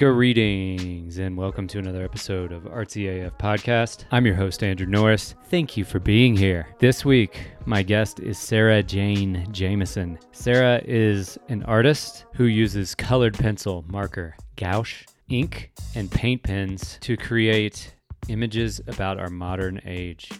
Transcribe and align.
Greetings 0.00 1.18
and 1.18 1.36
welcome 1.36 1.66
to 1.66 1.78
another 1.78 2.02
episode 2.02 2.52
of 2.52 2.62
Artsy 2.62 3.22
AF 3.22 3.36
Podcast. 3.36 4.06
I'm 4.10 4.24
your 4.24 4.34
host, 4.34 4.64
Andrew 4.64 4.86
Norris. 4.86 5.34
Thank 5.50 5.76
you 5.76 5.84
for 5.84 6.00
being 6.00 6.34
here. 6.34 6.68
This 6.78 7.04
week, 7.04 7.50
my 7.66 7.82
guest 7.82 8.18
is 8.18 8.38
Sarah 8.38 8.82
Jane 8.82 9.46
Jameson. 9.52 10.18
Sarah 10.32 10.80
is 10.86 11.38
an 11.50 11.62
artist 11.64 12.24
who 12.34 12.44
uses 12.44 12.94
colored 12.94 13.34
pencil, 13.34 13.84
marker, 13.88 14.34
gouache, 14.56 15.04
ink, 15.28 15.70
and 15.94 16.10
paint 16.10 16.44
pens 16.44 16.96
to 17.02 17.18
create 17.18 17.94
images 18.28 18.80
about 18.86 19.20
our 19.20 19.28
modern 19.28 19.82
age 19.84 20.30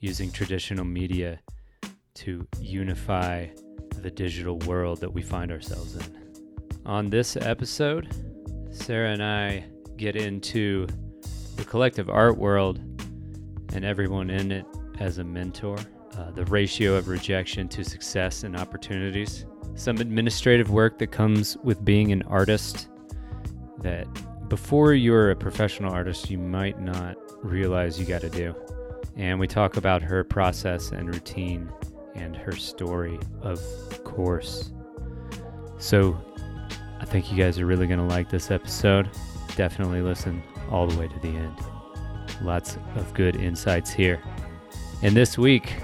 using 0.00 0.32
traditional 0.32 0.86
media 0.86 1.38
to 2.14 2.48
unify 2.58 3.48
the 3.98 4.10
digital 4.10 4.56
world 4.60 4.98
that 5.02 5.12
we 5.12 5.20
find 5.20 5.52
ourselves 5.52 5.94
in. 5.94 6.22
On 6.86 7.10
this 7.10 7.36
episode, 7.36 8.31
Sarah 8.72 9.10
and 9.10 9.22
I 9.22 9.64
get 9.96 10.16
into 10.16 10.86
the 11.56 11.64
collective 11.64 12.08
art 12.08 12.38
world 12.38 12.80
and 13.74 13.84
everyone 13.84 14.30
in 14.30 14.50
it 14.50 14.66
as 14.98 15.18
a 15.18 15.24
mentor, 15.24 15.78
uh, 16.16 16.30
the 16.30 16.44
ratio 16.46 16.94
of 16.94 17.08
rejection 17.08 17.68
to 17.68 17.84
success 17.84 18.44
and 18.44 18.56
opportunities, 18.56 19.44
some 19.74 19.98
administrative 19.98 20.70
work 20.70 20.98
that 20.98 21.08
comes 21.08 21.56
with 21.58 21.84
being 21.84 22.12
an 22.12 22.22
artist 22.22 22.88
that 23.78 24.06
before 24.48 24.94
you're 24.94 25.30
a 25.30 25.36
professional 25.36 25.92
artist, 25.92 26.30
you 26.30 26.38
might 26.38 26.80
not 26.80 27.16
realize 27.42 27.98
you 28.00 28.06
got 28.06 28.22
to 28.22 28.30
do. 28.30 28.54
And 29.16 29.38
we 29.38 29.46
talk 29.46 29.76
about 29.76 30.02
her 30.02 30.24
process 30.24 30.92
and 30.92 31.12
routine 31.12 31.70
and 32.14 32.36
her 32.36 32.52
story, 32.52 33.18
of 33.42 33.60
course. 34.04 34.72
So 35.78 36.16
I 37.02 37.04
think 37.04 37.32
you 37.32 37.36
guys 37.36 37.58
are 37.58 37.66
really 37.66 37.88
going 37.88 37.98
to 37.98 38.06
like 38.06 38.30
this 38.30 38.52
episode. 38.52 39.10
Definitely 39.56 40.02
listen 40.02 40.40
all 40.70 40.86
the 40.86 40.96
way 40.98 41.08
to 41.08 41.18
the 41.18 41.28
end. 41.36 41.58
Lots 42.40 42.78
of 42.94 43.12
good 43.12 43.34
insights 43.34 43.90
here. 43.90 44.22
And 45.02 45.16
this 45.16 45.36
week, 45.36 45.74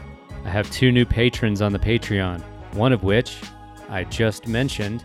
I 0.45 0.49
have 0.49 0.71
two 0.71 0.93
new 0.93 1.05
patrons 1.05 1.61
on 1.61 1.73
the 1.73 1.79
Patreon, 1.79 2.41
one 2.75 2.93
of 2.93 3.03
which 3.03 3.41
I 3.89 4.05
just 4.05 4.47
mentioned, 4.47 5.05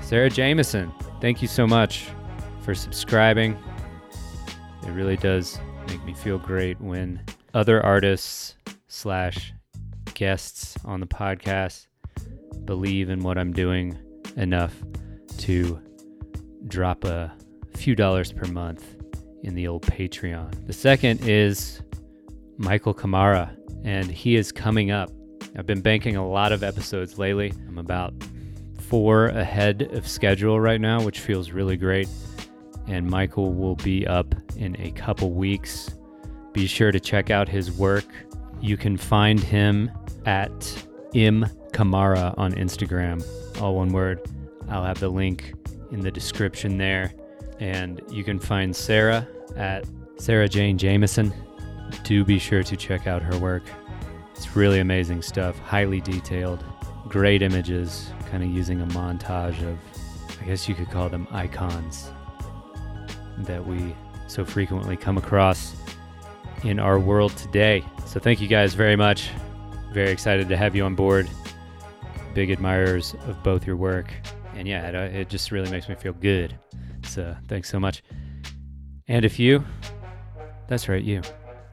Sarah 0.00 0.30
Jameson. 0.30 0.92
Thank 1.20 1.42
you 1.42 1.48
so 1.48 1.66
much 1.66 2.08
for 2.62 2.72
subscribing. 2.72 3.58
It 4.84 4.90
really 4.90 5.16
does 5.16 5.58
make 5.88 6.04
me 6.04 6.14
feel 6.14 6.38
great 6.38 6.80
when 6.80 7.20
other 7.52 7.84
artists 7.84 8.54
slash 8.86 9.52
guests 10.14 10.76
on 10.84 11.00
the 11.00 11.06
podcast 11.06 11.88
believe 12.64 13.10
in 13.10 13.20
what 13.20 13.36
I'm 13.36 13.52
doing 13.52 13.98
enough 14.36 14.72
to 15.38 15.80
drop 16.68 17.04
a 17.04 17.32
few 17.76 17.94
dollars 17.94 18.32
per 18.32 18.46
month 18.46 18.96
in 19.42 19.54
the 19.54 19.68
old 19.68 19.82
Patreon. 19.82 20.66
The 20.66 20.72
second 20.72 21.20
is 21.26 21.82
Michael 22.58 22.94
Kamara, 22.94 23.56
and 23.84 24.10
he 24.10 24.36
is 24.36 24.50
coming 24.50 24.90
up. 24.90 25.10
I've 25.56 25.66
been 25.66 25.80
banking 25.80 26.16
a 26.16 26.26
lot 26.26 26.52
of 26.52 26.62
episodes 26.62 27.18
lately. 27.18 27.52
I'm 27.68 27.78
about 27.78 28.12
four 28.80 29.26
ahead 29.26 29.82
of 29.92 30.06
schedule 30.06 30.60
right 30.60 30.80
now, 30.80 31.02
which 31.02 31.20
feels 31.20 31.50
really 31.50 31.76
great. 31.76 32.08
And 32.86 33.08
Michael 33.08 33.52
will 33.52 33.76
be 33.76 34.06
up 34.06 34.34
in 34.56 34.76
a 34.80 34.90
couple 34.92 35.32
weeks. 35.32 35.90
Be 36.52 36.66
sure 36.66 36.92
to 36.92 37.00
check 37.00 37.30
out 37.30 37.48
his 37.48 37.72
work. 37.72 38.06
You 38.60 38.76
can 38.76 38.96
find 38.96 39.40
him 39.40 39.90
at 40.24 40.86
M 41.14 41.46
Kamara 41.72 42.34
on 42.38 42.52
Instagram, 42.54 43.24
all 43.60 43.76
one 43.76 43.92
word. 43.92 44.20
I'll 44.68 44.84
have 44.84 45.00
the 45.00 45.08
link 45.08 45.54
in 45.90 46.00
the 46.00 46.10
description 46.10 46.78
there. 46.78 47.12
And 47.60 48.02
you 48.10 48.24
can 48.24 48.38
find 48.38 48.74
Sarah 48.74 49.26
at 49.56 49.84
Sarah 50.18 50.48
Jane 50.48 50.78
Jameson. 50.78 51.32
Do 52.02 52.24
be 52.24 52.38
sure 52.38 52.62
to 52.62 52.76
check 52.76 53.06
out 53.06 53.22
her 53.22 53.38
work. 53.38 53.62
It's 54.34 54.54
really 54.54 54.80
amazing 54.80 55.22
stuff, 55.22 55.58
highly 55.60 56.00
detailed, 56.00 56.62
great 57.08 57.40
images, 57.40 58.10
kind 58.30 58.42
of 58.42 58.50
using 58.50 58.82
a 58.82 58.86
montage 58.86 59.62
of, 59.66 59.78
I 60.42 60.44
guess 60.44 60.68
you 60.68 60.74
could 60.74 60.90
call 60.90 61.08
them 61.08 61.26
icons 61.30 62.10
that 63.38 63.66
we 63.66 63.94
so 64.26 64.44
frequently 64.44 64.96
come 64.96 65.16
across 65.16 65.74
in 66.64 66.78
our 66.78 66.98
world 66.98 67.34
today. 67.36 67.84
So 68.06 68.20
thank 68.20 68.40
you 68.40 68.48
guys 68.48 68.74
very 68.74 68.96
much. 68.96 69.30
Very 69.92 70.10
excited 70.10 70.48
to 70.48 70.56
have 70.56 70.74
you 70.74 70.84
on 70.84 70.94
board. 70.94 71.28
Big 72.34 72.50
admirers 72.50 73.14
of 73.26 73.42
both 73.42 73.66
your 73.66 73.76
work 73.76 74.12
and 74.56 74.66
yeah, 74.66 74.88
it, 74.88 74.94
uh, 74.94 75.18
it 75.18 75.28
just 75.28 75.52
really 75.52 75.70
makes 75.70 75.88
me 75.88 75.94
feel 75.94 76.14
good. 76.14 76.58
So 77.06 77.36
thanks 77.46 77.70
so 77.70 77.78
much. 77.78 78.02
And 79.08 79.24
if 79.24 79.38
you, 79.38 79.64
that's 80.66 80.88
right, 80.88 81.02
you, 81.02 81.22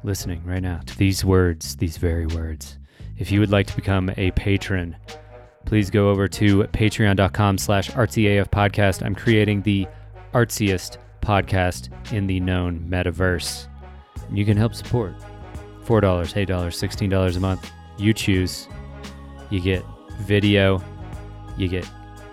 listening 0.04 0.44
right 0.46 0.62
now 0.62 0.80
to 0.86 0.98
these 0.98 1.26
words, 1.26 1.76
these 1.78 1.98
very 1.98 2.28
words, 2.28 2.78
if 3.18 3.32
you 3.32 3.40
would 3.40 3.50
like 3.52 3.68
to 3.68 3.76
become 3.76 4.12
a 4.18 4.32
patron, 4.32 4.96
please 5.66 5.90
go 5.90 6.10
over 6.10 6.28
to 6.28 6.64
patreon.com 6.66 7.58
slash 7.58 7.90
artsyaf 7.92 8.50
podcast. 8.50 9.04
I'm 9.04 9.16
creating 9.16 9.62
the 9.62 9.88
artsiest 10.34 10.98
podcast 11.22 11.90
in 12.12 12.28
the 12.28 12.40
known 12.40 12.86
metaverse. 12.90 13.68
You 14.32 14.46
can 14.46 14.58
help 14.58 14.76
support. 14.76 15.14
$4, 15.86 16.02
$8, 16.02 16.48
$16 16.48 17.38
a 17.38 17.40
month. 17.40 17.72
You 17.98 18.14
choose. 18.14 18.68
You 19.50 19.60
get 19.60 19.86
video. 20.22 20.82
You 21.58 21.68
get 21.68 21.88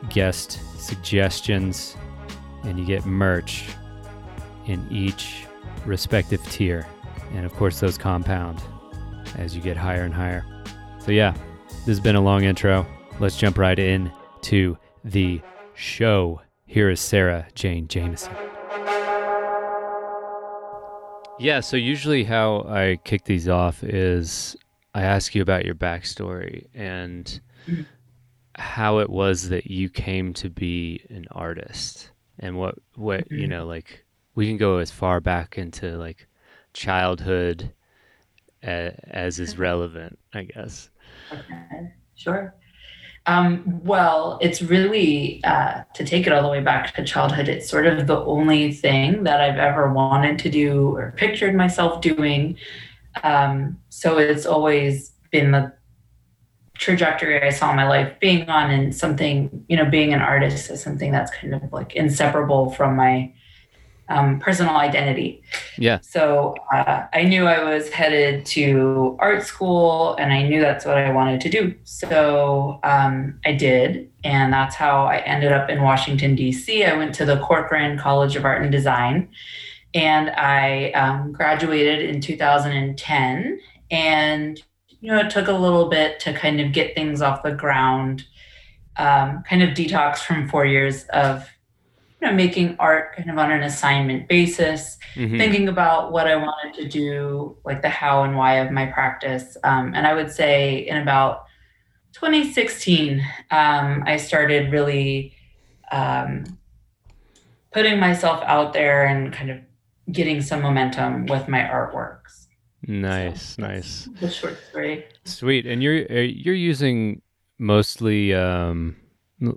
guest 0.08 0.60
suggestions, 0.78 1.96
and 2.64 2.78
you 2.78 2.84
get 2.84 3.04
merch 3.04 3.64
in 4.66 4.86
each 4.90 5.44
respective 5.84 6.42
tier. 6.50 6.86
And 7.34 7.44
of 7.44 7.54
course, 7.54 7.80
those 7.80 7.98
compound 7.98 8.60
as 9.36 9.54
you 9.54 9.62
get 9.62 9.76
higher 9.76 10.02
and 10.02 10.14
higher. 10.14 10.44
So, 10.98 11.12
yeah, 11.12 11.34
this 11.68 11.86
has 11.86 12.00
been 12.00 12.16
a 12.16 12.20
long 12.20 12.44
intro. 12.44 12.86
Let's 13.18 13.36
jump 13.36 13.58
right 13.58 13.78
in 13.78 14.10
to 14.42 14.76
the 15.04 15.40
show. 15.74 16.40
Here 16.66 16.90
is 16.90 17.00
Sarah 17.00 17.46
Jane 17.54 17.88
Jameson. 17.88 18.34
Yeah, 21.38 21.60
so 21.60 21.76
usually 21.76 22.24
how 22.24 22.66
I 22.68 22.98
kick 23.04 23.24
these 23.24 23.48
off 23.48 23.82
is 23.82 24.56
I 24.94 25.02
ask 25.02 25.34
you 25.34 25.40
about 25.40 25.64
your 25.64 25.74
backstory 25.74 26.66
and 26.74 27.40
how 28.60 28.98
it 28.98 29.08
was 29.08 29.48
that 29.48 29.70
you 29.70 29.88
came 29.88 30.34
to 30.34 30.50
be 30.50 31.02
an 31.08 31.26
artist 31.30 32.10
and 32.38 32.58
what 32.58 32.76
what 32.94 33.24
mm-hmm. 33.24 33.38
you 33.38 33.46
know 33.48 33.66
like 33.66 34.04
we 34.34 34.46
can 34.46 34.58
go 34.58 34.76
as 34.76 34.90
far 34.90 35.18
back 35.18 35.56
into 35.56 35.96
like 35.96 36.28
childhood 36.74 37.72
as, 38.62 38.92
as 39.08 39.40
is 39.40 39.58
relevant 39.58 40.18
i 40.34 40.42
guess. 40.44 40.90
Okay 41.32 41.92
sure. 42.14 42.54
Um, 43.26 43.80
well 43.84 44.38
it's 44.42 44.60
really 44.60 45.42
uh, 45.44 45.82
to 45.94 46.04
take 46.04 46.26
it 46.26 46.32
all 46.32 46.42
the 46.42 46.48
way 46.48 46.60
back 46.60 46.94
to 46.94 47.04
childhood 47.04 47.48
it's 47.48 47.68
sort 47.68 47.86
of 47.86 48.06
the 48.06 48.18
only 48.24 48.72
thing 48.72 49.24
that 49.24 49.40
i've 49.40 49.58
ever 49.58 49.92
wanted 49.92 50.38
to 50.40 50.50
do 50.50 50.96
or 50.96 51.14
pictured 51.16 51.54
myself 51.54 52.00
doing. 52.02 52.56
Um, 53.24 53.78
so 53.88 54.18
it's 54.18 54.46
always 54.46 55.12
been 55.30 55.50
the 55.50 55.72
trajectory 56.80 57.40
I 57.42 57.50
saw 57.50 57.72
my 57.74 57.86
life 57.86 58.18
being 58.20 58.48
on 58.48 58.70
and 58.70 58.94
something, 58.94 59.64
you 59.68 59.76
know, 59.76 59.84
being 59.84 60.14
an 60.14 60.20
artist 60.20 60.70
is 60.70 60.82
something 60.82 61.12
that's 61.12 61.30
kind 61.30 61.54
of 61.54 61.72
like 61.72 61.94
inseparable 61.94 62.70
from 62.70 62.96
my 62.96 63.32
um, 64.08 64.40
personal 64.40 64.74
identity. 64.76 65.42
Yeah. 65.76 66.00
So 66.00 66.54
uh, 66.72 67.06
I 67.12 67.24
knew 67.24 67.46
I 67.46 67.62
was 67.62 67.90
headed 67.90 68.46
to 68.46 69.16
art 69.20 69.44
school 69.44 70.16
and 70.16 70.32
I 70.32 70.42
knew 70.48 70.60
that's 70.60 70.86
what 70.86 70.96
I 70.96 71.12
wanted 71.12 71.42
to 71.42 71.50
do. 71.50 71.74
So 71.84 72.80
um, 72.82 73.38
I 73.44 73.52
did. 73.52 74.10
And 74.24 74.52
that's 74.52 74.74
how 74.74 75.04
I 75.04 75.18
ended 75.18 75.52
up 75.52 75.68
in 75.68 75.82
Washington, 75.82 76.34
D.C. 76.34 76.84
I 76.84 76.96
went 76.96 77.14
to 77.16 77.24
the 77.24 77.38
Corcoran 77.40 77.98
College 77.98 78.36
of 78.36 78.44
Art 78.44 78.62
and 78.62 78.72
Design 78.72 79.28
and 79.92 80.30
I 80.30 80.92
um, 80.92 81.32
graduated 81.32 82.08
in 82.08 82.20
2010. 82.20 83.60
And 83.90 84.62
you 85.00 85.10
know, 85.10 85.18
it 85.18 85.30
took 85.30 85.48
a 85.48 85.52
little 85.52 85.88
bit 85.88 86.20
to 86.20 86.32
kind 86.32 86.60
of 86.60 86.72
get 86.72 86.94
things 86.94 87.22
off 87.22 87.42
the 87.42 87.52
ground, 87.52 88.24
um, 88.96 89.42
kind 89.48 89.62
of 89.62 89.70
detox 89.70 90.18
from 90.18 90.48
four 90.48 90.66
years 90.66 91.04
of, 91.12 91.48
you 92.20 92.28
know, 92.28 92.34
making 92.34 92.76
art 92.78 93.16
kind 93.16 93.30
of 93.30 93.38
on 93.38 93.50
an 93.50 93.62
assignment 93.62 94.28
basis, 94.28 94.98
mm-hmm. 95.14 95.38
thinking 95.38 95.68
about 95.68 96.12
what 96.12 96.26
I 96.26 96.36
wanted 96.36 96.74
to 96.82 96.88
do, 96.88 97.56
like 97.64 97.80
the 97.80 97.88
how 97.88 98.24
and 98.24 98.36
why 98.36 98.56
of 98.56 98.70
my 98.70 98.86
practice. 98.86 99.56
Um, 99.64 99.94
and 99.94 100.06
I 100.06 100.12
would 100.12 100.30
say 100.30 100.86
in 100.86 100.98
about 100.98 101.46
2016, 102.12 103.20
um, 103.50 104.04
I 104.06 104.18
started 104.18 104.70
really 104.70 105.34
um, 105.90 106.44
putting 107.72 107.98
myself 107.98 108.42
out 108.44 108.74
there 108.74 109.06
and 109.06 109.32
kind 109.32 109.50
of 109.50 109.60
getting 110.12 110.42
some 110.42 110.60
momentum 110.60 111.26
with 111.26 111.48
my 111.48 111.60
artworks. 111.60 112.39
Nice, 112.86 113.56
so 113.56 113.62
nice. 113.62 114.08
The 114.20 114.30
short 114.30 114.58
story. 114.68 115.04
Sweet, 115.24 115.66
and 115.66 115.82
you're 115.82 116.06
uh, 116.10 116.20
you're 116.20 116.54
using 116.54 117.22
mostly 117.58 118.34
um, 118.34 118.96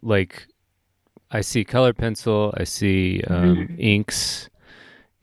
like 0.01 0.45
I 1.31 1.41
see 1.41 1.63
color 1.63 1.93
pencil, 1.93 2.53
I 2.57 2.63
see 2.65 3.21
um, 3.27 3.67
Mhm. 3.69 3.79
inks, 3.79 4.49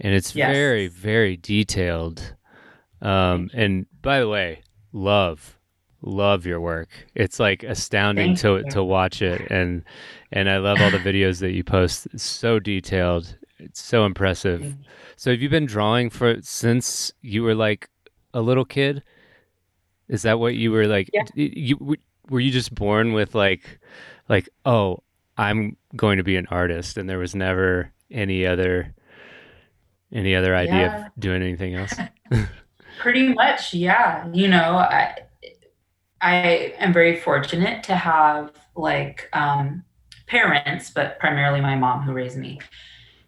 and 0.00 0.14
it's 0.14 0.34
Yes. 0.34 0.48
very, 0.48 0.86
very 0.88 1.36
detailed. 1.36 2.34
Um, 3.02 3.50
and 3.54 3.86
by 4.02 4.20
the 4.20 4.28
way, 4.28 4.62
love, 4.92 5.58
love 6.02 6.46
your 6.46 6.60
work. 6.60 6.88
It's 7.14 7.38
like 7.38 7.62
astounding 7.62 8.34
Thank 8.34 8.38
to 8.38 8.56
you. 8.58 8.64
to 8.70 8.82
watch 8.82 9.22
it, 9.22 9.46
and 9.50 9.84
and 10.32 10.48
I 10.48 10.56
love 10.58 10.80
all 10.80 10.90
the 10.90 10.98
videos 10.98 11.40
that 11.40 11.52
you 11.52 11.62
post. 11.64 12.08
It's 12.12 12.22
so 12.24 12.58
detailed. 12.58 13.36
It's 13.62 13.82
so 13.82 14.04
impressive. 14.04 14.74
So 15.16 15.30
have 15.30 15.40
you 15.42 15.48
been 15.48 15.66
drawing 15.66 16.10
for 16.10 16.36
since 16.42 17.12
you 17.22 17.42
were 17.42 17.54
like 17.54 17.88
a 18.34 18.40
little 18.40 18.64
kid? 18.64 19.02
Is 20.08 20.22
that 20.22 20.38
what 20.40 20.54
you 20.54 20.72
were 20.72 20.86
like? 20.86 21.10
Yeah. 21.12 21.24
You 21.34 21.96
were 22.28 22.40
you 22.40 22.50
just 22.50 22.74
born 22.74 23.12
with 23.12 23.34
like, 23.34 23.78
like 24.28 24.48
oh, 24.64 25.02
I'm 25.36 25.76
going 25.96 26.18
to 26.18 26.24
be 26.24 26.36
an 26.36 26.46
artist, 26.50 26.96
and 26.96 27.08
there 27.08 27.18
was 27.18 27.34
never 27.34 27.92
any 28.10 28.44
other, 28.46 28.94
any 30.12 30.34
other 30.34 30.54
idea 30.56 30.74
Yeah. 30.74 31.06
of 31.06 31.12
doing 31.18 31.42
anything 31.42 31.74
else. 31.74 31.92
Pretty 33.00 33.28
much, 33.32 33.72
yeah. 33.72 34.28
You 34.32 34.48
know, 34.48 34.76
I 34.76 35.16
I 36.20 36.74
am 36.78 36.92
very 36.92 37.16
fortunate 37.16 37.82
to 37.84 37.94
have 37.94 38.52
like 38.76 39.28
um, 39.32 39.84
parents, 40.26 40.90
but 40.90 41.18
primarily 41.18 41.60
my 41.60 41.76
mom 41.76 42.02
who 42.02 42.12
raised 42.12 42.36
me, 42.36 42.60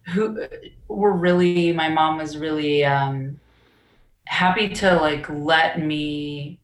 who 0.07 0.45
were 0.87 1.13
really. 1.13 1.71
My 1.73 1.89
mom 1.89 2.17
was 2.17 2.37
really 2.37 2.83
um, 2.85 3.39
happy 4.25 4.69
to 4.69 4.95
like 4.95 5.29
let 5.29 5.79
me 5.79 6.59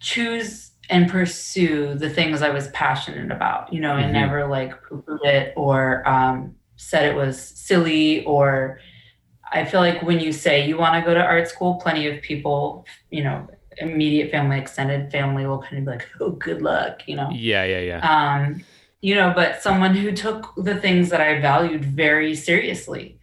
choose 0.00 0.72
and 0.88 1.10
pursue 1.10 1.94
the 1.94 2.08
things 2.08 2.42
I 2.42 2.50
was 2.50 2.68
passionate 2.68 3.32
about. 3.32 3.72
You 3.72 3.80
know, 3.80 3.94
Mhm. 3.94 4.04
and 4.04 4.12
never 4.12 4.46
like 4.46 4.82
poo-pooed 4.84 5.24
it 5.24 5.52
or 5.56 6.06
um, 6.08 6.54
said 6.76 7.04
it 7.10 7.16
was 7.16 7.40
silly 7.40 8.24
or 8.24 8.78
I 9.52 9.64
feel 9.64 9.80
like 9.80 10.02
when 10.02 10.20
you 10.20 10.32
say 10.32 10.66
you 10.66 10.76
want 10.76 10.94
to 10.96 11.08
go 11.08 11.14
to 11.14 11.22
art 11.24 11.48
school, 11.48 11.76
plenty 11.76 12.08
of 12.08 12.20
people, 12.20 12.84
you 13.10 13.22
know, 13.24 13.48
immediate 13.78 14.30
family, 14.30 14.58
extended 14.58 15.10
family 15.12 15.46
will 15.46 15.60
kind 15.62 15.78
of 15.78 15.84
be 15.84 15.90
like, 15.92 16.08
oh, 16.20 16.30
good 16.30 16.62
luck, 16.62 17.06
you 17.06 17.16
know. 17.16 17.30
yeah, 17.32 17.64
yeah, 17.64 17.80
yeah. 17.80 18.00
Um, 18.00 18.64
you 19.00 19.14
know, 19.14 19.32
but 19.34 19.62
someone 19.62 19.94
who 19.94 20.12
took 20.12 20.52
the 20.56 20.76
things 20.76 21.10
that 21.10 21.20
I 21.20 21.40
valued 21.40 21.84
very 21.84 22.34
seriously. 22.34 23.18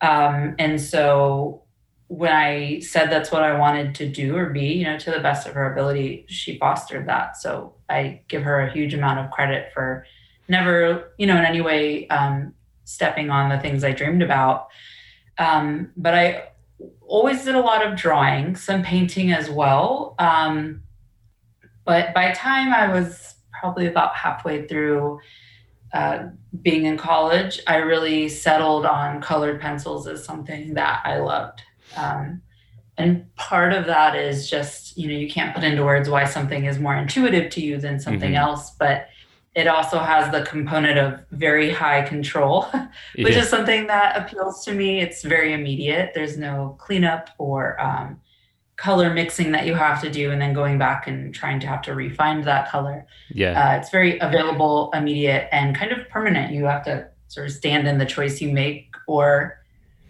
Um, 0.00 0.56
and 0.58 0.80
so 0.80 1.62
when 2.08 2.32
I 2.32 2.80
said 2.80 3.10
that's 3.10 3.32
what 3.32 3.42
I 3.42 3.58
wanted 3.58 3.94
to 3.96 4.08
do 4.08 4.36
or 4.36 4.50
be, 4.50 4.66
you 4.66 4.84
know, 4.84 4.98
to 4.98 5.10
the 5.10 5.20
best 5.20 5.46
of 5.46 5.54
her 5.54 5.72
ability, 5.72 6.26
she 6.28 6.58
fostered 6.58 7.08
that. 7.08 7.36
So 7.36 7.74
I 7.88 8.22
give 8.28 8.42
her 8.42 8.60
a 8.60 8.70
huge 8.70 8.92
amount 8.92 9.20
of 9.20 9.30
credit 9.30 9.72
for 9.72 10.04
never, 10.48 11.14
you 11.18 11.26
know, 11.26 11.36
in 11.36 11.44
any 11.44 11.60
way 11.60 12.06
um, 12.08 12.54
stepping 12.84 13.30
on 13.30 13.48
the 13.48 13.58
things 13.58 13.84
I 13.84 13.92
dreamed 13.92 14.22
about. 14.22 14.68
Um, 15.38 15.92
but 15.96 16.14
I 16.14 16.48
always 17.00 17.44
did 17.44 17.54
a 17.54 17.60
lot 17.60 17.86
of 17.86 17.96
drawing, 17.96 18.56
some 18.56 18.82
painting 18.82 19.32
as 19.32 19.48
well. 19.48 20.14
Um, 20.18 20.82
but 21.84 22.12
by 22.12 22.32
time 22.32 22.74
I 22.74 22.92
was 22.92 23.31
probably 23.62 23.86
about 23.86 24.14
halfway 24.16 24.66
through 24.66 25.20
uh, 25.94 26.24
being 26.62 26.86
in 26.86 26.96
college, 26.98 27.60
I 27.68 27.76
really 27.76 28.28
settled 28.28 28.84
on 28.84 29.20
colored 29.22 29.60
pencils 29.60 30.08
as 30.08 30.24
something 30.24 30.74
that 30.74 31.00
I 31.04 31.18
loved. 31.18 31.62
Um, 31.96 32.42
and 32.98 33.32
part 33.36 33.72
of 33.72 33.86
that 33.86 34.16
is 34.16 34.50
just, 34.50 34.98
you 34.98 35.06
know, 35.06 35.14
you 35.14 35.30
can't 35.30 35.54
put 35.54 35.62
into 35.62 35.84
words 35.84 36.08
why 36.10 36.24
something 36.24 36.64
is 36.64 36.80
more 36.80 36.96
intuitive 36.96 37.50
to 37.52 37.60
you 37.60 37.78
than 37.78 38.00
something 38.00 38.32
Mhm. 38.32 38.38
else, 38.38 38.72
but 38.72 39.06
it 39.54 39.68
also 39.68 39.98
has 40.00 40.32
the 40.32 40.42
component 40.42 40.98
of 40.98 41.20
very 41.30 41.70
high 41.70 42.02
control, 42.02 42.62
which 43.14 43.34
Yeah. 43.36 43.42
is 43.42 43.48
something 43.48 43.86
that 43.86 44.16
appeals 44.16 44.64
to 44.64 44.72
me. 44.74 45.00
It's 45.00 45.22
very 45.22 45.52
immediate. 45.52 46.12
There's 46.14 46.36
no 46.36 46.74
cleanup 46.80 47.30
or 47.38 47.80
um, 47.80 48.20
color 48.76 49.12
mixing 49.12 49.52
that 49.52 49.66
you 49.66 49.74
have 49.74 50.00
to 50.02 50.10
do, 50.10 50.30
and 50.30 50.40
then 50.40 50.54
going 50.54 50.78
back 50.78 51.06
and 51.06 51.34
trying 51.34 51.60
to 51.60 51.66
have 51.66 51.82
to 51.82 51.94
refine 51.94 52.42
that 52.42 52.70
color. 52.70 53.06
yeah. 53.30 53.70
Uh, 53.70 53.76
it's 53.78 53.90
very 53.90 54.18
available, 54.18 54.90
immediate, 54.94 55.48
and 55.52 55.76
kind 55.76 55.92
of 55.92 56.08
permanent. 56.08 56.52
You 56.52 56.64
have 56.64 56.84
to 56.84 57.08
sort 57.28 57.46
of 57.46 57.52
stand 57.52 57.86
in 57.86 57.98
the 57.98 58.06
choice 58.06 58.40
you 58.40 58.52
make, 58.52 58.94
or 59.06 59.58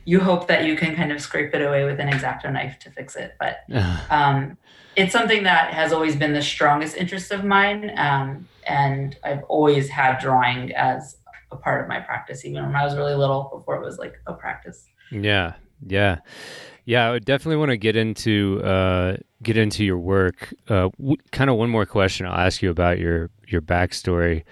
you 0.04 0.20
hope 0.20 0.48
that 0.48 0.64
you 0.64 0.76
can 0.76 0.96
kind 0.96 1.12
of 1.12 1.20
scrape 1.20 1.54
it 1.54 1.62
away 1.62 1.84
with 1.84 2.00
an 2.00 2.08
exacto 2.08 2.52
knife 2.52 2.78
to 2.80 2.90
fix 2.90 3.16
it. 3.16 3.34
But 3.38 3.58
um, 4.10 4.56
it's 4.96 5.12
something 5.12 5.44
that 5.44 5.72
has 5.72 5.92
always 5.92 6.16
been 6.16 6.32
the 6.32 6.42
strongest 6.42 6.96
interest 6.96 7.30
of 7.30 7.44
mine. 7.44 7.92
Um, 7.96 8.48
and 8.66 9.16
I've 9.24 9.42
always 9.44 9.88
had 9.88 10.18
drawing 10.18 10.72
as 10.72 11.16
a 11.50 11.56
part 11.56 11.82
of 11.82 11.88
my 11.88 12.00
practice, 12.00 12.44
even 12.44 12.64
when 12.64 12.74
I 12.74 12.84
was 12.84 12.96
really 12.96 13.14
little, 13.14 13.50
before 13.54 13.76
it 13.76 13.84
was 13.84 13.98
like 13.98 14.14
a 14.26 14.32
practice. 14.32 14.86
Yeah, 15.10 15.54
yeah, 15.86 16.18
yeah. 16.84 17.08
I 17.08 17.10
would 17.12 17.24
definitely 17.24 17.56
want 17.56 17.70
to 17.70 17.76
get 17.76 17.96
into 17.96 18.60
uh, 18.64 19.16
get 19.42 19.56
into 19.56 19.84
your 19.84 19.98
work. 19.98 20.52
Uh, 20.68 20.88
w- 20.98 21.16
kind 21.30 21.50
of 21.50 21.56
one 21.56 21.70
more 21.70 21.86
question 21.86 22.26
I'll 22.26 22.38
ask 22.46 22.62
you 22.62 22.70
about 22.70 22.98
your 22.98 23.30
your 23.46 23.60
backstory, 23.62 24.44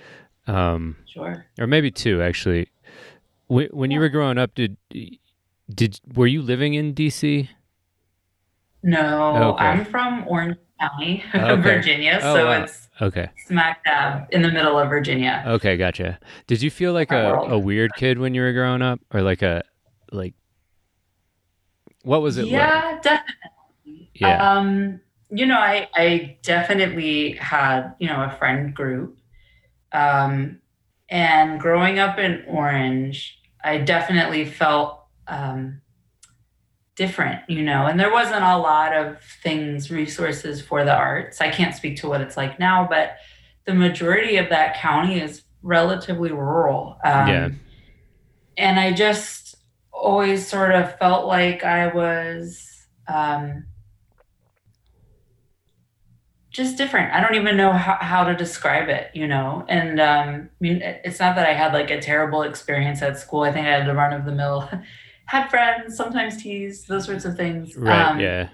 um, 0.47 0.97
Sure. 1.07 1.47
or 1.59 1.67
maybe 1.67 1.91
two 1.91 2.23
actually. 2.23 2.69
When, 3.47 3.67
when 3.73 3.91
you 3.91 3.99
were 4.01 4.09
growing 4.09 4.39
up, 4.39 4.55
did 4.55 4.77
did 5.73 6.01
were 6.15 6.27
you 6.27 6.43
living 6.43 6.75
in 6.75 6.95
DC? 6.95 7.49
No, 8.83 9.53
Okay. 9.55 9.65
I'm 9.65 9.85
from 9.85 10.25
Orange 10.27 10.57
County, 10.81 11.23
Okay. 11.35 11.61
Virginia. 11.61 12.19
Oh, 12.23 12.35
so 12.35 12.47
wow. 12.47 12.63
it's 12.63 12.89
Okay, 13.03 13.29
smack 13.47 13.83
dab 13.85 14.27
in 14.31 14.43
the 14.43 14.51
middle 14.51 14.79
of 14.79 14.89
Virginia. 14.91 15.43
okay, 15.47 15.77
gotcha. 15.79 16.19
Did 16.47 16.61
you 16.61 16.71
feel 16.71 16.93
like 16.93 17.11
a, 17.13 17.33
a 17.49 17.59
weird 17.59 17.93
kid 17.97 18.19
when 18.19 18.35
you 18.35 18.43
were 18.43 18.53
growing 18.53 18.83
up, 18.83 19.01
or 19.13 19.23
like 19.23 19.41
a 19.43 19.63
like 20.13 20.35
what 22.03 22.23
was 22.23 22.39
it 22.39 22.43
like? 22.43 22.53
yeah, 22.53 22.99
definitely. 23.03 24.11
Yeah. 24.15 24.53
Um, 24.53 25.01
you 25.31 25.47
know, 25.47 25.59
I 25.59 25.89
I 25.95 26.39
definitely 26.43 27.33
had, 27.33 27.95
you 27.99 28.09
know, 28.09 28.23
a 28.23 28.37
friend 28.39 28.75
group. 28.75 29.19
Um, 29.93 30.61
and 31.09 31.61
growing 31.61 31.99
up 31.99 32.19
in 32.19 32.45
Orange, 32.47 33.39
I 33.63 33.79
definitely 33.79 34.45
felt 34.45 35.05
um 35.27 35.81
different, 36.97 37.41
you 37.49 37.63
know, 37.63 37.87
and 37.87 37.99
there 37.99 38.13
wasn't 38.13 38.43
a 38.45 38.59
lot 38.59 38.95
of 38.95 39.23
things, 39.43 39.91
resources 39.91 40.61
for 40.61 40.85
the 40.85 40.95
arts. 40.95 41.41
I 41.41 41.49
can't 41.51 41.75
speak 41.75 41.97
to 42.01 42.09
what 42.09 42.21
it's 42.21 42.37
like 42.37 42.59
now, 42.59 42.87
but 42.89 43.17
the 43.65 43.73
majority 43.75 44.37
of 44.37 44.51
that 44.51 44.77
county 44.77 45.19
is 45.19 45.43
relatively 45.63 46.31
rural. 46.31 46.99
Um, 47.05 47.29
Yeah. 47.29 47.49
And 48.59 48.79
I 48.79 48.93
just 48.93 49.40
always 50.01 50.47
sort 50.47 50.73
of 50.73 50.99
felt 50.99 51.27
like 51.27 51.63
I 51.63 51.89
was 51.89 52.87
um, 53.07 53.65
just 56.51 56.77
different. 56.77 57.13
I 57.13 57.21
don't 57.21 57.35
even 57.35 57.57
know 57.57 57.73
how, 57.73 57.97
how 58.01 58.25
to 58.25 58.35
describe 58.35 58.89
it, 58.89 59.11
you 59.15 59.27
know? 59.27 59.65
And 59.69 60.01
um, 60.01 60.49
I 60.51 60.57
mean, 60.61 60.81
it's 60.83 61.21
not 61.21 61.37
that 61.37 61.47
I 61.47 61.53
had 61.53 61.73
like 61.73 61.91
a 61.91 62.01
terrible 62.01 62.43
experience 62.43 63.03
at 63.03 63.19
school. 63.19 63.43
I 63.43 63.53
think 63.53 63.67
I 63.67 63.71
had 63.71 63.87
the 63.87 63.95
run 63.95 64.13
of 64.13 64.25
the 64.25 64.33
mill, 64.33 64.69
had 65.27 65.49
friends, 65.49 65.97
sometimes 65.97 66.43
teased, 66.43 66.89
those 66.89 67.05
sorts 67.05 67.25
of 67.25 67.37
things. 67.37 67.77
Right. 67.77 68.03
Um, 68.03 68.19
yeah. 68.19 68.49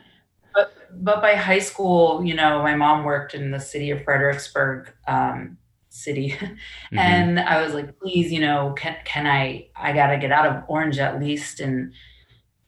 but 0.92 1.22
by 1.22 1.34
high 1.34 1.58
school, 1.58 2.24
you 2.24 2.34
know, 2.34 2.62
my 2.62 2.74
mom 2.74 3.04
worked 3.04 3.34
in 3.34 3.50
the 3.50 3.60
city 3.60 3.90
of 3.90 4.02
Fredericksburg 4.04 4.92
um, 5.06 5.56
city, 5.96 6.30
Mhm. 6.92 6.98
and 6.98 7.40
I 7.40 7.62
was 7.62 7.74
like, 7.74 7.98
please, 7.98 8.32
you 8.32 8.40
know, 8.40 8.72
can 8.76 8.96
can 9.04 9.26
I? 9.26 9.68
I 9.76 9.92
gotta 9.92 10.18
get 10.18 10.32
out 10.32 10.46
of 10.46 10.64
Orange 10.68 10.98
at 10.98 11.20
least 11.20 11.60
and 11.60 11.92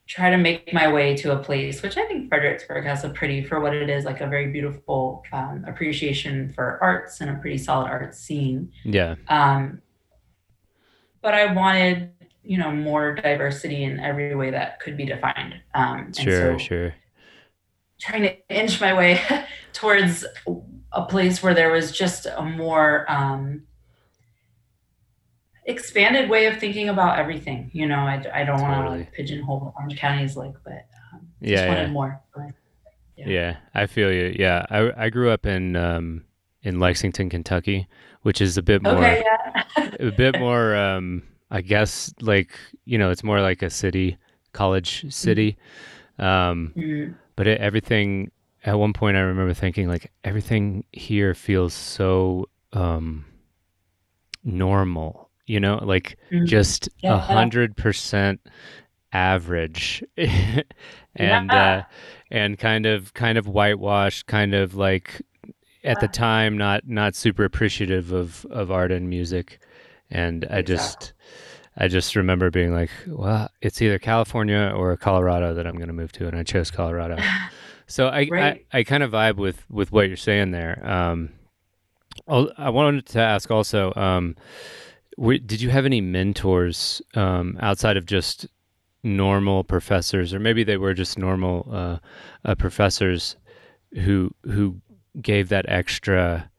try 0.07 0.31
to 0.31 0.37
make 0.37 0.73
my 0.73 0.91
way 0.91 1.15
to 1.15 1.33
a 1.33 1.37
place 1.37 1.83
which 1.83 1.95
I 1.95 2.03
think 2.07 2.29
Fredericksburg 2.29 2.83
has 2.85 3.03
a 3.03 3.09
pretty, 3.09 3.43
for 3.43 3.59
what 3.59 3.75
it 3.75 3.91
is, 3.91 4.05
like 4.05 4.21
a 4.21 4.27
very 4.27 4.51
beautiful 4.51 5.23
um, 5.31 5.63
appreciation 5.67 6.51
for 6.53 6.79
arts 6.81 7.21
and 7.21 7.29
a 7.29 7.35
pretty 7.35 7.59
solid 7.59 7.87
art 7.89 8.15
scene. 8.15 8.71
yeah. 8.83 9.15
Um, 9.27 9.81
but 11.21 11.33
I 11.35 11.53
wanted, 11.53 12.11
you 12.43 12.57
know, 12.57 12.71
more 12.71 13.13
diversity 13.13 13.83
in 13.83 13.99
every 13.99 14.33
way 14.33 14.49
that 14.51 14.79
could 14.79 14.97
be 14.97 15.05
defined. 15.05 15.55
Um, 15.75 16.11
Sure. 16.13 16.53
so 16.53 16.57
sure. 16.57 16.93
trying 17.99 18.23
to 18.23 18.35
inch 18.49 18.79
my 18.81 18.93
way 18.93 19.21
towards 19.73 20.25
a 20.91 21.05
place 21.05 21.41
where 21.43 21.53
there 21.53 21.71
was 21.71 21.91
just 21.91 22.25
a 22.25 22.41
more 22.41 23.05
um, 23.11 23.63
expanded 25.65 26.29
way 26.29 26.47
of 26.47 26.57
thinking 26.59 26.89
about 26.89 27.19
everything. 27.19 27.69
You 27.73 27.87
know, 27.87 27.99
I, 27.99 28.23
I 28.33 28.43
don't 28.43 28.61
want 28.61 28.85
to 28.85 28.89
like 28.91 29.11
pigeonhole 29.13 29.59
what 29.59 29.73
Orange 29.77 29.97
County 29.97 30.23
is 30.23 30.35
like, 30.35 30.53
but 30.63 30.87
um, 31.13 31.27
just 31.41 31.51
Yeah, 31.51 31.67
wanted 31.67 31.81
yeah. 31.81 31.87
more. 31.87 32.21
Yeah. 33.15 33.27
Yeah. 33.27 33.57
I 33.73 33.85
feel 33.87 34.11
you. 34.11 34.33
Yeah, 34.37 34.65
I 34.69 35.05
I 35.05 35.09
grew 35.09 35.29
up 35.29 35.45
in 35.45 35.75
um 35.75 36.23
in 36.63 36.79
Lexington, 36.79 37.29
Kentucky, 37.29 37.87
which 38.21 38.41
is 38.41 38.57
a 38.57 38.61
bit 38.63 38.81
more 38.81 39.03
Okay, 39.03 39.23
yeah. 39.25 39.89
a 39.99 40.11
bit 40.11 40.35
more 40.35 40.75
um 40.75 41.23
I 41.51 41.61
guess 41.61 42.13
like, 42.21 42.51
you 42.85 42.97
know, 42.97 43.09
it's 43.09 43.23
more 43.23 43.41
like 43.41 43.61
a 43.61 43.69
city, 43.69 44.17
college 44.53 45.11
city. 45.13 45.57
Um 46.17 46.73
Mm, 46.77 47.15
but 47.35 47.47
it, 47.47 47.59
everything 47.61 48.31
at 48.65 48.77
one 48.77 48.93
point 48.93 49.17
I 49.17 49.21
remember 49.21 49.53
thinking 49.53 49.87
like 49.87 50.11
everything 50.23 50.83
here 50.91 51.33
feels 51.33 51.73
so 51.73 52.47
um 52.73 53.25
normal, 54.43 55.29
you 55.45 55.59
know, 55.59 55.79
like 55.83 56.17
Mhm. 56.31 56.45
just 56.45 56.89
a 57.03 57.17
hundred 57.17 57.75
percent 57.75 58.41
average, 59.11 60.03
and 60.17 61.51
Yeah. 61.53 61.77
uh, 61.79 61.83
and 62.31 62.57
kind 62.57 62.85
of 62.85 63.13
kind 63.13 63.37
of 63.37 63.47
whitewashed, 63.47 64.27
kind 64.27 64.53
of 64.53 64.75
like 64.75 65.21
at 65.83 65.99
the 65.99 66.07
time 66.07 66.57
not 66.57 66.87
not 66.87 67.15
super 67.15 67.43
appreciative 67.43 68.11
of 68.11 68.45
of 68.49 68.71
art 68.71 68.91
and 68.91 69.09
music, 69.09 69.59
and 70.09 70.45
I 70.49 70.61
just. 70.61 71.13
I 71.81 71.87
just 71.87 72.17
remember 72.17 72.51
being 72.51 72.73
like, 72.73 72.89
well, 73.07 73.49
it's 73.61 73.81
either 73.81 73.99
California 73.99 74.73
or 74.75 74.97
Colorado 74.97 75.53
that 75.53 75.65
I'm 75.65 75.75
going 75.75 75.87
to 75.87 75.93
move 75.93 76.11
to, 76.13 76.27
and 76.27 76.35
I 76.35 76.43
chose 76.43 76.69
Colorado. 76.71 77.15
So 77.89 78.07
I, 78.07 78.27
Right. 78.31 78.65
I, 78.71 78.79
I 78.79 78.83
kind 78.83 79.03
of 79.03 79.11
vibe 79.11 79.35
with, 79.37 79.65
with 79.69 79.91
what 79.91 80.07
you're 80.07 80.15
saying 80.17 80.51
there. 80.51 80.79
Um, 80.87 81.29
I'll- 82.27 82.51
wanted 82.57 83.05
to 83.07 83.19
ask 83.19 83.49
also, 83.51 83.93
um, 83.95 84.35
w- 85.17 85.39
did 85.39 85.59
you 85.61 85.69
have 85.69 85.85
any 85.85 85.99
mentors 85.99 87.01
um, 87.15 87.57
outside 87.61 87.97
of 87.97 88.05
just 88.05 88.47
normal 89.03 89.63
professors, 89.63 90.33
or 90.33 90.39
maybe 90.39 90.63
they 90.63 90.77
were 90.77 90.93
just 90.93 91.17
normal 91.17 91.67
uh, 91.71 91.97
uh, 92.45 92.55
professors 92.55 93.35
who 93.93 94.29
who 94.43 94.79
gave 95.21 95.49
that 95.49 95.65
extra 95.67 96.49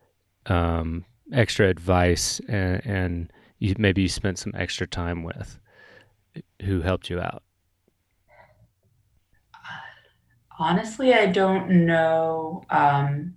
um, 0.46 1.04
extra 1.32 1.68
advice 1.68 2.40
and, 2.48 2.84
and 2.84 3.32
you, 3.58 3.74
maybe 3.78 4.02
you 4.02 4.08
spent 4.08 4.38
some 4.38 4.52
extra 4.56 4.86
time 4.86 5.22
with 5.22 5.60
who 6.62 6.80
helped 6.80 7.10
you 7.10 7.20
out? 7.20 7.42
Honestly, 10.60 11.14
I 11.14 11.24
don't 11.24 11.86
know. 11.86 12.62
Um, 12.68 13.34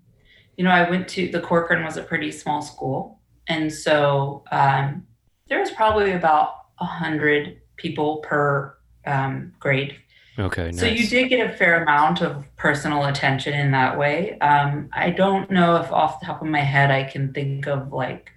you 0.58 0.66
know, 0.66 0.72
I 0.72 0.90
went 0.90 1.08
to 1.10 1.30
the 1.30 1.40
Corcoran 1.40 1.86
was 1.86 1.96
a 1.96 2.04
pretty 2.04 2.32
small 2.32 2.62
school, 2.62 3.22
and 3.48 3.72
so 3.72 4.44
um, 4.52 5.08
there 5.48 5.60
was 5.60 5.72
probably 5.72 6.12
about 6.12 6.54
a 6.82 6.86
hundred 6.86 7.62
people 7.78 8.18
per 8.18 8.76
um, 9.06 9.54
grade. 9.58 9.96
Okay, 10.38 10.66
nice. 10.66 10.80
So 10.80 10.86
you 10.86 11.08
did 11.08 11.30
get 11.30 11.50
a 11.50 11.56
fair 11.56 11.82
amount 11.82 12.22
of 12.22 12.44
personal 12.58 13.06
attention 13.06 13.54
in 13.54 13.72
that 13.72 13.98
way. 13.98 14.38
Um, 14.40 14.90
I 14.92 15.12
don't 15.12 15.50
know 15.50 15.78
if 15.78 15.92
off 15.94 16.20
the 16.20 16.26
top 16.26 16.42
of 16.42 16.48
my 16.50 16.60
head 16.60 16.92
I 16.92 17.04
can 17.04 17.32
think 17.32 17.68
of 17.68 17.94
like 17.94 18.32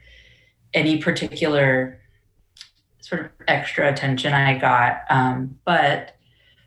any 0.74 0.98
particular 0.98 1.98
sort 3.00 3.22
of 3.22 3.30
extra 3.48 3.90
attention 3.90 4.32
I 4.32 4.58
got. 4.58 5.00
Um, 5.10 5.58
but 5.64 6.15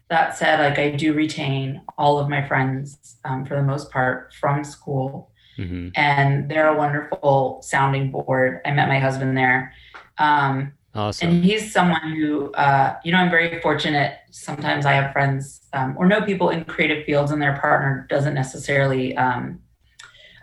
that 0.10 0.36
said, 0.38 0.60
like 0.60 0.80
I 0.80 0.90
do 0.92 1.14
retain 1.14 1.82
all 1.98 2.18
of 2.20 2.30
my 2.30 2.46
friends 2.48 3.18
um, 3.26 3.46
for 3.46 3.56
the 3.56 3.64
most 3.64 3.92
part 3.92 4.34
from 4.40 4.64
school, 4.64 5.32
hmm 5.56 5.90
and 5.96 6.50
they're 6.50 6.68
a 6.70 6.78
wonderful 6.78 7.62
sounding 7.64 8.12
board. 8.12 8.62
I 8.66 8.72
met 8.72 8.88
my 8.88 9.00
husband 9.00 9.38
there. 9.38 9.74
Um, 10.18 10.74
Awesome. 10.96 11.30
and 11.30 11.46
he's 11.46 11.72
someone 11.72 12.14
who, 12.16 12.52
uh, 12.54 12.96
you 13.04 13.12
know, 13.12 13.20
I'm 13.20 13.30
very 13.30 13.62
fortunate. 13.62 14.18
Sometimes 14.32 14.88
I 14.88 14.94
have 14.94 15.14
friends 15.14 15.62
um, 15.72 15.96
or 15.98 16.08
know 16.08 16.22
people 16.24 16.50
in 16.50 16.66
creative 16.66 17.06
fields, 17.06 17.32
and 17.32 17.40
their 17.40 17.58
partner 17.60 18.08
doesn't 18.10 18.34
necessarily 18.34 19.16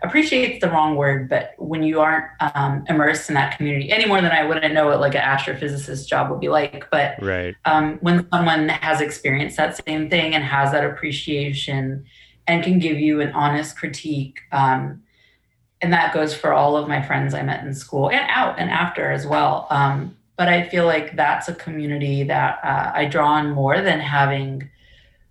um, 0.01 0.09
appreciate 0.09 0.61
the 0.61 0.69
wrong 0.69 0.95
word, 0.95 1.29
but 1.29 1.53
when 1.57 1.83
you 1.83 1.99
aren't 1.99 2.25
um, 2.55 2.83
immersed 2.87 3.29
in 3.29 3.35
that 3.35 3.57
community 3.57 3.91
any 3.91 4.05
more 4.05 4.21
than 4.21 4.31
I 4.31 4.45
wouldn't 4.45 4.73
know 4.73 4.87
what 4.87 4.99
like 4.99 5.15
an 5.15 5.21
astrophysicist 5.21 6.07
job 6.07 6.29
would 6.29 6.39
be 6.39 6.49
like. 6.49 6.85
But 6.91 7.21
right. 7.21 7.55
um, 7.65 7.97
when 8.01 8.27
someone 8.31 8.69
has 8.69 9.01
experienced 9.01 9.57
that 9.57 9.79
same 9.85 10.09
thing 10.09 10.35
and 10.35 10.43
has 10.43 10.71
that 10.71 10.83
appreciation 10.83 12.05
and 12.47 12.63
can 12.63 12.79
give 12.79 12.97
you 12.97 13.21
an 13.21 13.31
honest 13.33 13.77
critique 13.77 14.39
um, 14.51 15.03
and 15.81 15.93
that 15.93 16.13
goes 16.13 16.33
for 16.33 16.53
all 16.53 16.75
of 16.75 16.87
my 16.87 17.01
friends 17.01 17.33
i 17.33 17.41
met 17.41 17.63
in 17.63 17.73
school 17.73 18.09
and 18.09 18.25
out 18.29 18.57
and 18.57 18.69
after 18.69 19.11
as 19.11 19.27
well 19.27 19.67
um, 19.69 20.15
but 20.37 20.47
i 20.47 20.67
feel 20.67 20.85
like 20.85 21.15
that's 21.15 21.47
a 21.47 21.55
community 21.55 22.23
that 22.23 22.59
uh, 22.63 22.91
i 22.95 23.05
draw 23.05 23.27
on 23.27 23.51
more 23.51 23.81
than 23.81 23.99
having 23.99 24.69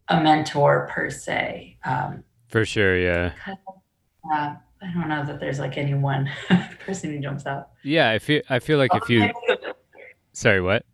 a 0.08 0.20
mentor 0.22 0.88
per 0.92 1.10
se 1.10 1.76
um, 1.84 2.22
For 2.48 2.64
sure. 2.64 2.96
Yeah. 2.96 3.32
Uh, 4.32 4.54
i 4.82 4.92
don't 4.94 5.08
know 5.08 5.24
that 5.24 5.40
there's 5.40 5.58
like 5.58 5.76
any 5.76 5.94
one 5.94 6.30
person 6.86 7.10
who 7.12 7.18
jumps 7.20 7.46
out 7.46 7.70
Yeah. 7.82 8.10
I 8.10 8.18
feel, 8.18 8.42
I 8.50 8.58
feel 8.58 8.78
like 8.78 8.94
if 8.94 9.08
you, 9.08 9.30
sorry, 10.32 10.60
what? 10.60 10.84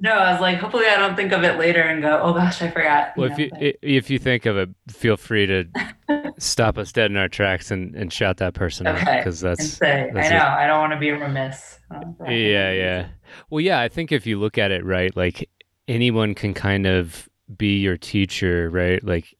no 0.00 0.12
i 0.12 0.30
was 0.32 0.40
like 0.40 0.58
hopefully 0.58 0.86
i 0.86 0.96
don't 0.96 1.16
think 1.16 1.32
of 1.32 1.42
it 1.42 1.58
later 1.58 1.80
and 1.82 2.00
go 2.00 2.20
oh 2.22 2.32
gosh 2.32 2.62
i 2.62 2.70
forgot 2.70 3.16
Well, 3.16 3.32
if 3.32 3.36
know, 3.38 3.44
you, 3.44 3.50
but- 3.50 3.76
if 3.82 4.10
you 4.10 4.18
think 4.20 4.46
of 4.46 4.56
it, 4.56 4.68
feel 4.88 5.16
free 5.16 5.46
to 5.46 5.64
stop 6.38 6.78
us 6.78 6.92
dead 6.92 7.10
in 7.10 7.16
our 7.16 7.28
tracks 7.28 7.70
and, 7.72 7.94
and 7.96 8.12
shout 8.12 8.36
that 8.36 8.54
person 8.54 8.86
out 8.86 9.00
because 9.04 9.40
that's, 9.40 9.66
say, 9.72 10.08
that's 10.14 10.30
I 10.30 10.38
know, 10.38 10.44
I 10.46 10.66
don't 10.68 10.78
want 10.78 10.92
to 10.92 10.98
be 11.00 11.10
remiss. 11.10 11.80
Think 11.90 12.16
yeah, 12.20 12.72
yeah. 12.72 13.08
Well, 13.50 13.60
yeah, 13.60 13.80
I 13.80 13.88
think 13.88 14.12
if 14.12 14.24
you 14.26 14.38
look 14.38 14.56
at 14.56 14.70
it 14.70 14.84
right, 14.84 15.14
like 15.16 15.50
anyone 15.88 16.34
can 16.34 16.54
kind 16.54 16.86
of 16.86 17.28
be 17.56 17.78
your 17.78 17.96
teacher, 17.96 18.70
right? 18.70 19.02
Like 19.02 19.34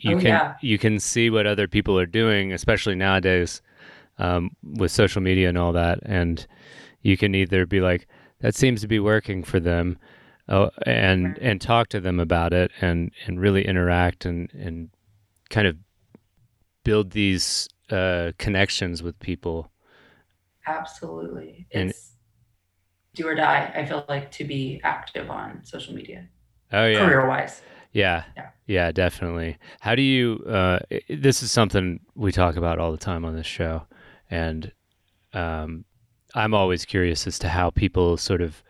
you 0.00 0.16
Oh, 0.16 0.20
can 0.20 0.26
yeah. 0.26 0.54
you 0.62 0.78
can 0.78 0.98
see 1.00 1.30
what 1.30 1.46
other 1.46 1.66
people 1.68 1.98
are 1.98 2.06
doing, 2.06 2.52
especially 2.52 2.94
nowadays 2.94 3.62
um, 4.18 4.50
with 4.62 4.90
social 4.90 5.20
media 5.22 5.48
and 5.48 5.58
all 5.58 5.72
that, 5.72 5.98
and 6.02 6.46
you 7.02 7.16
can 7.16 7.34
either 7.34 7.66
be 7.66 7.80
like, 7.80 8.06
that 8.40 8.54
seems 8.54 8.80
to 8.80 8.88
be 8.88 8.98
working 9.00 9.42
for 9.44 9.60
them, 9.60 9.98
uh, 10.48 10.70
and 10.86 11.38
and 11.38 11.60
talk 11.60 11.88
to 11.88 12.00
them 12.00 12.18
about 12.20 12.52
it, 12.52 12.70
and 12.80 13.10
and 13.26 13.40
really 13.40 13.66
interact 13.66 14.24
and 14.24 14.52
and 14.54 14.90
kind 15.50 15.66
of 15.66 15.76
build 16.84 17.10
these 17.10 17.68
uh, 17.90 18.32
connections 18.38 19.02
with 19.02 19.18
people. 19.20 19.70
Absolutely. 20.66 21.66
And- 21.72 21.90
It's 21.90 22.12
do 23.14 23.26
or 23.26 23.34
die, 23.34 23.72
I 23.74 23.84
feel 23.84 24.04
like, 24.08 24.30
to 24.32 24.44
be 24.44 24.80
active 24.84 25.28
on 25.30 25.64
social 25.64 25.92
media, 25.94 26.28
Oh 26.72 26.86
yeah. 26.86 26.98
career 27.04 27.26
wise. 27.26 27.62
Yeah. 27.92 28.24
Yeah. 28.36 28.48
Yeah, 28.66 28.92
definitely. 28.92 29.56
How 29.80 29.94
do 29.94 30.02
you 30.02 30.44
uh 30.46 30.80
this 31.08 31.42
is 31.42 31.50
something 31.50 32.00
we 32.14 32.32
talk 32.32 32.56
about 32.56 32.78
all 32.78 32.92
the 32.92 32.98
time 32.98 33.24
on 33.24 33.34
this 33.34 33.46
show 33.46 33.84
and 34.30 34.72
um 35.32 35.84
I'm 36.34 36.52
always 36.54 36.84
curious 36.84 37.26
as 37.26 37.38
to 37.40 37.48
how 37.48 37.70
people 37.70 38.16
sort 38.18 38.42
of 38.42 38.62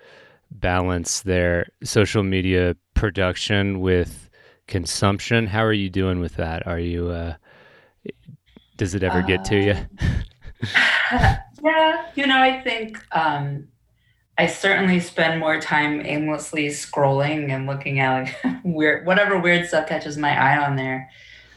balance 0.50 1.22
their 1.22 1.66
social 1.82 2.22
media 2.22 2.76
production 2.94 3.80
with 3.80 4.30
consumption. 4.68 5.46
How 5.48 5.64
are 5.64 5.72
you 5.72 5.90
doing 5.90 6.20
with 6.20 6.36
that? 6.36 6.66
Are 6.66 6.78
you 6.78 7.08
uh 7.08 7.34
does 8.76 8.94
it 8.94 9.02
ever 9.02 9.22
get 9.22 9.44
to 9.46 9.56
you? 9.56 9.74
yeah, 11.12 12.06
you 12.14 12.26
know, 12.26 12.40
I 12.40 12.60
think 12.62 13.04
um, 13.12 13.68
I 14.38 14.46
certainly 14.46 15.00
spend 15.00 15.40
more 15.40 15.60
time 15.60 16.00
aimlessly 16.06 16.68
scrolling 16.68 17.50
and 17.50 17.66
looking 17.66 17.98
at 17.98 18.22
like 18.44 18.56
weird, 18.64 19.04
whatever 19.04 19.38
weird 19.38 19.66
stuff 19.66 19.88
catches 19.88 20.16
my 20.16 20.30
eye 20.30 20.64
on 20.64 20.76
there. 20.76 21.10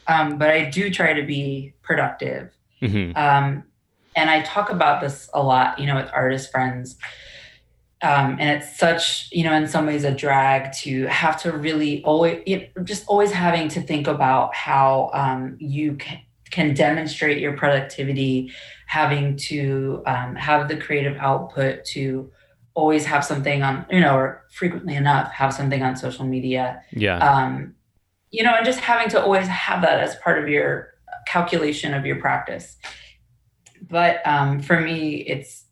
Um, 0.07 0.39
but 0.39 0.49
I 0.49 0.69
do 0.69 0.89
try 0.89 1.13
to 1.13 1.21
be 1.21 1.73
productive. 1.83 2.49
Mhm. 2.81 3.15
Um, 3.15 3.63
and 4.15 4.29
I 4.31 4.41
talk 4.41 4.71
about 4.71 4.99
this 4.99 5.29
a 5.33 5.41
lot, 5.41 5.77
you 5.77 5.85
know, 5.85 5.95
with 5.95 6.09
artist 6.11 6.51
friends. 6.51 6.97
Um, 8.01 8.37
and 8.39 8.49
it's 8.49 8.79
such, 8.79 9.29
you 9.31 9.43
know, 9.43 9.53
in 9.53 9.67
some 9.67 9.85
ways 9.85 10.03
a 10.03 10.11
drag 10.11 10.73
to 10.77 11.05
have 11.05 11.39
to 11.43 11.51
really 11.51 12.03
always, 12.03 12.41
just 12.83 13.05
always 13.07 13.31
having 13.31 13.67
to 13.69 13.81
think 13.81 14.07
about 14.07 14.55
how 14.55 15.11
um, 15.13 15.55
you 15.59 15.97
can, 15.97 16.19
can 16.49 16.73
demonstrate 16.73 17.37
your 17.37 17.55
productivity, 17.55 18.51
having 18.87 19.37
to 19.37 20.01
um, 20.07 20.35
have 20.35 20.67
the 20.67 20.77
creative 20.77 21.15
output 21.17 21.85
to 21.85 22.31
always 22.81 23.05
have 23.13 23.23
something 23.31 23.59
on, 23.67 23.85
you 23.95 24.01
know, 24.05 24.15
or 24.15 24.25
frequently 24.59 24.95
enough 24.95 25.27
have 25.41 25.51
something 25.59 25.81
on 25.87 25.95
social 25.95 26.25
media 26.35 26.65
Yeah. 27.05 27.17
um, 27.31 27.75
you 28.35 28.43
know, 28.45 28.53
and 28.57 28.65
just 28.65 28.79
having 28.79 29.09
to 29.09 29.21
always 29.21 29.47
have 29.47 29.79
that 29.81 29.99
as 29.99 30.15
part 30.23 30.37
of 30.41 30.45
your 30.55 30.69
calculation 31.27 31.93
of 31.93 32.05
your 32.05 32.19
practice. 32.25 32.77
But 33.89 34.25
um, 34.25 34.61
for 34.61 34.79
me, 34.79 34.97
it's 35.33 35.65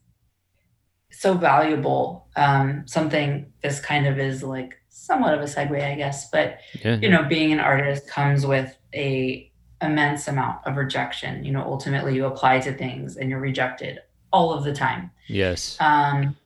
so 1.10 1.34
valuable. 1.34 2.28
Um, 2.36 2.84
something 2.86 3.52
this 3.62 3.80
kind 3.80 4.06
of 4.06 4.18
is 4.18 4.42
like 4.42 4.72
somewhat 4.88 5.34
of 5.34 5.40
a 5.40 5.44
segue, 5.54 5.82
I 5.92 5.94
guess. 5.94 6.30
But 6.30 6.58
yeah. 6.84 6.96
you 7.02 7.08
know, 7.08 7.22
being 7.24 7.50
an 7.52 7.60
artist 7.60 8.08
comes 8.08 8.46
with 8.46 8.76
a 8.94 9.50
immense 9.82 10.28
amount 10.28 10.58
of 10.66 10.76
rejection. 10.76 11.44
You 11.44 11.52
know, 11.52 11.62
ultimately, 11.62 12.14
you 12.14 12.26
apply 12.26 12.60
to 12.60 12.72
things 12.72 13.16
and 13.16 13.30
you're 13.30 13.40
rejected 13.50 14.00
all 14.32 14.52
of 14.52 14.64
the 14.64 14.72
time. 14.72 15.10
yes. 15.28 15.76
Um, 15.80 16.36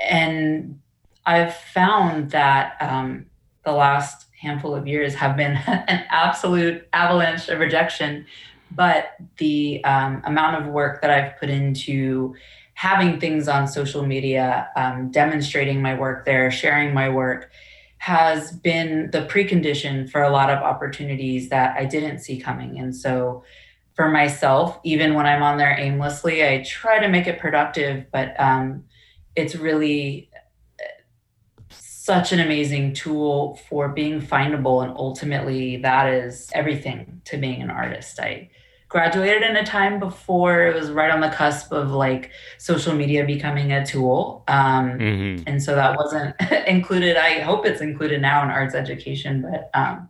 and 0.00 0.80
I've 1.26 1.54
found 1.54 2.30
that 2.30 2.76
um, 2.80 3.26
the 3.64 3.72
last 3.72 4.26
handful 4.40 4.74
of 4.74 4.86
years 4.86 5.14
have 5.14 5.36
been 5.36 5.52
an 5.66 6.04
absolute 6.10 6.86
avalanche 6.92 7.48
of 7.48 7.58
rejection. 7.58 8.26
But 8.70 9.14
the 9.38 9.84
um, 9.84 10.22
amount 10.24 10.62
of 10.62 10.72
work 10.72 11.00
that 11.02 11.10
I've 11.10 11.38
put 11.38 11.48
into 11.48 12.34
having 12.74 13.20
things 13.20 13.46
on 13.46 13.68
social 13.68 14.04
media, 14.04 14.68
um, 14.76 15.10
demonstrating 15.10 15.80
my 15.80 15.94
work 15.94 16.24
there, 16.24 16.50
sharing 16.50 16.92
my 16.92 17.08
work, 17.08 17.50
has 17.98 18.52
been 18.52 19.10
the 19.12 19.22
precondition 19.22 20.10
for 20.10 20.22
a 20.22 20.30
lot 20.30 20.50
of 20.50 20.58
opportunities 20.58 21.48
that 21.50 21.76
I 21.78 21.84
didn't 21.84 22.18
see 22.18 22.38
coming. 22.38 22.78
And 22.78 22.94
so, 22.94 23.44
for 23.94 24.08
myself, 24.08 24.80
even 24.82 25.14
when 25.14 25.24
I'm 25.24 25.42
on 25.42 25.56
there 25.56 25.78
aimlessly, 25.78 26.44
I 26.44 26.64
try 26.66 26.98
to 26.98 27.08
make 27.08 27.28
it 27.28 27.38
productive, 27.38 28.06
but 28.10 28.38
um, 28.40 28.84
it's 29.36 29.54
really 29.54 30.30
such 31.70 32.32
an 32.32 32.40
amazing 32.40 32.92
tool 32.92 33.58
for 33.68 33.88
being 33.88 34.20
findable 34.20 34.84
and 34.84 34.94
ultimately 34.96 35.78
that 35.78 36.12
is 36.12 36.50
everything 36.52 37.20
to 37.24 37.38
being 37.38 37.62
an 37.62 37.70
artist 37.70 38.20
i 38.20 38.48
graduated 38.88 39.42
in 39.42 39.56
a 39.56 39.64
time 39.64 39.98
before 39.98 40.66
it 40.66 40.74
was 40.74 40.90
right 40.90 41.10
on 41.10 41.20
the 41.20 41.30
cusp 41.30 41.72
of 41.72 41.90
like 41.90 42.30
social 42.58 42.94
media 42.94 43.24
becoming 43.24 43.72
a 43.72 43.84
tool 43.84 44.44
um, 44.48 44.98
mm-hmm. 44.98 45.42
and 45.46 45.62
so 45.62 45.74
that 45.74 45.96
wasn't 45.96 46.34
included 46.66 47.16
i 47.16 47.40
hope 47.40 47.64
it's 47.64 47.80
included 47.80 48.20
now 48.20 48.42
in 48.42 48.50
arts 48.50 48.74
education 48.74 49.42
but 49.42 49.70
um, 49.72 50.08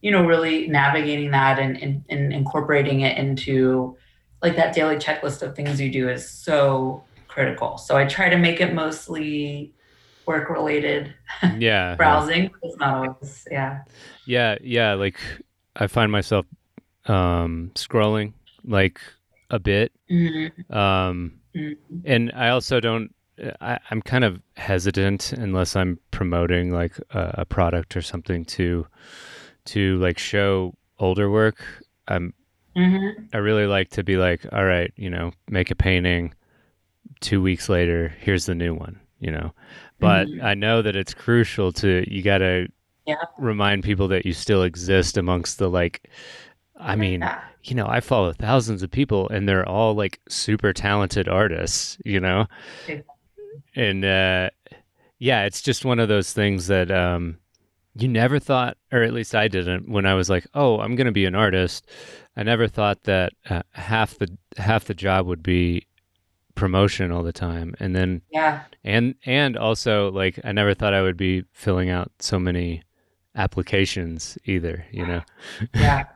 you 0.00 0.10
know 0.10 0.24
really 0.24 0.66
navigating 0.68 1.30
that 1.30 1.58
and, 1.58 1.76
and, 1.82 2.04
and 2.08 2.32
incorporating 2.32 3.00
it 3.00 3.18
into 3.18 3.96
like 4.42 4.56
that 4.56 4.74
daily 4.74 4.96
checklist 4.96 5.42
of 5.42 5.54
things 5.54 5.80
you 5.80 5.90
do 5.90 6.08
is 6.08 6.28
so 6.28 7.04
critical 7.36 7.76
so 7.76 7.98
i 7.98 8.04
try 8.06 8.30
to 8.30 8.38
make 8.38 8.62
it 8.62 8.72
mostly 8.72 9.74
work 10.24 10.48
related 10.48 11.12
yeah 11.58 11.94
browsing 11.94 12.50
it's 12.62 12.76
not 12.78 12.94
always 12.94 13.46
yeah 13.50 13.82
yeah 14.24 14.56
yeah 14.62 14.94
like 14.94 15.18
i 15.76 15.86
find 15.86 16.10
myself 16.10 16.46
um 17.08 17.70
scrolling 17.74 18.32
like 18.64 18.98
a 19.50 19.58
bit 19.58 19.92
mm-hmm. 20.10 20.74
um 20.74 21.38
mm-hmm. 21.54 21.98
and 22.06 22.32
i 22.34 22.48
also 22.48 22.80
don't 22.80 23.12
I, 23.60 23.78
am 23.90 24.00
kind 24.00 24.24
of 24.24 24.40
hesitant 24.56 25.32
unless 25.32 25.76
I'm 25.76 25.98
promoting 26.10 26.72
like 26.72 26.98
a, 27.10 27.34
a, 27.38 27.44
product 27.44 27.94
or 27.94 28.00
something 28.00 28.46
to 28.46 28.86
to 29.66 29.98
like 29.98 30.18
show 30.18 30.72
older 30.98 31.30
work. 31.30 31.62
I'm 32.08 32.32
mm-hmm. 32.74 33.24
I 33.34 33.38
really 33.38 33.66
like 33.66 33.90
to 33.90 34.02
be 34.02 34.16
like, 34.16 34.46
all 34.52 34.64
right, 34.64 34.90
you 34.96 35.10
know, 35.10 35.32
make 35.48 35.70
a 35.70 35.74
painting. 35.74 36.32
Two 37.20 37.42
weeks 37.42 37.68
later, 37.68 38.14
here's 38.20 38.46
the 38.46 38.54
new 38.54 38.74
one. 38.74 39.00
You 39.18 39.30
know, 39.30 39.54
but 39.98 40.28
mm-hmm. 40.28 40.44
I 40.44 40.54
know 40.54 40.82
that 40.82 40.94
it's 40.94 41.14
crucial 41.14 41.72
to 41.72 42.04
you 42.12 42.22
got 42.22 42.38
to 42.38 42.68
yeah. 43.06 43.16
remind 43.38 43.82
people 43.82 44.08
that 44.08 44.26
you 44.26 44.32
still 44.32 44.62
exist 44.62 45.16
amongst 45.16 45.58
the 45.58 45.68
like. 45.68 46.10
I 46.78 46.96
mean, 46.96 47.20
yeah. 47.22 47.40
you 47.64 47.74
know, 47.74 47.86
I 47.86 48.00
follow 48.00 48.32
thousands 48.34 48.82
of 48.82 48.90
people, 48.90 49.28
and 49.30 49.48
they're 49.48 49.66
all 49.66 49.94
like 49.94 50.20
super 50.28 50.74
talented 50.74 51.28
artists. 51.28 51.96
You 52.04 52.20
know, 52.20 52.46
and 53.74 54.04
uh, 54.04 54.50
yeah, 55.18 55.44
it's 55.44 55.62
just 55.62 55.84
one 55.84 55.98
of 55.98 56.08
those 56.08 56.32
things 56.32 56.66
that 56.66 56.90
um, 56.90 57.38
you 57.94 58.08
never 58.08 58.38
thought, 58.38 58.76
or 58.92 59.02
at 59.02 59.14
least 59.14 59.34
I 59.34 59.48
didn't, 59.48 59.88
when 59.88 60.04
I 60.04 60.14
was 60.14 60.28
like, 60.28 60.46
"Oh, 60.54 60.80
I'm 60.80 60.96
going 60.96 61.06
to 61.06 61.12
be 61.12 61.24
an 61.24 61.34
artist." 61.34 61.88
I 62.36 62.42
never 62.42 62.68
thought 62.68 63.04
that 63.04 63.32
uh, 63.48 63.62
half 63.72 64.18
the 64.18 64.28
half 64.58 64.84
the 64.84 64.94
job 64.94 65.26
would 65.26 65.42
be 65.42 65.85
promotion 66.56 67.12
all 67.12 67.22
the 67.22 67.32
time. 67.32 67.76
And 67.78 67.94
then 67.94 68.22
yeah. 68.32 68.62
and 68.82 69.14
and 69.24 69.56
also 69.56 70.10
like 70.10 70.40
i 70.42 70.50
never 70.50 70.74
thought 70.74 70.92
i 70.94 71.02
would 71.02 71.16
be 71.16 71.44
filling 71.52 71.90
out 71.90 72.10
so 72.18 72.40
many 72.40 72.82
applications 73.36 74.36
either 74.46 74.84
you 74.90 75.06
know? 75.06 75.22
Yeah. 75.74 76.06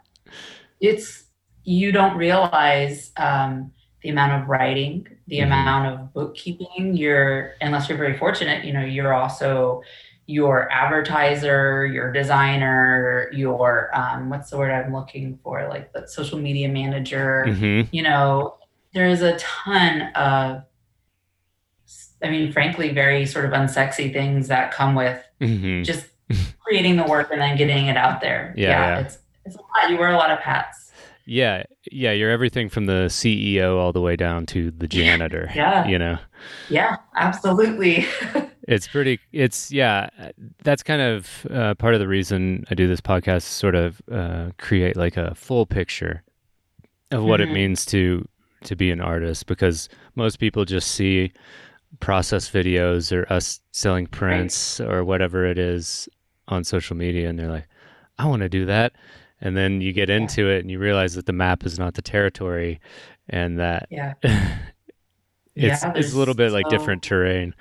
It's 0.80 1.24
you 1.62 1.92
don't 1.92 2.16
realize 2.16 3.12
um, 3.18 3.70
the 4.02 4.08
amount 4.08 4.42
of 4.42 4.48
writing 4.48 5.06
the 5.28 5.40
mm-hmm. 5.40 5.52
amount 5.52 5.86
of 5.86 6.12
bookkeeping. 6.14 6.96
You're 6.96 7.52
unless 7.60 7.88
you're 7.88 7.98
very 7.98 8.16
fortunate 8.16 8.64
you 8.64 8.72
know 8.72 8.84
you're 8.84 9.14
also 9.14 9.82
your 10.26 10.70
advertiser 10.70 11.86
your 11.86 12.12
designer 12.12 13.28
your 13.32 13.90
um, 13.94 14.30
what's 14.30 14.50
the 14.50 14.56
word 14.56 14.70
i'm 14.70 14.92
looking 14.92 15.38
for? 15.44 15.68
Like 15.68 15.92
the 15.92 16.08
social 16.08 16.38
media 16.38 16.68
manager 16.68 17.44
mm-hmm. 17.46 17.94
you 17.94 18.02
know 18.02 18.56
there's 18.92 19.22
a 19.22 19.36
ton 19.38 20.02
of 20.14 20.62
i 22.22 22.30
mean 22.30 22.52
frankly 22.52 22.90
very 22.90 23.26
sort 23.26 23.44
of 23.44 23.52
unsexy 23.52 24.12
things 24.12 24.48
that 24.48 24.72
come 24.72 24.94
with 24.94 25.22
mm-hmm. 25.40 25.82
just 25.82 26.06
creating 26.60 26.96
the 26.96 27.04
work 27.04 27.30
and 27.32 27.40
then 27.40 27.56
getting 27.56 27.86
it 27.86 27.96
out 27.96 28.20
there 28.20 28.54
yeah, 28.56 28.68
yeah, 28.68 28.88
yeah. 28.88 29.00
it's 29.00 29.18
it's 29.44 29.56
a 29.56 29.58
lot 29.58 29.90
you 29.90 29.98
wear 29.98 30.10
a 30.10 30.16
lot 30.16 30.30
of 30.30 30.38
hats 30.38 30.92
yeah 31.26 31.62
yeah 31.90 32.12
you're 32.12 32.30
everything 32.30 32.68
from 32.68 32.86
the 32.86 33.06
ceo 33.08 33.78
all 33.78 33.92
the 33.92 34.00
way 34.00 34.16
down 34.16 34.46
to 34.46 34.70
the 34.72 34.86
janitor 34.86 35.50
yeah 35.54 35.86
you 35.86 35.98
know 35.98 36.18
yeah 36.68 36.96
absolutely 37.16 38.06
it's 38.68 38.86
pretty 38.86 39.18
it's 39.32 39.70
yeah 39.72 40.08
that's 40.62 40.82
kind 40.82 41.02
of 41.02 41.46
uh, 41.50 41.74
part 41.74 41.94
of 41.94 42.00
the 42.00 42.08
reason 42.08 42.64
i 42.70 42.74
do 42.74 42.86
this 42.86 43.00
podcast 43.00 43.42
sort 43.42 43.74
of 43.74 44.00
uh, 44.10 44.50
create 44.58 44.96
like 44.96 45.16
a 45.16 45.34
full 45.34 45.66
picture 45.66 46.22
of 47.10 47.24
what 47.24 47.40
mm-hmm. 47.40 47.50
it 47.50 47.54
means 47.54 47.84
to 47.84 48.26
to 48.64 48.76
be 48.76 48.90
an 48.90 49.00
artist 49.00 49.46
because 49.46 49.88
most 50.14 50.38
people 50.38 50.64
just 50.64 50.92
see 50.92 51.32
process 51.98 52.48
videos 52.48 53.12
or 53.12 53.30
us 53.32 53.60
selling 53.72 54.06
prints 54.06 54.80
right. 54.80 54.88
or 54.88 55.04
whatever 55.04 55.44
it 55.44 55.58
is 55.58 56.08
on 56.48 56.62
social 56.62 56.96
media 56.96 57.28
and 57.28 57.38
they're 57.38 57.50
like 57.50 57.66
i 58.18 58.26
want 58.26 58.42
to 58.42 58.48
do 58.48 58.66
that. 58.66 58.92
And 59.42 59.56
then 59.56 59.80
you 59.80 59.94
get 59.94 60.10
yeah. 60.10 60.16
into 60.16 60.50
it 60.50 60.60
and 60.60 60.70
you 60.70 60.78
realize 60.78 61.14
that 61.14 61.24
the 61.24 61.32
map 61.32 61.64
is 61.64 61.78
not 61.78 61.94
the 61.94 62.02
territory 62.02 62.78
and 63.28 63.58
that 63.58 63.88
yeah. 63.90 64.12
it's 64.22 65.82
yeah, 65.82 65.92
it's 65.94 66.12
a 66.12 66.18
little 66.18 66.34
bit 66.34 66.50
so... 66.50 66.54
like 66.54 66.68
different 66.68 67.02
terrain. 67.02 67.54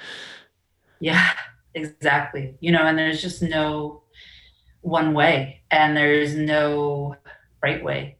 Yeah 0.99 1.31
exactly. 1.73 2.55
You 2.59 2.73
know 2.73 2.85
and 2.85 2.97
there's 2.97 3.21
just 3.21 3.41
no 3.41 4.03
one 4.81 5.13
way 5.13 5.61
and 5.71 5.95
there's 5.95 6.35
no 6.35 7.15
right 7.61 7.83
way 7.83 8.17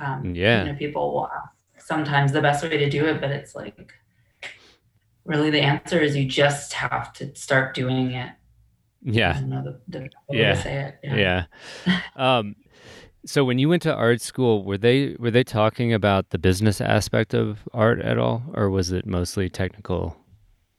um, 0.00 0.34
yeah. 0.34 0.64
you 0.64 0.72
know 0.72 0.78
people 0.78 1.14
will 1.14 1.30
sometimes 1.86 2.32
the 2.32 2.42
best 2.42 2.62
way 2.62 2.76
to 2.76 2.90
do 2.90 3.06
it, 3.06 3.20
but 3.20 3.30
it's 3.30 3.54
like 3.54 3.92
really 5.24 5.50
the 5.50 5.60
answer 5.60 6.00
is 6.00 6.16
you 6.16 6.26
just 6.26 6.72
have 6.72 7.12
to 7.14 7.34
start 7.34 7.74
doing 7.74 8.10
it. 8.10 8.32
Yeah. 9.02 9.40
The, 9.40 9.80
the 9.86 10.10
yeah. 10.30 10.92
Yeah. 11.02 11.46
yeah. 11.86 12.00
um, 12.16 12.56
so 13.24 13.44
when 13.44 13.58
you 13.58 13.68
went 13.68 13.82
to 13.82 13.94
art 13.94 14.20
school, 14.20 14.64
were 14.64 14.78
they 14.78 15.16
were 15.18 15.30
they 15.30 15.44
talking 15.44 15.92
about 15.92 16.30
the 16.30 16.38
business 16.38 16.80
aspect 16.80 17.34
of 17.34 17.68
art 17.72 18.00
at 18.00 18.18
all, 18.18 18.42
or 18.54 18.70
was 18.70 18.92
it 18.92 19.06
mostly 19.06 19.48
technical 19.48 20.16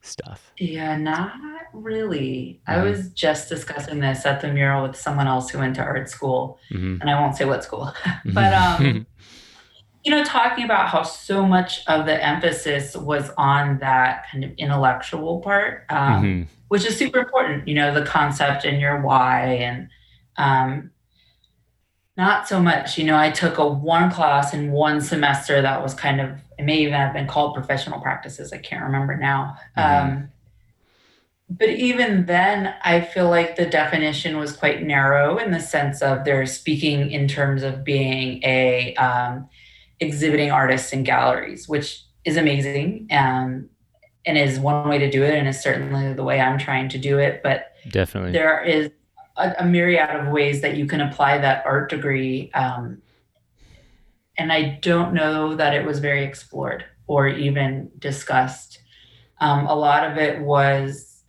stuff? 0.01 0.53
Yeah, 0.57 0.95
not 0.97 1.33
really. 1.73 2.61
Mm-hmm. 2.67 2.79
I 2.79 2.83
was 2.83 3.09
just 3.09 3.49
discussing 3.49 3.99
this 3.99 4.25
at 4.25 4.41
the 4.41 4.51
mural 4.51 4.87
with 4.87 4.95
someone 4.95 5.27
else 5.27 5.49
who 5.49 5.59
went 5.59 5.75
to 5.75 5.81
art 5.81 6.09
school, 6.09 6.59
mm-hmm. 6.71 7.01
and 7.01 7.09
I 7.09 7.19
won't 7.19 7.35
say 7.35 7.45
what 7.45 7.63
school, 7.63 7.93
but 8.25 8.53
um, 8.81 9.05
you 10.07 10.15
know, 10.15 10.23
talking 10.23 10.63
about 10.63 10.87
how 10.87 11.03
so 11.03 11.45
much 11.45 11.85
of 11.87 12.05
the 12.05 12.25
emphasis 12.25 12.95
was 12.95 13.29
on 13.37 13.77
that 13.79 14.25
kind 14.31 14.45
of 14.45 14.51
intellectual 14.57 15.41
part, 15.41 15.83
um, 15.89 16.23
mm-hmm. 16.23 16.43
which 16.69 16.85
is 16.85 16.95
super 16.95 17.19
important, 17.19 17.67
you 17.67 17.75
know, 17.75 17.93
the 17.93 18.05
concept 18.05 18.63
and 18.63 18.79
your 18.79 19.01
why. 19.01 19.41
And 19.41 19.89
um, 20.37 20.91
not 22.15 22.47
so 22.47 22.61
much, 22.61 22.97
you 22.97 23.03
know, 23.03 23.17
I 23.17 23.31
took 23.31 23.57
a 23.57 23.67
one 23.67 24.09
class 24.09 24.53
in 24.53 24.71
one 24.71 25.01
semester 25.01 25.61
that 25.61 25.83
was 25.83 25.93
kind 25.93 26.21
of, 26.21 26.39
it 26.57 26.63
may 26.63 26.77
even 26.77 26.93
have 26.93 27.11
been 27.11 27.27
called 27.27 27.53
professional 27.53 27.99
practices. 27.99 28.53
I 28.53 28.59
can't 28.59 28.85
remember 28.85 29.17
now. 29.17 29.57
Mm-hmm. 29.77 30.07
Um, 30.07 30.31
but 31.49 31.67
even 31.67 32.27
then, 32.27 32.75
I 32.81 33.01
feel 33.01 33.29
like 33.29 33.57
the 33.57 33.65
definition 33.65 34.37
was 34.37 34.55
quite 34.55 34.83
narrow 34.83 35.37
in 35.37 35.51
the 35.51 35.59
sense 35.59 36.01
of 36.01 36.23
they're 36.23 36.45
speaking 36.45 37.11
in 37.11 37.27
terms 37.27 37.61
of 37.61 37.83
being 37.83 38.41
a, 38.45 38.95
um, 38.95 39.49
exhibiting 39.99 40.51
artists 40.51 40.93
in 40.93 41.03
galleries, 41.03 41.67
which 41.67 42.03
is 42.25 42.37
amazing 42.37 43.07
um, 43.11 43.69
and 44.25 44.37
is 44.37 44.59
one 44.59 44.87
way 44.89 44.97
to 44.97 45.09
do 45.09 45.23
it, 45.23 45.33
and 45.33 45.47
is 45.47 45.61
certainly 45.61 46.13
the 46.13 46.23
way 46.23 46.39
I'm 46.39 46.57
trying 46.57 46.89
to 46.89 46.97
do 46.97 47.17
it. 47.17 47.41
But 47.43 47.73
definitely, 47.89 48.31
there 48.31 48.63
is 48.63 48.91
a, 49.37 49.55
a 49.59 49.65
myriad 49.65 50.09
of 50.09 50.27
ways 50.27 50.61
that 50.61 50.75
you 50.75 50.85
can 50.85 51.01
apply 51.01 51.37
that 51.39 51.65
art 51.65 51.89
degree. 51.89 52.51
Um, 52.53 53.01
and 54.37 54.51
I 54.51 54.79
don't 54.81 55.13
know 55.13 55.55
that 55.55 55.73
it 55.73 55.85
was 55.85 55.99
very 55.99 56.23
explored 56.23 56.85
or 57.07 57.27
even 57.27 57.89
discussed. 57.97 58.79
Um, 59.39 59.65
a 59.65 59.75
lot 59.75 60.09
of 60.09 60.17
it 60.17 60.41
was 60.41 61.23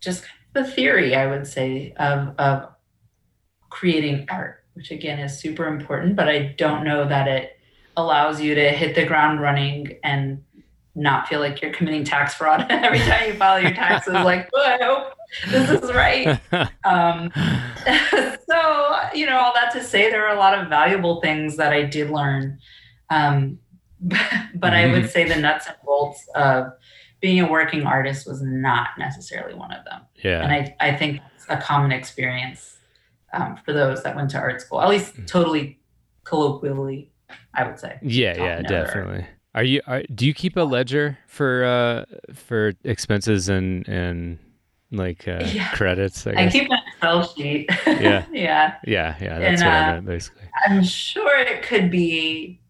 just 0.00 0.24
the 0.54 0.64
theory, 0.64 1.14
I 1.14 1.26
would 1.26 1.46
say, 1.46 1.92
of, 1.98 2.34
of 2.38 2.68
creating 3.70 4.26
art 4.30 4.57
which 4.78 4.92
again 4.92 5.18
is 5.18 5.36
super 5.36 5.66
important, 5.66 6.14
but 6.14 6.28
I 6.28 6.54
don't 6.56 6.84
know 6.84 7.06
that 7.08 7.26
it 7.26 7.58
allows 7.96 8.40
you 8.40 8.54
to 8.54 8.70
hit 8.70 8.94
the 8.94 9.04
ground 9.04 9.40
running 9.40 9.98
and 10.04 10.44
not 10.94 11.26
feel 11.26 11.40
like 11.40 11.60
you're 11.60 11.72
committing 11.72 12.04
tax 12.04 12.34
fraud 12.34 12.64
every 12.70 13.00
time 13.00 13.26
you 13.26 13.34
file 13.34 13.60
your 13.60 13.72
taxes. 13.72 14.12
like, 14.14 14.48
oh, 14.54 14.62
I 14.64 14.78
hope 14.80 15.14
this 15.50 15.82
is 15.82 15.92
right. 15.92 16.40
um, 16.84 17.32
so, 18.48 18.96
you 19.12 19.26
know, 19.26 19.36
all 19.36 19.52
that 19.52 19.70
to 19.72 19.82
say, 19.82 20.12
there 20.12 20.24
are 20.28 20.36
a 20.36 20.38
lot 20.38 20.56
of 20.56 20.68
valuable 20.68 21.20
things 21.20 21.56
that 21.56 21.72
I 21.72 21.82
did 21.82 22.10
learn. 22.10 22.60
Um, 23.10 23.58
but 24.00 24.16
mm-hmm. 24.16 24.64
I 24.64 24.86
would 24.86 25.02
mm-hmm. 25.02 25.10
say 25.10 25.28
the 25.28 25.34
nuts 25.34 25.66
and 25.66 25.76
bolts 25.84 26.24
of 26.36 26.68
being 27.20 27.40
a 27.40 27.50
working 27.50 27.82
artist 27.82 28.28
was 28.28 28.40
not 28.42 28.90
necessarily 28.96 29.54
one 29.54 29.72
of 29.72 29.84
them. 29.84 30.02
Yeah. 30.22 30.40
And 30.40 30.52
I, 30.52 30.76
I 30.78 30.96
think 30.96 31.20
it's 31.34 31.46
a 31.48 31.56
common 31.56 31.90
experience 31.90 32.77
um, 33.32 33.58
for 33.64 33.72
those 33.72 34.02
that 34.02 34.16
went 34.16 34.30
to 34.30 34.38
art 34.38 34.60
school, 34.60 34.80
at 34.80 34.88
least 34.88 35.14
mm. 35.14 35.26
totally 35.26 35.80
colloquially, 36.24 37.10
I 37.54 37.66
would 37.66 37.78
say. 37.78 37.98
Yeah, 38.02 38.36
yeah, 38.36 38.62
definitely. 38.62 39.26
Are 39.54 39.64
you? 39.64 39.80
Are, 39.86 40.02
do 40.14 40.26
you 40.26 40.34
keep 40.34 40.56
a 40.56 40.60
ledger 40.62 41.18
for 41.26 41.64
uh 41.64 42.04
for 42.34 42.74
expenses 42.84 43.48
and 43.48 43.88
and 43.88 44.38
like 44.92 45.26
uh, 45.26 45.42
Yeah. 45.44 45.70
credits? 45.72 46.26
I 46.26 46.44
I 46.44 46.48
keep 46.48 46.70
an 46.70 46.78
Excel 46.94 47.34
sheet. 47.34 47.66
Yeah. 47.86 48.24
yeah. 48.32 48.74
yeah, 48.86 49.16
yeah. 49.20 49.38
That's 49.38 49.62
And, 49.62 49.68
what 49.68 49.76
I 49.76 49.88
uh, 49.88 49.92
meant 49.94 50.06
basically. 50.06 50.42
I'm 50.66 50.84
sure 50.84 51.38
it 51.38 51.62
could 51.62 51.90
be, 51.90 52.60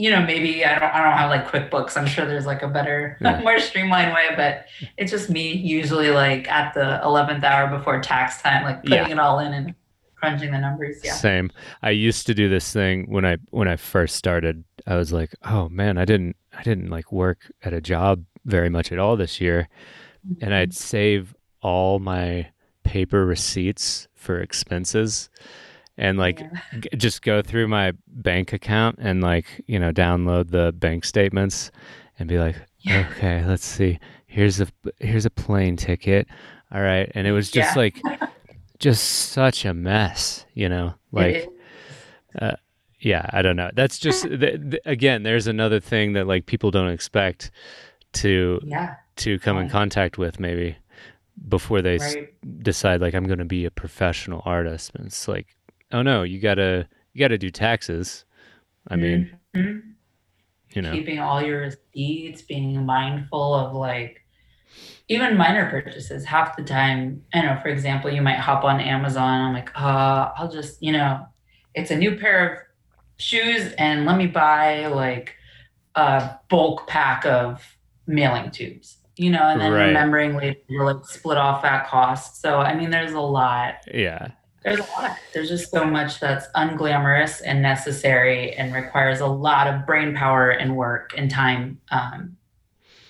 you 0.00 0.10
know, 0.10 0.22
maybe 0.24 0.64
I 0.64 0.78
don't 0.78 0.94
I 0.94 1.04
don't 1.04 1.12
have 1.12 1.30
like 1.30 1.46
QuickBooks. 1.46 1.96
I'm 1.96 2.06
sure 2.06 2.24
there's 2.24 2.46
like 2.46 2.62
a 2.62 2.68
better, 2.68 3.18
Yeah. 3.20 3.40
more 3.40 3.58
streamlined 3.58 4.14
way, 4.14 4.28
but 4.34 4.66
it's 4.96 5.10
just 5.10 5.28
me 5.28 5.52
usually 5.52 6.10
like 6.10 6.48
at 6.48 6.72
the 6.72 7.00
eleventh 7.04 7.44
hour 7.44 7.66
before 7.76 8.00
tax 8.00 8.40
time, 8.40 8.64
like 8.64 8.82
putting 8.82 8.98
Yeah. 8.98 9.08
it 9.10 9.18
all 9.18 9.38
in 9.40 9.52
and 9.52 9.74
crunching 10.16 10.52
the 10.52 10.58
numbers. 10.58 11.00
Yeah. 11.04 11.12
Same. 11.12 11.50
I 11.82 11.90
used 11.90 12.26
to 12.26 12.34
do 12.34 12.48
this 12.48 12.72
thing 12.72 13.10
when 13.10 13.26
I 13.26 13.36
when 13.50 13.68
I 13.68 13.76
first 13.76 14.16
started. 14.16 14.64
I 14.86 14.96
was 14.96 15.12
like, 15.12 15.34
oh 15.44 15.68
man, 15.68 15.98
I 15.98 16.06
didn't 16.06 16.36
I 16.56 16.62
didn't 16.62 16.88
like 16.88 17.12
work 17.12 17.52
at 17.62 17.74
a 17.74 17.80
job 17.82 18.24
very 18.46 18.70
much 18.70 18.92
at 18.92 18.98
all 18.98 19.16
this 19.16 19.38
year, 19.38 19.68
and 20.24 20.38
mm-hmm. 20.38 20.52
I'd 20.52 20.74
save 20.74 21.34
all 21.60 21.98
my 21.98 22.48
paper 22.84 23.26
receipts 23.26 24.08
for 24.14 24.40
expenses, 24.40 25.28
and 26.00 26.18
like 26.18 26.40
Yeah. 26.40 26.48
g- 26.80 26.88
just 26.96 27.22
go 27.22 27.40
through 27.42 27.68
my 27.68 27.92
bank 28.08 28.52
account 28.52 28.96
and 29.00 29.22
like 29.22 29.46
you 29.68 29.78
know 29.78 29.92
download 29.92 30.50
the 30.50 30.72
bank 30.72 31.04
statements 31.04 31.70
and 32.18 32.28
be 32.28 32.38
like, 32.38 32.56
Yeah. 32.80 33.06
okay, 33.12 33.44
let's 33.46 33.64
see. 33.64 34.00
Here's 34.26 34.60
a 34.60 34.66
here's 34.98 35.26
a 35.26 35.30
plane 35.30 35.76
ticket. 35.76 36.26
All 36.72 36.80
right, 36.82 37.10
and 37.14 37.26
it 37.26 37.32
was 37.32 37.50
just 37.50 37.76
Yeah. 37.76 37.80
like 37.82 38.00
just 38.78 39.04
such 39.04 39.64
a 39.64 39.72
mess, 39.74 40.44
you 40.54 40.68
know, 40.68 40.94
like. 41.12 41.36
Is. 41.36 41.46
Uh, 42.40 42.56
yeah 43.02 43.24
i 43.32 43.40
don't 43.42 43.56
know 43.56 43.70
that's 43.74 43.98
just 43.98 44.24
th- 44.28 44.40
th- 44.70 44.82
again 44.84 45.22
there's 45.22 45.46
another 45.46 45.80
thing 45.80 46.12
that 46.12 46.26
like 46.26 46.44
people 46.44 46.70
don't 46.70 46.90
expect 46.90 47.50
to 48.12 48.60
yeah. 48.62 48.94
to 49.16 49.38
come 49.38 49.56
in 49.56 49.70
contact 49.70 50.18
with 50.18 50.38
maybe 50.38 50.76
before 51.48 51.80
they 51.80 51.96
s- 51.96 52.14
decide 52.58 53.00
like 53.00 53.14
i'm 53.14 53.24
going 53.26 53.38
to 53.38 53.44
be 53.46 53.64
a 53.64 53.70
professional 53.70 54.42
artist 54.44 54.92
and 54.94 55.06
it's 55.06 55.26
like 55.26 55.56
oh 55.92 56.02
no 56.02 56.22
you 56.22 56.38
gotta 56.40 56.88
you 57.12 57.18
gotta 57.20 57.38
do 57.38 57.50
taxes 57.50 58.24
i 58.88 58.96
mean 58.96 59.30
Mhm. 59.56 59.82
you 60.74 60.82
know 60.82 60.92
keeping 60.92 61.18
all 61.18 61.42
your 61.42 61.60
receipts, 61.62 62.42
being 62.42 62.84
mindful 62.86 63.54
of 63.54 63.74
like 63.74 64.22
even 65.08 65.36
minor 65.36 65.68
purchases. 65.70 66.24
Half 66.24 66.56
the 66.56 66.62
time, 66.62 67.24
I 67.34 67.42
know, 67.42 67.58
for 67.62 67.68
example, 67.68 68.10
you 68.10 68.22
might 68.22 68.38
hop 68.38 68.64
on 68.64 68.80
Amazon. 68.80 69.40
I'm 69.40 69.54
like, 69.54 69.70
uh, 69.80 70.30
I'll 70.36 70.50
just, 70.50 70.82
you 70.82 70.92
know, 70.92 71.26
it's 71.74 71.90
a 71.90 71.96
new 71.96 72.16
pair 72.16 72.48
of 72.52 72.58
shoes, 73.18 73.72
and 73.78 74.06
let 74.06 74.16
me 74.16 74.26
buy 74.26 74.86
like 74.86 75.34
a 75.96 76.36
bulk 76.48 76.86
pack 76.86 77.26
of 77.26 77.64
mailing 78.06 78.50
tubes. 78.50 78.98
You 79.16 79.30
know, 79.30 79.42
and 79.42 79.60
then 79.60 79.72
Right. 79.72 79.86
remembering 79.88 80.36
later 80.36 80.60
to 80.70 80.84
like 80.84 81.04
split 81.04 81.36
off 81.38 81.62
that 81.62 81.86
cost. 81.88 82.40
So 82.40 82.58
I 82.58 82.74
mean, 82.74 82.90
there's 82.90 83.12
a 83.12 83.20
lot 83.20 83.74
yeah 83.92 84.28
there's 84.62 84.78
a 84.78 84.82
lot. 84.82 85.16
There's 85.32 85.48
just 85.48 85.70
so 85.70 85.84
much 85.84 86.20
that's 86.20 86.46
unglamorous 86.54 87.40
and 87.44 87.62
necessary 87.62 88.52
and 88.52 88.74
requires 88.74 89.20
a 89.20 89.26
lot 89.26 89.66
of 89.66 89.86
brain 89.86 90.14
power 90.14 90.50
and 90.50 90.76
work 90.76 91.12
and 91.16 91.30
time 91.30 91.80
um, 91.90 92.36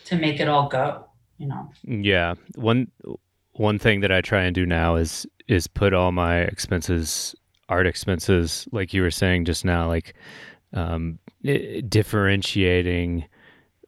to 0.05 0.17
make 0.17 0.41
it 0.41 0.49
all 0.49 0.69
go. 0.69 1.07
You 1.39 1.49
know. 1.49 1.71
yeah 1.87 2.35
one 2.57 2.89
one 3.53 3.79
thing 3.79 4.01
that 4.01 4.13
i 4.13 4.21
try 4.21 4.43
and 4.43 4.55
do 4.55 4.67
now 4.67 4.97
is 4.97 5.27
is 5.49 5.67
put 5.67 5.95
all 5.95 6.13
my 6.13 6.41
expenses 6.41 7.35
art 7.71 7.87
expenses 7.87 8.69
like 8.73 8.93
you 8.93 9.01
were 9.01 9.11
saying 9.11 9.47
just 9.47 9.65
now 9.65 9.89
like 9.89 10.15
um 10.75 11.19
differentiating 11.89 13.25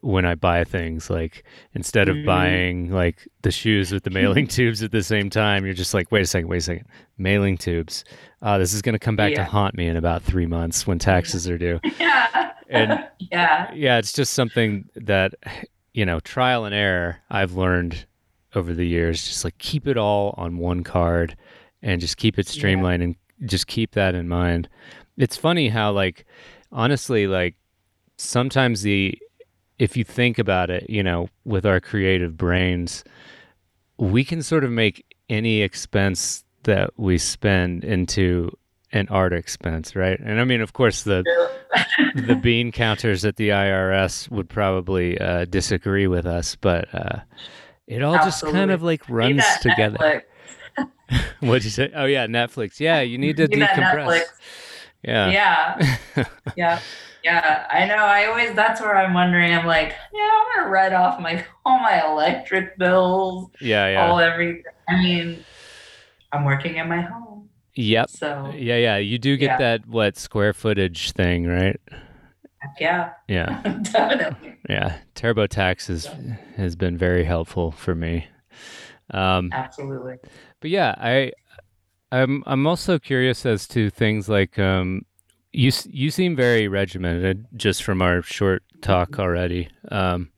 when 0.02 0.24
i 0.26 0.34
buy 0.34 0.62
things 0.64 1.08
like 1.08 1.44
instead 1.74 2.08
of 2.08 2.16
Mhm. 2.16 2.26
buying 2.26 2.90
like 2.92 3.26
the 3.42 3.50
shoes 3.50 3.90
with 3.92 4.02
the 4.04 4.10
mailing 4.20 4.46
tubes 4.46 4.82
at 4.82 4.90
the 4.92 5.02
same 5.02 5.30
time 5.30 5.64
you're 5.64 5.74
just 5.74 5.94
like 5.94 6.10
wait 6.12 6.22
a 6.22 6.26
second 6.26 6.48
wait 6.48 6.58
a 6.58 6.60
second 6.60 6.86
mailing 7.18 7.56
tubes 7.56 8.04
uh, 8.42 8.58
this 8.58 8.74
is 8.74 8.82
going 8.82 8.92
to 8.94 8.98
come 8.98 9.14
back 9.16 9.32
to 9.34 9.44
haunt 9.44 9.76
me 9.76 9.86
in 9.86 9.96
about 9.96 10.22
three 10.22 10.46
months 10.46 10.86
when 10.86 10.98
taxes 10.98 11.48
are 11.48 11.56
due 11.58 11.78
Yeah. 12.00 12.52
And- 12.68 13.04
yeah. 13.18 13.72
yeah, 13.74 13.98
it's 13.98 14.12
just 14.12 14.32
something 14.32 14.88
that 14.96 15.34
you 15.94 16.06
know, 16.06 16.20
trial 16.20 16.64
and 16.64 16.74
error 16.74 17.18
I've 17.30 17.52
learned 17.52 18.06
over 18.54 18.72
the 18.72 18.86
years. 18.86 19.22
Just 19.28 19.44
like 19.44 19.58
keep 19.58 19.86
it 19.86 19.98
all 19.98 20.34
on 20.38 20.56
one 20.56 20.82
card 20.82 21.36
and 21.82 22.00
just 22.00 22.16
keep 22.16 22.38
it 22.38 22.46
Yeah. 22.48 22.52
streamlined 22.58 23.02
and 23.02 23.14
just 23.44 23.66
keep 23.66 23.92
that 23.92 24.14
in 24.14 24.26
mind. 24.26 24.68
It's 25.18 25.36
funny 25.36 25.68
how 25.68 25.92
like 25.92 26.24
honestly 26.72 27.26
like 27.26 27.56
sometimes 28.16 28.82
the 28.82 29.18
if 29.82 29.96
you 29.96 30.04
think 30.04 30.38
about 30.38 30.70
it, 30.70 30.88
you 30.88 31.02
know, 31.02 31.28
with 31.44 31.66
our 31.66 31.80
creative 31.80 32.36
brains, 32.36 33.02
we 33.98 34.24
can 34.24 34.40
sort 34.40 34.62
of 34.62 34.70
make 34.70 35.04
any 35.28 35.60
expense 35.60 36.44
that 36.62 36.90
we 36.96 37.18
spend 37.18 37.82
into 37.82 38.56
an 38.92 39.08
art 39.10 39.32
expense, 39.32 39.96
right? 39.96 40.20
And 40.20 40.40
I 40.40 40.44
mean, 40.44 40.60
of 40.60 40.72
course, 40.72 41.02
the 41.02 41.24
the 42.14 42.36
bean 42.36 42.70
counters 42.70 43.24
at 43.24 43.34
the 43.34 43.48
IRS 43.48 44.30
would 44.30 44.48
probably 44.48 45.18
uh, 45.18 45.46
disagree 45.46 46.06
with 46.06 46.26
us, 46.26 46.54
but 46.54 46.86
uh, 46.94 47.18
it 47.88 48.04
all 48.04 48.14
just 48.14 48.44
kind 48.44 48.70
of 48.70 48.84
like 48.84 49.02
runs 49.08 49.42
together. 49.62 50.22
What'd 51.40 51.64
you 51.64 51.70
say? 51.70 51.90
Oh 51.92 52.04
yeah, 52.04 52.28
Netflix. 52.28 52.78
Yeah, 52.78 53.00
you 53.00 53.18
need 53.18 53.36
to 53.38 53.48
decompress. 53.48 54.26
Yeah. 55.02 55.28
Yeah. 55.28 56.24
yeah. 56.56 56.80
Yeah. 57.24 57.66
I 57.70 57.86
know. 57.86 57.96
I 57.96 58.26
always 58.26 58.54
that's 58.54 58.80
where 58.80 58.96
I'm 58.96 59.14
wondering. 59.14 59.54
I'm 59.54 59.66
like, 59.66 59.94
yeah, 60.12 60.30
I'm 60.32 60.60
gonna 60.62 60.70
write 60.70 60.92
off 60.92 61.20
my 61.20 61.44
all 61.64 61.78
my 61.80 62.04
electric 62.06 62.76
bills, 62.78 63.50
yeah, 63.60 63.88
yeah. 63.90 64.06
all 64.10 64.18
everything. 64.18 64.62
I 64.88 64.96
mean, 65.02 65.44
I'm 66.32 66.44
working 66.44 66.76
in 66.76 66.88
my 66.88 67.00
home. 67.02 67.48
Yep. 67.74 68.10
So 68.10 68.52
Yeah, 68.56 68.76
yeah. 68.76 68.96
You 68.98 69.18
do 69.18 69.36
get 69.36 69.52
Yeah. 69.52 69.58
that 69.58 69.86
what 69.88 70.16
square 70.18 70.52
footage 70.52 71.12
thing, 71.12 71.46
right? 71.46 71.80
yeah, 72.78 73.10
Yeah, 73.28 73.60
definitely. 73.82 74.56
yeah. 74.68 74.98
TurboTax 75.14 75.88
has 75.88 76.08
has 76.56 76.76
been 76.76 76.96
very 76.98 77.24
helpful 77.24 77.70
for 77.72 77.94
me. 77.94 78.26
Um, 79.10 79.50
Absolutely. 79.52 80.16
But 80.60 80.70
yeah, 80.70 80.94
I 80.98 81.32
I'm 82.12 82.42
I'm 82.46 82.66
also 82.66 82.98
curious 82.98 83.44
as 83.46 83.66
to 83.68 83.90
things 83.90 84.28
like 84.28 84.58
um 84.58 85.04
you 85.52 85.70
you 85.90 86.10
seem 86.10 86.34
very 86.34 86.68
regimented 86.68 87.46
just 87.56 87.82
from 87.82 88.02
our 88.02 88.22
short 88.22 88.62
talk 88.80 89.18
already. 89.18 89.68
Um 89.90 90.30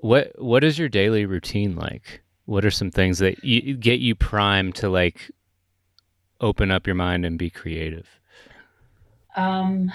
what 0.00 0.32
what 0.40 0.64
is 0.64 0.78
your 0.78 0.88
daily 0.88 1.26
routine 1.26 1.76
like? 1.76 2.22
What 2.44 2.64
are 2.64 2.70
some 2.70 2.90
things 2.90 3.18
that 3.18 3.44
you, 3.44 3.74
get 3.74 4.00
you 4.00 4.14
primed 4.14 4.74
to 4.76 4.88
like 4.88 5.30
open 6.40 6.70
up 6.70 6.86
your 6.86 6.96
mind 6.96 7.26
and 7.26 7.38
be 7.38 7.50
creative? 7.50 8.08
Um, 9.36 9.92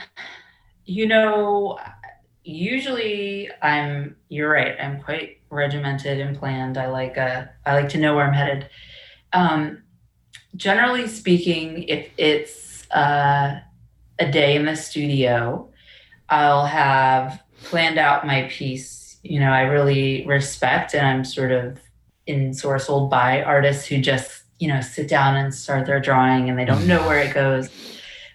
you 0.85 1.07
know, 1.07 1.79
usually 2.43 3.49
I'm. 3.61 4.15
You're 4.29 4.51
right. 4.51 4.75
I'm 4.79 5.01
quite 5.01 5.39
regimented 5.49 6.19
and 6.19 6.37
planned. 6.37 6.77
I 6.77 6.87
like 6.87 7.17
uh 7.17 7.45
I 7.65 7.73
like 7.73 7.89
to 7.89 7.97
know 7.97 8.15
where 8.15 8.25
I'm 8.25 8.33
headed. 8.33 8.69
Um, 9.31 9.83
generally 10.55 11.07
speaking, 11.07 11.83
if 11.83 12.09
it's 12.17 12.89
uh, 12.91 13.59
a 14.23 14.31
day 14.31 14.55
in 14.55 14.65
the 14.65 14.75
studio, 14.75 15.69
I'll 16.29 16.65
have 16.65 17.41
planned 17.63 17.97
out 17.99 18.25
my 18.25 18.43
piece. 18.49 19.17
You 19.23 19.39
know, 19.39 19.51
I 19.51 19.61
really 19.61 20.25
respect 20.25 20.93
and 20.95 21.05
I'm 21.05 21.23
sort 21.23 21.51
of 21.51 21.79
ensorcelled 22.27 23.09
by 23.09 23.41
artists 23.43 23.85
who 23.85 23.99
just, 24.01 24.43
you 24.59 24.67
know, 24.67 24.81
sit 24.81 25.07
down 25.07 25.35
and 25.35 25.53
start 25.53 25.85
their 25.85 25.99
drawing 25.99 26.49
and 26.49 26.57
they 26.57 26.65
don't 26.65 26.87
know 26.87 27.05
where 27.07 27.19
it 27.19 27.33
goes. 27.33 27.69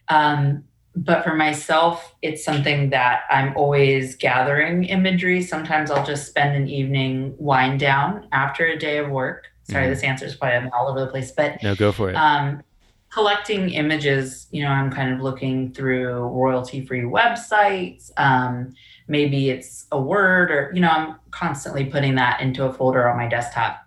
Um, 0.09 0.65
but 0.97 1.23
for 1.23 1.35
myself, 1.35 2.15
it's 2.23 2.45
something 2.45 2.91
that 2.91 3.23
I'm 3.31 3.57
always 3.57 4.17
gathering 4.17 4.85
imagery. 4.85 5.43
Sometimes 5.43 5.91
I'll 5.91 6.05
just 6.05 6.27
spend 6.27 6.57
an 6.57 6.69
evening 6.69 7.35
wind 7.39 7.79
down 7.81 8.27
after 8.33 8.67
a 8.67 8.77
day 8.79 8.99
of 8.99 9.09
work. 9.09 9.47
Sorry, 9.65 9.87
Mhm. 9.87 9.91
this 9.91 10.03
answer 10.03 10.25
is 10.27 10.35
probably 10.35 10.71
all 10.71 10.89
over 10.89 11.01
the 11.01 11.07
place, 11.09 11.31
but 11.31 11.63
No, 11.63 11.75
go 11.75 11.93
for 11.93 12.09
it. 12.11 12.17
um, 12.17 12.63
collecting 13.11 13.71
images, 13.71 14.47
you 14.51 14.63
know, 14.63 14.71
I'm 14.71 14.91
kind 14.91 15.13
of 15.13 15.21
looking 15.21 15.73
through 15.73 16.29
royalty 16.29 16.85
free 16.85 17.03
websites. 17.03 18.11
Um, 18.17 18.75
maybe 19.07 19.51
it's 19.51 19.87
a 19.93 20.01
word 20.01 20.51
or, 20.51 20.71
you 20.75 20.81
know, 20.81 20.91
I'm 20.91 21.17
constantly 21.31 21.87
putting 21.87 22.15
that 22.17 22.41
into 22.41 22.65
a 22.65 22.73
folder 22.73 23.09
on 23.09 23.17
my 23.17 23.27
desktop. 23.27 23.87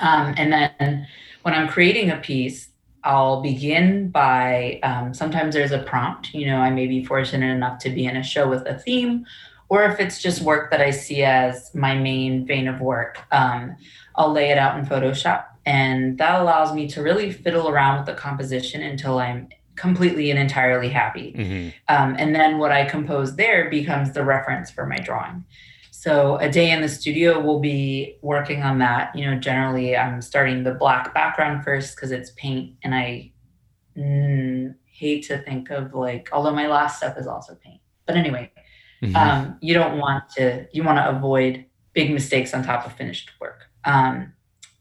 Um, 0.00 0.34
and 0.36 0.52
then 0.52 1.06
when 1.42 1.54
I'm 1.54 1.68
creating 1.68 2.10
a 2.10 2.16
piece, 2.16 2.68
I'll 3.04 3.40
begin 3.40 4.08
by 4.10 4.80
um, 4.82 5.14
sometimes 5.14 5.54
there's 5.54 5.72
a 5.72 5.78
prompt. 5.78 6.34
You 6.34 6.46
know, 6.46 6.58
I 6.58 6.70
may 6.70 6.86
be 6.86 7.04
fortunate 7.04 7.54
enough 7.54 7.78
to 7.80 7.90
be 7.90 8.06
in 8.06 8.16
a 8.16 8.22
show 8.22 8.48
with 8.48 8.66
a 8.66 8.78
theme, 8.78 9.24
or 9.68 9.84
if 9.84 10.00
it's 10.00 10.20
just 10.20 10.42
work 10.42 10.70
that 10.70 10.80
I 10.80 10.90
see 10.90 11.22
as 11.22 11.74
my 11.74 11.96
main 11.96 12.46
vein 12.46 12.66
of 12.66 12.80
work, 12.80 13.20
um, 13.30 13.76
I'll 14.16 14.32
lay 14.32 14.50
it 14.50 14.58
out 14.58 14.78
in 14.78 14.84
Photoshop. 14.84 15.44
And 15.68 16.18
that 16.18 16.40
allows 16.40 16.72
me 16.72 16.88
to 16.88 17.02
really 17.02 17.30
fiddle 17.30 17.68
around 17.68 17.98
with 17.98 18.06
the 18.06 18.14
composition 18.14 18.82
until 18.82 19.18
I'm 19.18 19.48
completely 19.76 20.30
and 20.30 20.38
entirely 20.38 20.88
happy. 20.88 21.34
Mm-hmm. 21.36 21.94
Um, 21.94 22.16
and 22.18 22.34
then 22.34 22.58
what 22.58 22.72
I 22.72 22.84
compose 22.84 23.36
there 23.36 23.68
becomes 23.70 24.12
the 24.12 24.24
reference 24.24 24.70
for 24.70 24.86
my 24.86 24.96
drawing. 24.96 25.44
So 25.90 26.36
a 26.36 26.48
day 26.48 26.70
in 26.70 26.80
the 26.80 26.88
studio 26.88 27.40
will 27.40 27.60
be 27.60 28.18
working 28.22 28.62
on 28.62 28.78
that. 28.78 29.14
You 29.14 29.30
know, 29.30 29.38
generally 29.38 29.96
I'm 29.96 30.22
starting 30.22 30.64
the 30.64 30.74
black 30.74 31.12
background 31.12 31.64
first 31.64 31.96
because 31.96 32.12
it's 32.12 32.30
paint, 32.36 32.76
and 32.82 32.94
I 32.94 33.32
mm, 33.96 34.74
hate 34.84 35.26
to 35.26 35.38
think 35.38 35.70
of 35.70 35.94
like, 35.94 36.28
although 36.32 36.54
my 36.54 36.68
last 36.68 36.98
step 36.98 37.18
is 37.18 37.26
also 37.26 37.56
paint. 37.56 37.80
But 38.06 38.16
anyway, 38.16 38.50
Mm-hmm. 39.02 39.16
um, 39.16 39.58
you 39.60 39.74
don't 39.74 39.98
want 39.98 40.28
to. 40.30 40.66
You 40.72 40.82
want 40.82 40.98
to 40.98 41.08
avoid 41.08 41.64
big 41.92 42.12
mistakes 42.12 42.52
on 42.52 42.64
top 42.64 42.84
of 42.84 42.92
finished 42.94 43.30
work. 43.40 43.66
Um, 43.84 44.32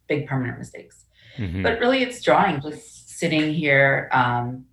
big 0.08 0.28
permanent 0.28 0.58
mistakes. 0.58 1.06
Mhm. 1.38 1.64
But 1.64 1.80
really, 1.80 2.02
it's 2.04 2.22
drawing, 2.22 2.62
just 2.62 3.10
sitting 3.18 3.54
here, 3.54 4.10
um, 4.12 4.66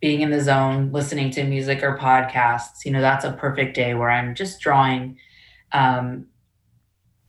being 0.00 0.20
in 0.20 0.30
the 0.30 0.40
zone, 0.40 0.92
listening 0.92 1.30
to 1.30 1.44
music 1.44 1.82
or 1.82 1.96
podcasts. 1.96 2.84
You 2.84 2.92
know, 2.92 3.00
that's 3.00 3.24
a 3.24 3.32
perfect 3.32 3.74
day 3.74 3.94
where 3.94 4.10
I'm 4.10 4.34
just 4.34 4.60
drawing. 4.60 5.16
Um, 5.72 6.26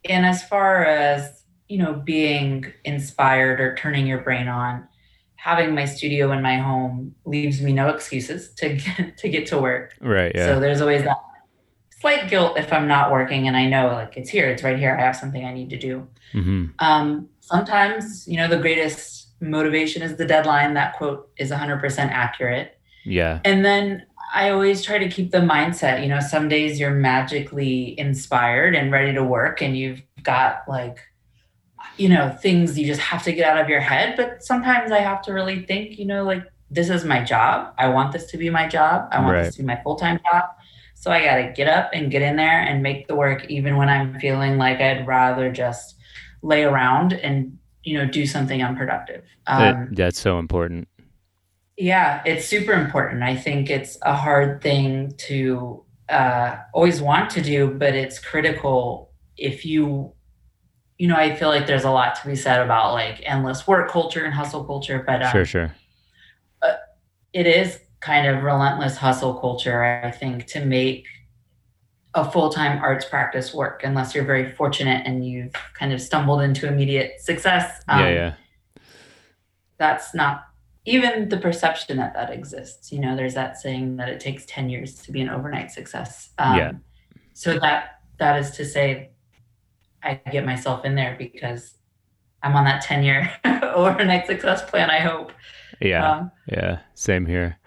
and 0.04 0.26
as 0.26 0.44
far 0.44 0.84
as, 0.86 1.46
you 1.70 1.78
know, 1.78 1.94
being 1.94 2.66
inspired 2.84 3.60
or 3.62 3.76
turning 3.76 4.06
your 4.06 4.20
brain 4.20 4.48
on, 4.48 4.88
having 5.36 5.74
my 5.74 5.86
studio 5.86 6.32
in 6.32 6.42
my 6.42 6.58
home 6.58 7.16
leaves 7.26 7.62
me 7.62 7.72
no 7.72 7.90
excuses 7.90 8.54
to 8.56 8.76
get, 8.98 9.18
to 9.18 9.30
get 9.30 9.46
to 9.48 9.58
work. 9.58 9.96
right. 10.02 10.32
Yeah. 10.36 10.48
So 10.48 10.60
there's 10.60 10.82
always 10.82 11.04
that 11.04 11.18
slight 12.02 12.30
guilt 12.30 12.58
if 12.58 12.74
I'm 12.74 12.88
not 12.88 13.12
working 13.12 13.48
and 13.48 13.56
I 13.56 13.68
know 13.68 13.88
like 13.88 14.18
it's 14.18 14.30
here, 14.30 14.50
it's 14.50 14.64
right 14.64 14.78
here. 14.78 14.96
I 15.00 15.02
have 15.02 15.16
something 15.16 15.46
I 15.46 15.54
need 15.54 15.70
to 15.70 15.78
do. 15.78 16.08
mm-hmm. 16.34 16.66
Um, 16.80 17.30
sometimes, 17.48 18.28
you 18.28 18.38
know, 18.38 18.48
the 18.48 18.58
greatest 18.58 19.28
motivation 19.40 20.02
is 20.02 20.16
the 20.16 20.26
deadline. 20.26 20.74
That 20.74 20.96
quote 20.96 21.30
is 21.38 21.52
100% 21.52 21.98
accurate. 22.10 22.78
Yeah. 23.04 23.40
And 23.46 23.64
then 23.64 24.06
I 24.34 24.50
always 24.50 24.82
try 24.84 24.98
to 24.98 25.08
keep 25.10 25.32
the 25.32 25.38
mindset, 25.40 26.02
you 26.02 26.08
know, 26.08 26.20
some 26.20 26.50
days 26.50 26.80
you're 26.80 26.92
magically 26.92 27.98
inspired 28.00 28.76
and 28.76 28.92
ready 28.92 29.14
to 29.14 29.24
work 29.24 29.62
and 29.62 29.78
you've 29.78 30.02
got 30.24 30.64
like, 30.68 30.98
you 31.98 32.10
know, 32.10 32.36
things 32.42 32.78
you 32.78 32.86
just 32.86 33.00
have 33.00 33.24
to 33.24 33.32
get 33.32 33.48
out 33.48 33.62
of 33.64 33.70
your 33.70 33.80
head. 33.80 34.16
But 34.18 34.44
sometimes 34.44 34.92
I 34.92 35.00
have 35.00 35.22
to 35.24 35.34
really 35.34 35.66
think, 35.66 36.00
you 36.00 36.06
know, 36.06 36.24
like, 36.24 36.44
this 36.72 36.90
is 36.90 37.06
my 37.06 37.24
job. 37.24 37.74
I 37.78 37.88
want 37.90 38.12
this 38.12 38.26
to 38.32 38.38
be 38.38 38.50
my 38.50 38.68
job. 38.68 39.08
I 39.12 39.20
want 39.20 39.34
Right. 39.34 39.44
this 39.44 39.56
to 39.56 39.62
be 39.62 39.68
my 39.68 39.80
full 39.84 39.96
time 39.96 40.20
job. 40.32 40.46
So 40.96 41.12
I 41.12 41.24
got 41.24 41.36
to 41.36 41.54
get 41.56 41.68
up 41.68 41.92
and 41.94 42.10
get 42.10 42.24
in 42.24 42.36
there 42.38 42.62
and 42.62 42.82
make 42.82 43.08
the 43.08 43.16
work, 43.16 43.46
even 43.46 43.78
when 43.78 43.88
I'm 43.88 44.20
feeling 44.20 44.58
like 44.58 44.82
I'd 44.82 45.06
rather 45.06 45.52
just 45.52 45.95
lay 46.46 46.64
around 46.64 47.14
and, 47.14 47.58
you 47.84 47.98
know, 47.98 48.06
do 48.06 48.26
something 48.26 48.62
unproductive. 48.62 49.24
That- 49.48 49.76
Um, 49.76 49.90
that's 49.92 50.20
so 50.20 50.38
important. 50.40 50.88
yeah, 51.78 52.22
it's 52.26 52.46
super 52.46 52.72
important. 52.74 53.24
I 53.24 53.36
think 53.36 53.70
it's 53.70 53.98
a 54.02 54.16
hard 54.16 54.62
thing 54.62 55.14
to 55.28 55.84
uh, 56.08 56.58
always 56.74 57.02
want 57.02 57.30
to 57.32 57.42
do, 57.42 57.60
but 57.82 57.96
it's 57.96 58.18
critical 58.20 59.12
if 59.38 59.66
you, 59.66 60.14
you 61.00 61.08
know, 61.10 61.16
I 61.16 61.36
feel 61.36 61.50
like 61.50 61.66
there's 61.68 61.84
a 61.84 61.92
lot 61.92 62.16
to 62.22 62.28
be 62.28 62.36
said 62.36 62.62
about 62.62 62.94
like 62.94 63.22
endless 63.26 63.68
work 63.68 63.90
culture 63.90 64.24
and 64.24 64.34
hustle 64.34 64.64
culture, 64.64 65.04
but 65.06 65.22
um, 65.24 65.32
Sure. 65.32 65.46
Sure. 65.46 65.74
it 67.34 67.48
is 67.48 67.80
kind 68.00 68.28
of 68.28 68.44
relentless 68.44 68.96
hustle 68.98 69.34
culture, 69.40 69.84
I 69.84 70.12
think, 70.12 70.46
to 70.54 70.64
make 70.64 71.06
a 72.16 72.30
full 72.32 72.50
time 72.50 72.82
arts 72.82 73.06
practice 73.06 73.54
work, 73.54 73.82
unless 73.84 74.16
you're 74.16 74.24
very 74.26 74.52
fortunate 74.54 75.06
and 75.06 75.26
you've 75.28 75.54
kind 75.74 75.92
of 75.94 76.02
stumbled 76.02 76.42
into 76.42 76.68
immediate 76.68 77.20
success. 77.22 77.84
yeah. 77.88 77.96
Um, 77.96 78.14
Yeah. 78.14 78.34
that's 79.78 80.14
not 80.16 80.46
even 80.86 81.30
the 81.30 81.38
perception 81.38 81.98
that 81.98 82.14
that 82.14 82.30
exists. 82.32 82.92
You 82.92 83.00
know, 83.00 83.16
there's 83.16 83.34
that 83.34 83.58
saying 83.58 83.98
that 83.98 84.08
it 84.10 84.20
takes 84.20 84.46
10 84.46 84.70
years 84.70 84.96
to 85.04 85.12
be 85.12 85.22
an 85.22 85.30
overnight 85.30 85.72
success. 85.72 86.30
Um, 86.38 86.58
Yeah. 86.58 86.72
So 87.34 87.60
that 87.60 88.00
that 88.18 88.40
is 88.40 88.52
to 88.52 88.64
say, 88.66 89.10
I 90.02 90.22
get 90.32 90.46
myself 90.46 90.86
in 90.86 90.96
there 90.96 91.16
because 91.20 91.74
I'm 92.42 92.56
on 92.56 92.64
that 92.66 92.82
10 92.82 93.04
year 93.04 93.30
overnight 93.64 94.26
success 94.28 94.64
plan. 94.70 94.90
I 94.90 95.00
hope. 95.00 95.34
Yeah. 95.82 96.10
Um, 96.10 96.32
Yeah, 96.48 96.80
same 96.94 97.26
here. 97.26 97.58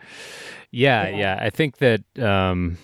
Yeah, 0.71 1.09
Yeah. 1.09 1.17
yeah. 1.17 1.39
I 1.43 1.51
think 1.51 1.79
that 1.79 2.01
um 2.19 2.79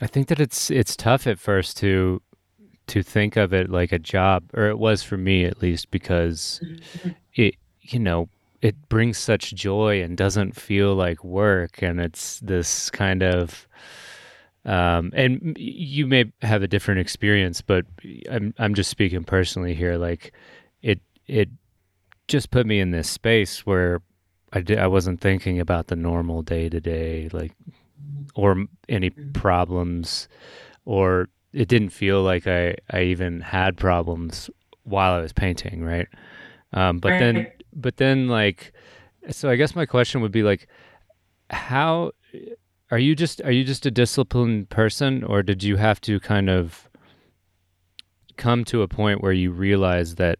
I 0.00 0.06
think 0.06 0.28
that 0.28 0.40
it's 0.40 0.70
it's 0.70 0.96
tough 0.96 1.26
at 1.26 1.38
first 1.38 1.76
to 1.78 2.22
to 2.88 3.02
think 3.02 3.36
of 3.36 3.52
it 3.52 3.68
like 3.70 3.92
a 3.92 3.98
job, 3.98 4.44
or 4.54 4.68
it 4.68 4.78
was 4.78 5.02
for 5.02 5.16
me 5.16 5.44
at 5.44 5.60
least, 5.62 5.90
because 5.90 6.60
it 7.34 7.56
you 7.82 7.98
know 7.98 8.28
it 8.62 8.88
brings 8.88 9.18
such 9.18 9.54
joy 9.54 10.02
and 10.02 10.16
doesn't 10.16 10.56
feel 10.56 10.94
like 10.94 11.22
work, 11.24 11.82
and 11.82 12.00
it's 12.00 12.40
this 12.40 12.90
kind 12.90 13.22
of 13.22 13.66
um 14.64 15.12
and 15.14 15.56
you 15.58 16.06
may 16.06 16.30
have 16.42 16.62
a 16.62 16.68
different 16.68 17.00
experience, 17.00 17.60
but 17.60 17.86
I'm 18.30 18.54
I'm 18.58 18.74
just 18.74 18.90
speaking 18.90 19.24
personally 19.24 19.74
here. 19.74 19.96
Like 19.96 20.32
it 20.82 21.00
it 21.26 21.48
just 22.28 22.50
put 22.50 22.66
me 22.66 22.78
in 22.78 22.90
this 22.90 23.08
space 23.08 23.66
where 23.66 24.00
I 24.52 24.60
did, 24.60 24.78
I 24.78 24.86
wasn't 24.86 25.20
thinking 25.20 25.60
about 25.60 25.88
the 25.88 25.96
normal 25.96 26.42
day 26.42 26.68
to 26.68 26.80
day, 26.80 27.28
like, 27.32 27.52
or 28.34 28.66
any 28.88 29.10
Mhm. 29.10 29.32
problems, 29.32 30.28
or 30.84 31.28
it 31.52 31.68
didn't 31.68 31.90
feel 31.90 32.22
like 32.22 32.46
I, 32.46 32.76
I 32.90 33.02
even 33.02 33.40
had 33.40 33.76
problems 33.76 34.50
while 34.84 35.12
I 35.12 35.20
was 35.20 35.32
painting, 35.32 35.82
right? 35.82 36.06
Um, 36.72 36.98
but 36.98 37.18
then, 37.18 37.46
but 37.74 37.96
then, 37.96 38.28
like, 38.28 38.72
so 39.30 39.50
I 39.50 39.56
guess 39.56 39.74
my 39.74 39.86
question 39.86 40.20
would 40.20 40.32
be 40.32 40.42
like, 40.42 40.68
how 41.50 42.12
are 42.90 42.98
you 42.98 43.14
just 43.14 43.40
are 43.42 43.50
you 43.50 43.64
just 43.64 43.86
a 43.86 43.90
disciplined 43.90 44.68
person, 44.70 45.24
or 45.24 45.42
did 45.42 45.62
you 45.62 45.76
have 45.76 46.00
to 46.02 46.20
kind 46.20 46.48
of 46.50 46.88
come 48.36 48.64
to 48.64 48.82
a 48.82 48.88
point 48.88 49.20
where 49.22 49.32
you 49.32 49.50
realize 49.50 50.14
that 50.16 50.38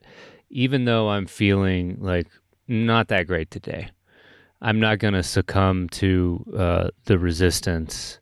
even 0.50 0.84
though 0.84 1.08
I'm 1.10 1.26
feeling 1.26 1.96
like 2.00 2.28
not 2.68 3.08
that 3.08 3.26
great 3.26 3.50
today, 3.50 3.90
I'm 4.60 4.80
not 4.80 4.98
going 4.98 5.14
to 5.14 5.22
succumb 5.22 5.88
to 5.90 6.44
uh, 6.56 6.88
the 7.04 7.18
resistance 7.18 8.18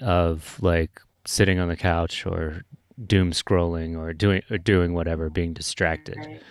of 0.00 0.58
like 0.60 1.00
sitting 1.24 1.58
on 1.58 1.68
the 1.68 1.76
couch 1.76 2.26
or 2.26 2.62
doom 3.06 3.32
scrolling 3.32 3.96
or 3.96 4.12
doing 4.12 4.42
or 4.50 4.58
doing 4.58 4.92
whatever, 4.94 5.30
being 5.30 5.52
distracted. 5.52 6.16
Right. 6.18 6.42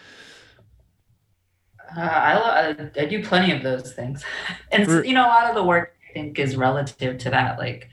Uh, 1.95 2.01
I, 2.01 3.01
I 3.01 3.05
do 3.05 3.23
plenty 3.23 3.53
of 3.53 3.63
those 3.63 3.93
things, 3.93 4.23
and 4.71 4.85
For- 4.85 5.05
you 5.05 5.13
know, 5.13 5.25
a 5.25 5.29
lot 5.29 5.49
of 5.49 5.55
the 5.55 5.63
work 5.63 5.95
I 6.09 6.13
think 6.13 6.39
is 6.39 6.57
relative 6.57 7.17
to 7.19 7.29
that, 7.29 7.57
like 7.57 7.89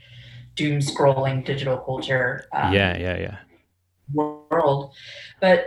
doom 0.55 0.79
scrolling, 0.79 1.45
digital 1.45 1.77
culture. 1.77 2.45
Um, 2.51 2.73
yeah, 2.73 2.97
yeah, 2.97 3.17
yeah. 3.17 3.37
world 4.13 4.93
but 5.39 5.59
uh, 5.59 5.63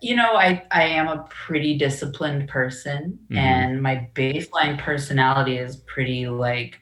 you 0.00 0.14
know 0.16 0.34
i 0.36 0.62
i 0.70 0.82
am 0.84 1.08
a 1.08 1.26
pretty 1.30 1.76
disciplined 1.76 2.48
person 2.48 3.18
Mhm. 3.30 3.36
and 3.38 3.82
my 3.82 4.08
baseline 4.14 4.78
personality 4.78 5.58
is 5.58 5.76
pretty 5.76 6.28
like 6.28 6.78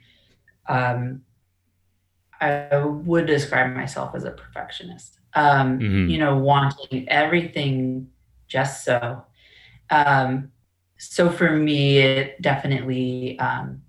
um 0.69 1.23
i 2.41 2.77
would 2.77 3.27
describe 3.27 3.75
myself 3.75 4.15
as 4.15 4.25
a 4.25 4.31
perfectionist 4.33 5.19
um 5.35 5.79
Mhm. 5.79 6.11
you 6.11 6.19
know 6.19 6.37
wanting 6.39 7.09
everything 7.09 8.09
just 8.49 8.85
so 8.85 9.25
um 9.91 10.51
so 10.99 11.31
for 11.31 11.51
me 11.57 11.99
it 11.99 12.41
definitely 12.43 13.39
um 13.39 13.83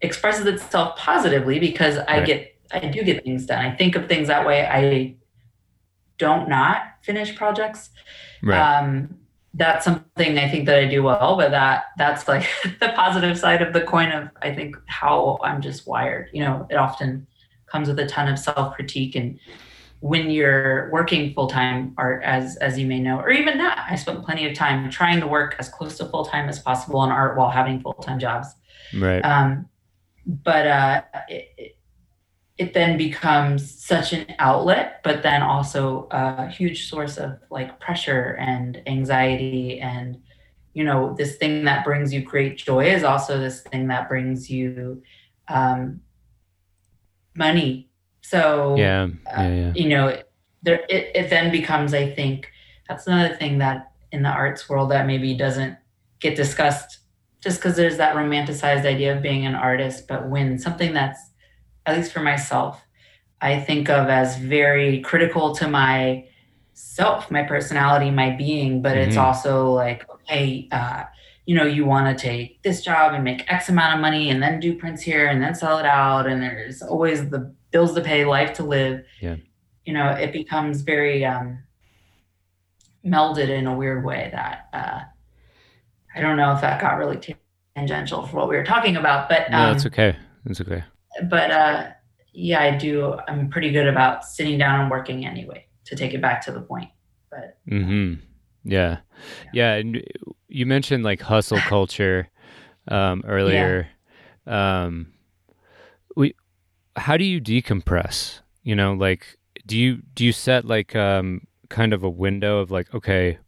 expresses 0.00 0.46
itself 0.46 0.96
positively 0.98 1.58
because 1.58 1.98
i 1.98 2.18
Right. 2.18 2.26
get 2.26 2.54
i 2.72 2.80
do 2.80 3.02
get 3.04 3.22
things 3.24 3.46
done 3.46 3.64
i 3.64 3.70
think 3.74 3.96
of 3.96 4.06
things 4.08 4.28
that 4.28 4.46
way 4.46 4.66
i 4.66 5.14
don't 6.18 6.48
not 6.48 6.82
finish 7.02 7.34
projects. 7.34 7.90
Right. 8.42 8.58
Um, 8.58 9.18
that's 9.54 9.84
something 9.84 10.36
I 10.38 10.50
think 10.50 10.66
that 10.66 10.78
I 10.78 10.86
do 10.86 11.02
well, 11.02 11.36
but 11.36 11.52
that 11.52 11.84
that's 11.96 12.26
like 12.26 12.48
the 12.80 12.92
positive 12.94 13.38
side 13.38 13.62
of 13.62 13.72
the 13.72 13.82
coin 13.82 14.10
of 14.10 14.28
I 14.42 14.54
think 14.54 14.76
how 14.86 15.38
I'm 15.42 15.62
just 15.62 15.86
wired. 15.86 16.28
You 16.32 16.44
know, 16.44 16.66
it 16.70 16.76
often 16.76 17.26
comes 17.66 17.88
with 17.88 17.98
a 17.98 18.06
ton 18.06 18.28
of 18.28 18.38
self 18.38 18.74
critique 18.74 19.14
and 19.14 19.38
when 20.04 20.28
you're 20.28 20.90
working 20.90 21.32
full 21.32 21.46
time 21.46 21.94
art, 21.96 22.22
as 22.24 22.56
as 22.56 22.78
you 22.78 22.86
may 22.86 23.00
know, 23.00 23.18
or 23.20 23.30
even 23.30 23.56
not, 23.56 23.78
I 23.88 23.96
spent 23.96 24.22
plenty 24.22 24.46
of 24.46 24.54
time 24.54 24.90
trying 24.90 25.18
to 25.20 25.26
work 25.26 25.56
as 25.58 25.70
close 25.70 25.96
to 25.96 26.04
full 26.04 26.26
time 26.26 26.46
as 26.50 26.58
possible 26.58 27.02
in 27.04 27.10
art 27.10 27.38
while 27.38 27.48
having 27.48 27.80
full 27.80 27.94
time 27.94 28.18
jobs. 28.18 28.48
right. 28.94 29.24
Um, 29.24 29.66
but 30.26 30.66
uh, 30.66 31.02
it, 31.28 31.73
it 32.56 32.72
then 32.72 32.96
becomes 32.96 33.82
such 33.82 34.12
an 34.12 34.26
outlet, 34.38 35.00
but 35.02 35.22
then 35.22 35.42
also 35.42 36.06
a 36.12 36.48
huge 36.48 36.88
source 36.88 37.16
of 37.16 37.38
like 37.50 37.80
pressure 37.80 38.36
and 38.38 38.80
anxiety. 38.86 39.80
And, 39.80 40.22
you 40.72 40.84
know, 40.84 41.14
this 41.18 41.36
thing 41.36 41.64
that 41.64 41.84
brings 41.84 42.12
you 42.12 42.22
great 42.22 42.56
joy 42.56 42.86
is 42.86 43.02
also 43.02 43.40
this 43.40 43.62
thing 43.62 43.88
that 43.88 44.08
brings 44.08 44.48
you 44.48 45.02
um, 45.48 46.00
money. 47.34 47.90
So, 48.20 48.76
yeah, 48.76 49.08
uh, 49.36 49.42
yeah, 49.42 49.48
yeah. 49.48 49.72
you 49.74 49.88
know, 49.88 50.16
there 50.62 50.80
it, 50.88 51.10
it 51.14 51.30
then 51.30 51.50
becomes, 51.50 51.92
I 51.92 52.08
think, 52.08 52.50
that's 52.88 53.06
another 53.06 53.34
thing 53.34 53.58
that 53.58 53.92
in 54.12 54.22
the 54.22 54.28
arts 54.28 54.68
world 54.68 54.92
that 54.92 55.06
maybe 55.06 55.34
doesn't 55.34 55.76
get 56.20 56.36
discussed 56.36 57.00
just 57.40 57.58
because 57.58 57.76
there's 57.76 57.96
that 57.96 58.14
romanticized 58.14 58.86
idea 58.86 59.14
of 59.16 59.22
being 59.22 59.44
an 59.44 59.56
artist. 59.56 60.06
But 60.06 60.28
when 60.30 60.58
something 60.58 60.94
that's, 60.94 61.18
at 61.86 61.96
least 61.96 62.12
for 62.12 62.20
myself, 62.20 62.82
I 63.40 63.60
think 63.60 63.88
of 63.90 64.08
as 64.08 64.38
very 64.38 65.00
critical 65.00 65.54
to 65.56 65.68
my 65.68 66.26
self, 66.72 67.30
my 67.30 67.42
personality, 67.42 68.10
my 68.10 68.30
being, 68.30 68.82
but 68.82 68.96
mm-hmm. 68.96 69.08
it's 69.08 69.16
also 69.16 69.70
like, 69.72 70.08
okay, 70.10 70.68
uh, 70.72 71.04
you 71.46 71.54
know, 71.54 71.64
you 71.64 71.84
want 71.84 72.16
to 72.16 72.22
take 72.22 72.62
this 72.62 72.82
job 72.82 73.12
and 73.12 73.22
make 73.22 73.50
X 73.52 73.68
amount 73.68 73.94
of 73.94 74.00
money 74.00 74.30
and 74.30 74.42
then 74.42 74.60
do 74.60 74.76
prints 74.76 75.02
here 75.02 75.26
and 75.26 75.42
then 75.42 75.54
sell 75.54 75.78
it 75.78 75.84
out. 75.84 76.26
And 76.26 76.42
there's 76.42 76.80
always 76.82 77.28
the 77.28 77.54
bills 77.70 77.94
to 77.94 78.00
pay, 78.00 78.24
life 78.24 78.54
to 78.54 78.62
live. 78.62 79.04
Yeah. 79.20 79.36
You 79.84 79.92
know, 79.92 80.08
it 80.10 80.32
becomes 80.32 80.80
very 80.80 81.24
um, 81.24 81.62
melded 83.04 83.50
in 83.50 83.66
a 83.66 83.76
weird 83.76 84.04
way 84.04 84.30
that 84.32 84.68
uh, 84.72 85.00
I 86.16 86.20
don't 86.20 86.36
know 86.38 86.52
if 86.54 86.62
that 86.62 86.80
got 86.80 86.96
really 86.96 87.20
tangential 87.76 88.26
for 88.26 88.36
what 88.36 88.48
we 88.48 88.56
were 88.56 88.64
talking 88.64 88.96
about, 88.96 89.28
but 89.28 89.52
um, 89.52 89.66
no, 89.66 89.72
it's 89.72 89.86
okay. 89.86 90.16
It's 90.46 90.60
okay. 90.60 90.84
But 91.22 91.50
uh, 91.50 91.86
yeah, 92.32 92.60
I 92.60 92.76
do. 92.76 93.16
I'm 93.28 93.48
pretty 93.48 93.70
good 93.70 93.86
about 93.86 94.24
sitting 94.24 94.58
down 94.58 94.80
and 94.80 94.90
working 94.90 95.24
anyway 95.24 95.66
to 95.84 95.96
take 95.96 96.14
it 96.14 96.20
back 96.20 96.44
to 96.46 96.52
the 96.52 96.60
point. 96.60 96.90
But 97.30 97.58
mm-hmm. 97.68 98.14
yeah, 98.64 98.98
yeah. 99.52 99.74
And 99.74 100.02
you 100.48 100.66
mentioned 100.66 101.04
like 101.04 101.22
hustle 101.22 101.58
culture 101.68 102.28
um, 102.88 103.22
earlier. 103.26 103.88
Yeah. 104.46 104.84
Um, 104.84 105.12
we, 106.16 106.34
how 106.96 107.16
do 107.16 107.24
you 107.24 107.40
decompress? 107.40 108.40
You 108.62 108.74
know, 108.74 108.94
like 108.94 109.38
do 109.66 109.78
you 109.78 110.02
do 110.14 110.24
you 110.24 110.32
set 110.32 110.64
like 110.64 110.96
um 110.96 111.46
kind 111.68 111.92
of 111.92 112.02
a 112.02 112.10
window 112.10 112.58
of 112.58 112.70
like 112.70 112.92
okay, 112.94 113.38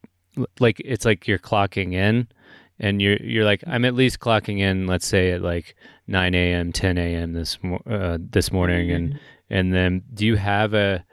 like 0.61 0.81
it's 0.81 1.05
like 1.05 1.27
you're 1.27 1.39
clocking 1.39 1.93
in 1.93 2.29
and 2.79 3.01
you're 3.01 3.17
you're 3.17 3.45
like 3.45 3.63
I'm 3.67 3.85
at 3.85 3.95
least 3.95 4.21
clocking 4.21 4.59
in, 4.59 4.87
let's 4.87 5.07
say 5.07 5.33
at 5.33 5.43
like 5.43 5.75
9 6.07 6.35
a.m., 6.35 6.73
10 6.73 6.99
a.m. 6.99 7.33
this 7.33 7.59
uh, 7.89 8.19
this 8.21 8.53
morning, 8.53 8.91
and 8.91 9.11
mm-hmm. 9.11 9.19
and 9.51 9.75
then 9.75 10.03
do 10.13 10.27
you 10.27 10.37
have 10.37 10.75
a 10.75 11.05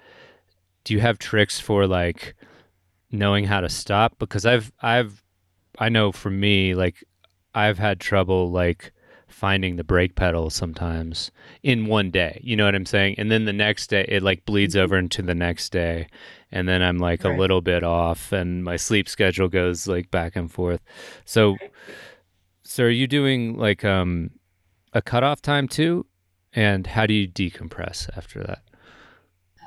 do 0.83 0.93
you 0.93 0.99
have 0.99 1.17
tricks 1.17 1.59
for 1.59 1.87
like 1.87 2.35
knowing 3.11 3.45
how 3.45 3.61
to 3.61 3.69
stop? 3.69 4.17
Because 4.19 4.45
I've 4.45 4.71
I've 4.81 5.23
I 5.79 5.89
know 5.89 6.11
for 6.11 6.29
me 6.29 6.75
like 6.75 7.03
I've 7.55 7.77
had 7.77 7.99
trouble 7.99 8.51
like 8.51 8.91
finding 9.43 9.75
the 9.75 9.83
brake 9.83 10.15
pedal 10.15 10.49
sometimes 10.49 11.29
in 11.63 11.85
one 11.85 12.09
day. 12.09 12.39
You 12.41 12.55
know 12.55 12.63
what 12.63 12.75
I'm 12.75 12.85
saying? 12.85 13.15
And 13.17 13.29
then 13.29 13.43
the 13.43 13.51
next 13.51 13.87
day 13.87 14.05
it 14.07 14.23
like 14.23 14.45
bleeds 14.45 14.73
mm-hmm. 14.73 14.85
over 14.85 14.97
into 14.97 15.21
the 15.21 15.35
next 15.35 15.73
day 15.73 16.07
and 16.49 16.65
then 16.65 16.81
I'm 16.81 16.97
like 16.97 17.25
right. 17.25 17.35
a 17.35 17.37
little 17.37 17.59
bit 17.59 17.83
off 17.83 18.31
and 18.31 18.63
my 18.63 18.77
sleep 18.77 19.09
schedule 19.09 19.49
goes 19.49 19.85
like 19.85 20.09
back 20.09 20.37
and 20.37 20.49
forth. 20.49 20.79
So 21.25 21.57
so 22.63 22.85
are 22.85 22.89
you 22.89 23.05
doing 23.05 23.57
like 23.57 23.83
um 23.83 24.31
a 24.93 25.01
cutoff 25.01 25.41
time 25.41 25.67
too? 25.67 26.05
And 26.53 26.87
how 26.87 27.05
do 27.05 27.13
you 27.13 27.27
decompress 27.27 28.09
after 28.15 28.41
that? 28.45 28.61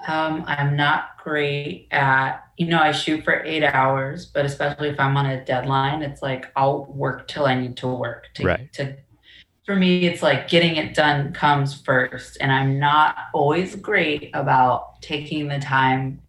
Um, 0.09 0.45
I'm 0.47 0.75
not 0.75 1.19
great 1.23 1.89
at, 1.91 2.45
you 2.57 2.69
know, 2.69 2.79
I 2.79 2.93
shoot 2.93 3.25
for 3.25 3.43
eight 3.43 3.65
hours, 3.65 4.25
but 4.25 4.47
especially 4.47 4.89
if 4.89 5.01
I'm 5.01 5.17
on 5.17 5.27
a 5.27 5.45
deadline, 5.45 6.03
it's 6.03 6.23
like 6.23 6.51
I'll 6.57 6.87
work 6.87 7.29
till 7.29 7.45
I 7.45 7.57
need 7.57 7.77
to 7.79 7.89
work. 7.89 8.29
To, 8.37 8.45
right. 8.45 8.73
to 8.75 8.97
for 9.67 9.75
me, 9.75 10.07
it's 10.07 10.23
like 10.23 10.49
getting 10.49 10.77
it 10.77 10.95
done 10.95 11.33
comes 11.33 11.75
first, 11.75 12.39
and 12.41 12.53
I'm 12.53 12.79
not 12.79 13.17
always 13.35 13.75
great 13.75 14.31
about 14.33 15.03
taking 15.03 15.49
the 15.49 15.59
time 15.59 16.23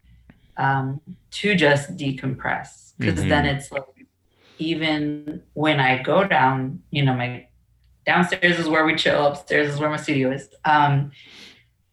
um, 0.58 1.00
to 1.32 1.56
just 1.56 1.96
decompress 1.96 2.94
because 2.98 3.20
mm-hmm. 3.20 3.30
then 3.30 3.46
it's 3.46 3.72
like 3.72 3.84
even 4.58 5.44
when 5.54 5.80
I 5.80 6.02
go 6.02 6.24
down, 6.24 6.82
you 6.90 7.06
know, 7.06 7.14
my 7.14 7.46
downstairs 8.08 8.58
is 8.58 8.68
where 8.68 8.86
we 8.86 8.96
chill, 8.96 9.28
upstairs 9.28 9.72
is 9.72 9.80
where 9.80 9.92
my 9.92 9.98
studio 9.98 10.32
is. 10.32 10.50
Um, 10.66 11.12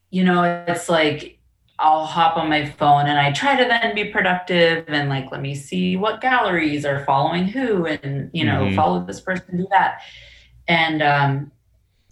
you 0.08 0.24
know, 0.24 0.64
it's 0.66 0.88
like 0.88 1.38
I'll 1.78 2.06
hop 2.06 2.38
on 2.38 2.48
my 2.48 2.64
phone 2.64 3.06
and 3.06 3.18
I 3.18 3.32
try 3.32 3.54
to 3.54 3.64
then 3.64 3.94
be 3.94 4.06
productive 4.06 4.84
and 4.88 5.10
like 5.10 5.30
let 5.30 5.42
me 5.42 5.54
see 5.54 5.96
what 5.96 6.22
galleries 6.22 6.86
are 6.86 7.04
following 7.04 7.44
who 7.44 7.84
and 7.86 8.30
you 8.32 8.44
know 8.44 8.62
mm-hmm. 8.62 8.76
follow 8.76 9.04
this 9.04 9.20
person 9.20 9.56
do 9.56 9.66
that 9.70 10.00
and 10.68 11.02
um, 11.02 11.52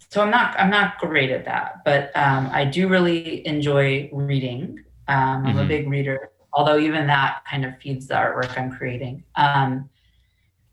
so 0.09 0.21
I'm 0.21 0.29
not 0.29 0.59
I'm 0.59 0.69
not 0.69 0.97
great 0.99 1.31
at 1.31 1.45
that 1.45 1.81
but 1.85 2.11
um, 2.15 2.49
I 2.51 2.65
do 2.65 2.87
really 2.87 3.45
enjoy 3.47 4.09
reading 4.11 4.83
um, 5.07 5.17
I'm 5.17 5.45
mm-hmm. 5.45 5.59
a 5.59 5.65
big 5.65 5.89
reader 5.89 6.29
although 6.53 6.77
even 6.77 7.07
that 7.07 7.43
kind 7.49 7.65
of 7.65 7.77
feeds 7.79 8.07
the 8.07 8.13
artwork 8.13 8.57
I'm 8.57 8.71
creating. 8.71 9.23
Um, 9.35 9.89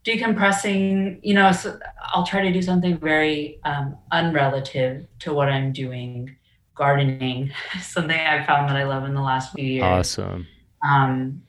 decompressing, 0.05 1.19
you 1.23 1.33
know, 1.33 1.51
so 1.51 1.77
I'll 2.13 2.25
try 2.25 2.41
to 2.41 2.51
do 2.51 2.61
something 2.61 2.97
very 2.97 3.59
um, 3.63 3.97
unrelative 4.11 5.07
to 5.19 5.33
what 5.33 5.49
I'm 5.49 5.71
doing. 5.71 6.35
Gardening, 6.73 7.51
something 7.81 8.17
I've 8.17 8.45
found 8.45 8.69
that 8.69 8.77
I 8.77 8.83
love 8.83 9.03
in 9.05 9.13
the 9.13 9.21
last 9.21 9.53
few 9.53 9.65
years. 9.65 9.83
Awesome. 9.83 10.47
Um, 10.87 11.43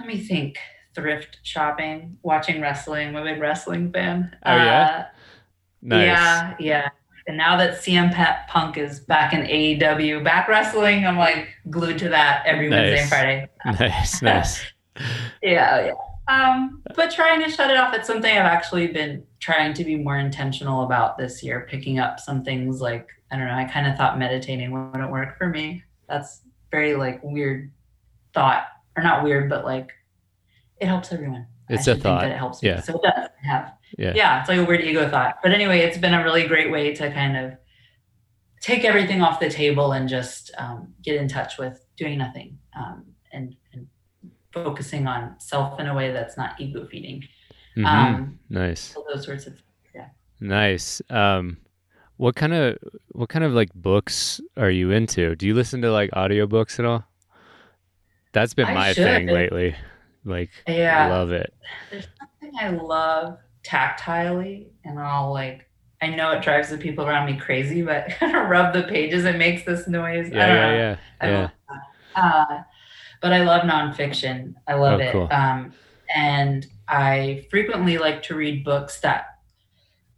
let 0.00 0.08
me 0.08 0.18
think. 0.18 0.58
Thrift 0.94 1.38
shopping, 1.42 2.18
watching 2.22 2.60
wrestling. 2.60 3.08
I'm 3.08 3.16
a 3.16 3.24
big 3.24 3.40
wrestling 3.40 3.92
fan. 3.92 4.36
Oh 4.44 4.54
yeah. 4.54 5.06
Uh, 5.06 5.16
nice. 5.82 6.06
Yeah, 6.06 6.56
yeah. 6.58 6.88
And 7.26 7.36
now 7.36 7.56
that 7.56 7.78
CM 7.78 8.12
Punk 8.48 8.76
is 8.76 9.00
back 9.00 9.32
in 9.32 9.40
AEW, 9.40 10.22
back 10.22 10.46
wrestling, 10.46 11.06
I'm 11.06 11.16
like 11.16 11.48
glued 11.70 11.98
to 12.00 12.10
that 12.10 12.44
every 12.44 12.68
nice. 12.68 12.78
Wednesday 12.78 13.00
and 13.00 13.08
Friday. 13.08 13.48
Nice, 13.64 14.22
nice. 14.22 14.64
yeah, 15.42 15.86
yeah. 15.86 15.92
Um, 16.26 16.82
but 16.94 17.10
trying 17.10 17.42
to 17.42 17.50
shut 17.50 17.70
it 17.70 17.76
off. 17.76 17.94
It's 17.94 18.06
something 18.06 18.30
I've 18.30 18.44
actually 18.44 18.88
been 18.88 19.24
trying 19.40 19.74
to 19.74 19.84
be 19.84 19.96
more 19.96 20.18
intentional 20.18 20.84
about 20.84 21.18
this 21.18 21.42
year, 21.42 21.66
picking 21.68 21.98
up 21.98 22.18
some 22.20 22.44
things 22.44 22.80
like, 22.80 23.08
I 23.30 23.36
don't 23.36 23.46
know, 23.46 23.54
I 23.54 23.64
kind 23.64 23.86
of 23.86 23.96
thought 23.96 24.18
meditating 24.18 24.70
wouldn't 24.70 25.10
work 25.10 25.36
for 25.38 25.48
me. 25.48 25.82
That's 26.08 26.40
very 26.70 26.94
like 26.94 27.20
weird 27.22 27.70
thought, 28.32 28.66
or 28.96 29.02
not 29.02 29.22
weird, 29.22 29.48
but 29.48 29.64
like 29.64 29.92
it 30.80 30.86
helps 30.86 31.12
everyone. 31.12 31.46
It's 31.68 31.86
a 31.86 31.96
thought. 31.96 32.22
that 32.22 32.32
it 32.32 32.36
helps 32.36 32.62
yeah. 32.62 32.76
me. 32.76 32.82
So 32.82 32.94
it 32.96 33.02
does 33.02 33.28
have 33.42 33.72
yeah. 33.98 34.12
yeah, 34.14 34.40
it's 34.40 34.48
like 34.48 34.58
a 34.58 34.64
weird 34.64 34.82
ego 34.82 35.08
thought. 35.08 35.38
But 35.42 35.52
anyway, 35.52 35.80
it's 35.80 35.98
been 35.98 36.14
a 36.14 36.22
really 36.22 36.46
great 36.46 36.70
way 36.70 36.94
to 36.94 37.12
kind 37.12 37.36
of 37.36 37.52
take 38.60 38.84
everything 38.84 39.22
off 39.22 39.40
the 39.40 39.50
table 39.50 39.92
and 39.92 40.08
just 40.08 40.50
um, 40.58 40.94
get 41.02 41.16
in 41.16 41.28
touch 41.28 41.58
with 41.58 41.84
doing 41.96 42.18
nothing 42.18 42.58
um, 42.76 43.04
and, 43.32 43.54
and, 43.72 43.86
focusing 44.52 45.08
on 45.08 45.34
self 45.40 45.80
in 45.80 45.88
a 45.88 45.94
way 45.94 46.12
that's 46.12 46.36
not 46.36 46.60
ego 46.60 46.86
feeding. 46.86 47.20
Mm-hmm. 47.76 47.86
Um, 47.86 48.38
nice. 48.48 48.94
Those 49.12 49.24
sorts 49.24 49.48
of 49.48 49.54
yeah. 49.92 50.06
Nice. 50.40 51.02
Um, 51.10 51.58
what 52.18 52.36
kind 52.36 52.54
of 52.54 52.78
what 53.08 53.28
kind 53.28 53.44
of 53.44 53.52
like 53.52 53.74
books 53.74 54.40
are 54.56 54.70
you 54.70 54.92
into? 54.92 55.34
Do 55.34 55.48
you 55.48 55.54
listen 55.54 55.82
to 55.82 55.90
like 55.90 56.10
audiobooks 56.12 56.78
at 56.78 56.84
all? 56.84 57.04
That's 58.32 58.54
been 58.54 58.72
my 58.72 58.94
thing 58.94 59.26
lately. 59.26 59.74
Like, 60.24 60.50
yeah, 60.66 61.06
I 61.06 61.10
love 61.10 61.32
it. 61.32 61.52
There's 61.90 62.06
something 62.18 62.52
I 62.58 62.70
love 62.70 63.38
tactilely 63.64 64.66
and 64.84 64.98
I'll 64.98 65.32
like 65.32 65.68
I 66.02 66.08
know 66.08 66.32
it 66.32 66.42
drives 66.42 66.68
the 66.68 66.76
people 66.76 67.06
around 67.06 67.26
me 67.26 67.38
crazy, 67.38 67.82
but 67.82 68.08
kind 68.20 68.36
of 68.36 68.48
rub 68.48 68.74
the 68.74 68.82
pages, 68.82 69.24
it 69.24 69.36
makes 69.36 69.64
this 69.64 69.88
noise. 69.88 70.30
Yeah, 70.30 70.46
yeah, 70.46 70.72
yeah. 70.72 70.96
I 71.20 71.28
yeah. 71.28 71.48
Uh, 72.14 72.62
but 73.20 73.32
I 73.32 73.42
love 73.42 73.62
nonfiction. 73.62 74.54
I 74.68 74.74
love 74.74 75.00
oh, 75.00 75.02
it. 75.02 75.12
Cool. 75.12 75.28
Um, 75.30 75.72
and 76.14 76.66
I 76.88 77.46
frequently 77.50 77.96
like 77.96 78.22
to 78.24 78.34
read 78.34 78.64
books 78.64 79.00
that 79.00 79.38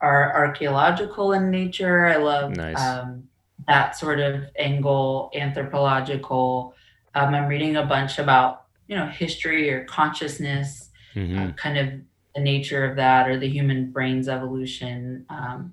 are 0.01 0.35
archaeological 0.35 1.33
in 1.33 1.51
nature. 1.51 2.07
I 2.07 2.17
love 2.17 2.57
nice. 2.57 2.81
um, 2.81 3.29
that 3.69 3.97
sort 3.97 4.19
of 4.19 4.45
angle, 4.59 5.31
anthropological. 5.35 6.75
Um, 7.15 7.35
I'm 7.35 7.47
reading 7.47 7.77
a 7.77 7.87
bunch 7.87 8.19
about 8.19 8.66
you 8.89 8.97
know 8.97 9.07
history 9.07 9.71
or 9.71 9.85
consciousness, 9.85 10.91
mm-hmm. 11.15 11.39
uh, 11.39 11.53
kind 11.53 11.79
of 11.79 11.93
the 12.35 12.41
nature 12.41 12.85
of 12.85 12.97
that 12.97 13.29
or 13.29 13.39
the 13.39 13.49
human 13.49 13.91
brain's 13.91 14.29
evolution. 14.29 15.25
Um, 15.29 15.73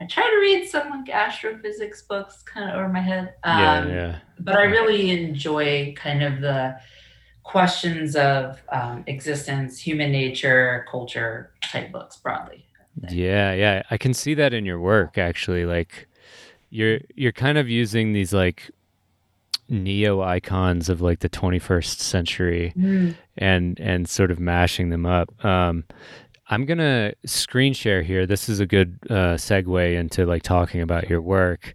I 0.00 0.06
try 0.06 0.24
to 0.28 0.36
read 0.40 0.68
some 0.68 0.90
like 0.90 1.08
astrophysics 1.08 2.02
books 2.02 2.42
kind 2.42 2.68
of 2.68 2.76
over 2.76 2.88
my 2.88 3.00
head. 3.00 3.34
Um, 3.44 3.60
yeah, 3.60 3.86
yeah. 3.86 4.18
But 4.40 4.56
I 4.56 4.64
really 4.64 5.10
enjoy 5.10 5.94
kind 5.96 6.22
of 6.22 6.40
the 6.40 6.76
questions 7.44 8.16
of 8.16 8.60
um, 8.70 9.04
existence, 9.06 9.78
human 9.78 10.10
nature, 10.10 10.84
culture 10.90 11.52
type 11.62 11.92
books 11.92 12.16
broadly. 12.16 12.66
Yeah, 13.10 13.52
yeah. 13.52 13.82
I 13.90 13.96
can 13.96 14.14
see 14.14 14.34
that 14.34 14.52
in 14.52 14.64
your 14.64 14.80
work 14.80 15.18
actually. 15.18 15.64
Like 15.64 16.08
you're 16.70 17.00
you're 17.14 17.32
kind 17.32 17.58
of 17.58 17.68
using 17.68 18.12
these 18.12 18.32
like 18.32 18.70
neo 19.68 20.20
icons 20.22 20.88
of 20.88 21.00
like 21.00 21.20
the 21.20 21.28
21st 21.28 21.98
century 21.98 22.72
mm. 22.76 23.14
and 23.38 23.78
and 23.80 24.08
sort 24.08 24.30
of 24.30 24.38
mashing 24.38 24.90
them 24.90 25.06
up 25.06 25.32
um, 25.44 25.84
i'm 26.50 26.64
gonna 26.66 27.12
screen 27.24 27.72
share 27.72 28.02
here 28.02 28.26
this 28.26 28.48
is 28.48 28.60
a 28.60 28.66
good 28.66 28.98
uh, 29.10 29.34
segue 29.36 29.94
into 29.94 30.26
like 30.26 30.42
talking 30.42 30.80
about 30.80 31.08
your 31.08 31.20
work 31.22 31.74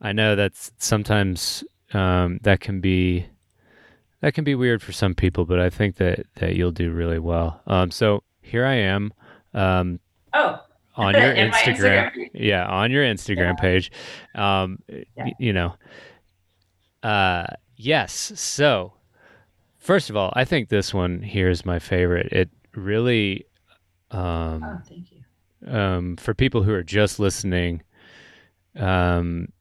i 0.00 0.12
know 0.12 0.34
that's 0.34 0.72
sometimes 0.78 1.62
um, 1.92 2.38
that 2.42 2.60
can 2.60 2.80
be 2.80 3.26
that 4.22 4.32
can 4.34 4.44
be 4.44 4.54
weird 4.54 4.82
for 4.82 4.92
some 4.92 5.14
people 5.14 5.44
but 5.44 5.60
i 5.60 5.68
think 5.70 5.96
that 5.96 6.26
that 6.36 6.56
you'll 6.56 6.72
do 6.72 6.90
really 6.90 7.18
well 7.18 7.60
um, 7.66 7.90
so 7.90 8.22
here 8.40 8.64
i 8.64 8.74
am 8.74 9.12
um, 9.54 10.00
Oh, 10.34 10.60
on 10.96 11.14
your 11.14 11.34
Instagram. 11.34 12.10
Instagram. 12.12 12.30
Yeah, 12.34 12.66
on 12.66 12.90
your 12.90 13.04
Instagram 13.04 13.54
Yeah. 13.56 13.60
page. 13.60 13.90
Um, 14.34 14.78
Yeah. 14.88 15.28
you 15.38 15.52
know. 15.52 15.74
Uh, 17.06 17.46
yes. 17.76 18.32
So, 18.34 18.92
first 19.78 20.10
of 20.10 20.16
all, 20.16 20.32
I 20.34 20.44
think 20.44 20.68
this 20.68 20.92
one 20.92 21.22
here 21.22 21.48
is 21.48 21.64
my 21.64 21.78
favorite. 21.78 22.32
It 22.32 22.50
really, 22.74 23.46
um, 24.10 24.64
oh, 24.64 24.80
thank 24.88 25.12
you. 25.12 25.72
um, 25.72 26.16
for 26.16 26.34
people 26.34 26.64
who 26.64 26.72
are 26.74 26.82
just 26.82 27.20
listening, 27.20 27.82
um, 28.74 29.52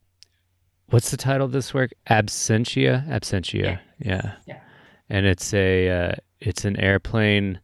what's 0.89 1.11
the 1.11 1.17
title 1.17 1.45
of 1.45 1.51
this 1.51 1.71
work? 1.71 1.91
Absentia. 2.09 3.07
Absentia. 3.07 3.79
Yeah. 3.99 4.35
Yeah. 4.47 4.59
And 5.07 5.27
it's 5.27 5.53
a 5.53 5.89
uh, 5.89 6.15
it's 6.39 6.65
an 6.65 6.79
airplane. 6.79 7.59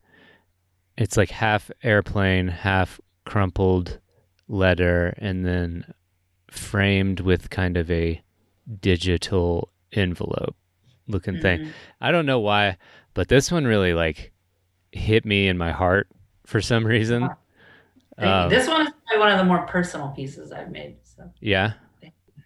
It's 0.96 1.18
like 1.18 1.32
half 1.32 1.72
airplane, 1.82 2.50
half 2.50 3.02
crumpled 3.26 4.00
letter, 4.48 5.16
and 5.18 5.44
then 5.44 5.92
framed 6.52 7.22
with 7.22 7.50
kind 7.50 7.78
of 7.78 7.90
a 7.90 8.22
digital 8.80 9.71
envelope 9.94 10.56
looking 11.08 11.40
thing. 11.40 11.60
Mhm. 11.60 11.72
I 12.00 12.12
don't 12.12 12.26
know 12.26 12.40
why, 12.40 12.78
but 13.14 13.28
this 13.28 13.52
one 13.52 13.66
really 13.66 13.94
like 13.94 14.32
hit 14.92 15.26
me 15.26 15.48
in 15.48 15.58
my 15.58 15.72
heart 15.72 16.08
for 16.46 16.62
some 16.62 16.86
reason. 16.86 17.24
Wow. 18.18 18.44
Um, 18.46 18.50
this 18.50 18.68
one 18.68 18.86
is 18.88 18.94
probably 19.08 19.20
one 19.20 19.32
of 19.32 19.38
the 19.38 19.46
more 19.46 19.66
personal 19.68 20.10
pieces 20.10 20.52
I've 20.52 20.72
made. 20.72 20.98
So 21.04 21.32
yeah. 21.40 21.74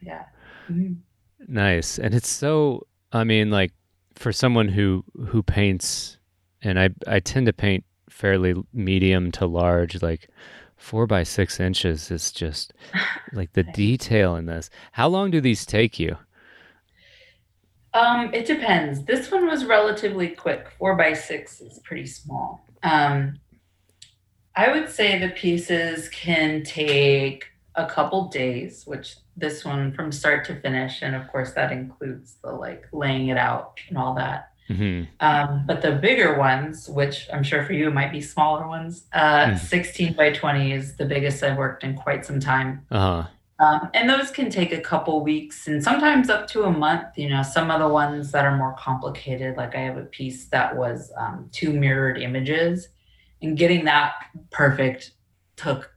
yeah. 0.01 0.25
Mhm. 0.69 0.97
Nice. 1.47 1.99
And 1.99 2.13
it's 2.13 2.29
so 2.29 2.87
I 3.11 3.23
mean 3.23 3.49
like 3.51 3.71
for 4.15 4.31
someone 4.31 4.69
who 4.69 5.03
who 5.27 5.43
paints 5.43 6.17
and 6.61 6.79
I 6.79 6.89
I 7.07 7.19
tend 7.19 7.45
to 7.47 7.53
paint 7.53 7.83
fairly 8.09 8.55
medium 8.73 9.31
to 9.33 9.45
large 9.45 10.01
like 10.01 10.29
4 10.77 11.07
by 11.07 11.23
6 11.23 11.59
inches 11.59 12.11
is 12.11 12.31
just 12.31 12.73
like 13.33 13.53
the 13.53 13.63
detail 13.63 14.35
in 14.35 14.45
this. 14.45 14.69
How 14.93 15.07
long 15.07 15.31
do 15.31 15.41
these 15.41 15.65
take 15.65 15.99
you? 15.99 16.17
Um, 17.95 18.33
it 18.33 18.45
depends. 18.45 19.03
This 19.05 19.31
one 19.31 19.47
was 19.47 19.65
relatively 19.65 20.27
quick. 20.29 20.67
Four 20.77 20.95
by 20.95 21.13
six 21.13 21.61
is 21.61 21.79
pretty 21.79 22.05
small. 22.05 22.65
Um, 22.83 23.39
I 24.55 24.71
would 24.71 24.89
say 24.89 25.17
the 25.17 25.29
pieces 25.29 26.09
can 26.09 26.63
take 26.63 27.45
a 27.75 27.85
couple 27.85 28.27
days, 28.27 28.83
which 28.85 29.15
this 29.37 29.63
one 29.65 29.93
from 29.93 30.11
start 30.11 30.45
to 30.45 30.59
finish, 30.59 31.01
and 31.01 31.15
of 31.15 31.27
course 31.29 31.53
that 31.53 31.71
includes 31.71 32.35
the 32.43 32.51
like 32.51 32.85
laying 32.91 33.29
it 33.29 33.37
out 33.37 33.79
and 33.89 33.97
all 33.97 34.13
that. 34.15 34.51
Mhm. 34.69 35.07
Um, 35.19 35.63
but 35.65 35.81
the 35.81 35.91
bigger 35.93 36.37
ones, 36.37 36.89
which 36.89 37.27
I'm 37.31 37.43
sure 37.43 37.63
for 37.63 37.73
you 37.73 37.91
might 37.91 38.11
be 38.11 38.19
smaller 38.21 38.67
ones, 38.67 39.05
uh, 39.13 39.47
Mhm. 39.47 39.59
16 39.59 40.13
by 40.13 40.31
20 40.31 40.71
is 40.71 40.95
the 40.97 41.05
biggest 41.05 41.43
I've 41.43 41.57
worked 41.57 41.83
in 41.83 41.95
quite 41.95 42.25
some 42.25 42.39
time. 42.39 42.85
Uh-huh. 42.91 43.27
Um, 43.59 43.89
and 43.93 44.09
those 44.09 44.31
can 44.31 44.49
take 44.49 44.73
a 44.73 44.81
couple 44.81 45.23
weeks 45.23 45.67
and 45.67 45.81
sometimes 45.81 46.29
up 46.29 46.45
to 46.47 46.63
a 46.63 46.71
month. 46.71 47.17
You 47.17 47.29
know, 47.29 47.41
some 47.41 47.71
of 47.71 47.79
the 47.79 47.87
ones 47.87 48.31
that 48.31 48.45
are 48.45 48.57
more 48.57 48.75
complicated, 48.77 49.55
like 49.55 49.75
I 49.75 49.79
have 49.79 49.97
a 49.97 50.03
piece 50.03 50.45
that 50.47 50.75
was 50.75 51.11
um, 51.17 51.49
two 51.53 51.71
mirrored 51.71 52.17
images, 52.17 52.89
and 53.41 53.57
getting 53.57 53.85
that 53.85 54.15
perfect 54.51 55.11
took 55.55 55.91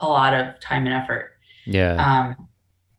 a 0.00 0.06
lot 0.06 0.34
of 0.34 0.60
time 0.60 0.86
and 0.86 0.94
effort. 0.94 1.32
Yeah. 1.64 1.94
Um, 1.94 2.48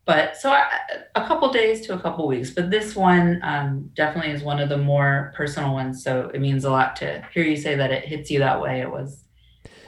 but 0.04 0.36
so 0.36 0.50
I, 0.50 0.66
a 1.14 1.24
couple 1.24 1.52
days 1.52 1.86
to 1.86 1.94
a 1.94 2.00
couple 2.00 2.26
weeks. 2.26 2.50
But 2.50 2.70
this 2.70 2.96
one 2.96 3.40
um, 3.44 3.90
definitely 3.94 4.32
is 4.32 4.42
one 4.42 4.58
of 4.58 4.68
the 4.68 4.76
more 4.76 5.32
personal 5.36 5.72
ones. 5.72 6.02
So 6.02 6.30
it 6.34 6.40
means 6.40 6.64
a 6.64 6.70
lot 6.70 6.96
to 6.96 7.24
hear 7.32 7.44
you 7.44 7.56
say 7.56 7.76
that 7.76 7.92
it 7.92 8.04
hits 8.04 8.28
you 8.28 8.40
that 8.40 8.60
way. 8.60 8.80
It 8.80 8.90
was 8.90 9.22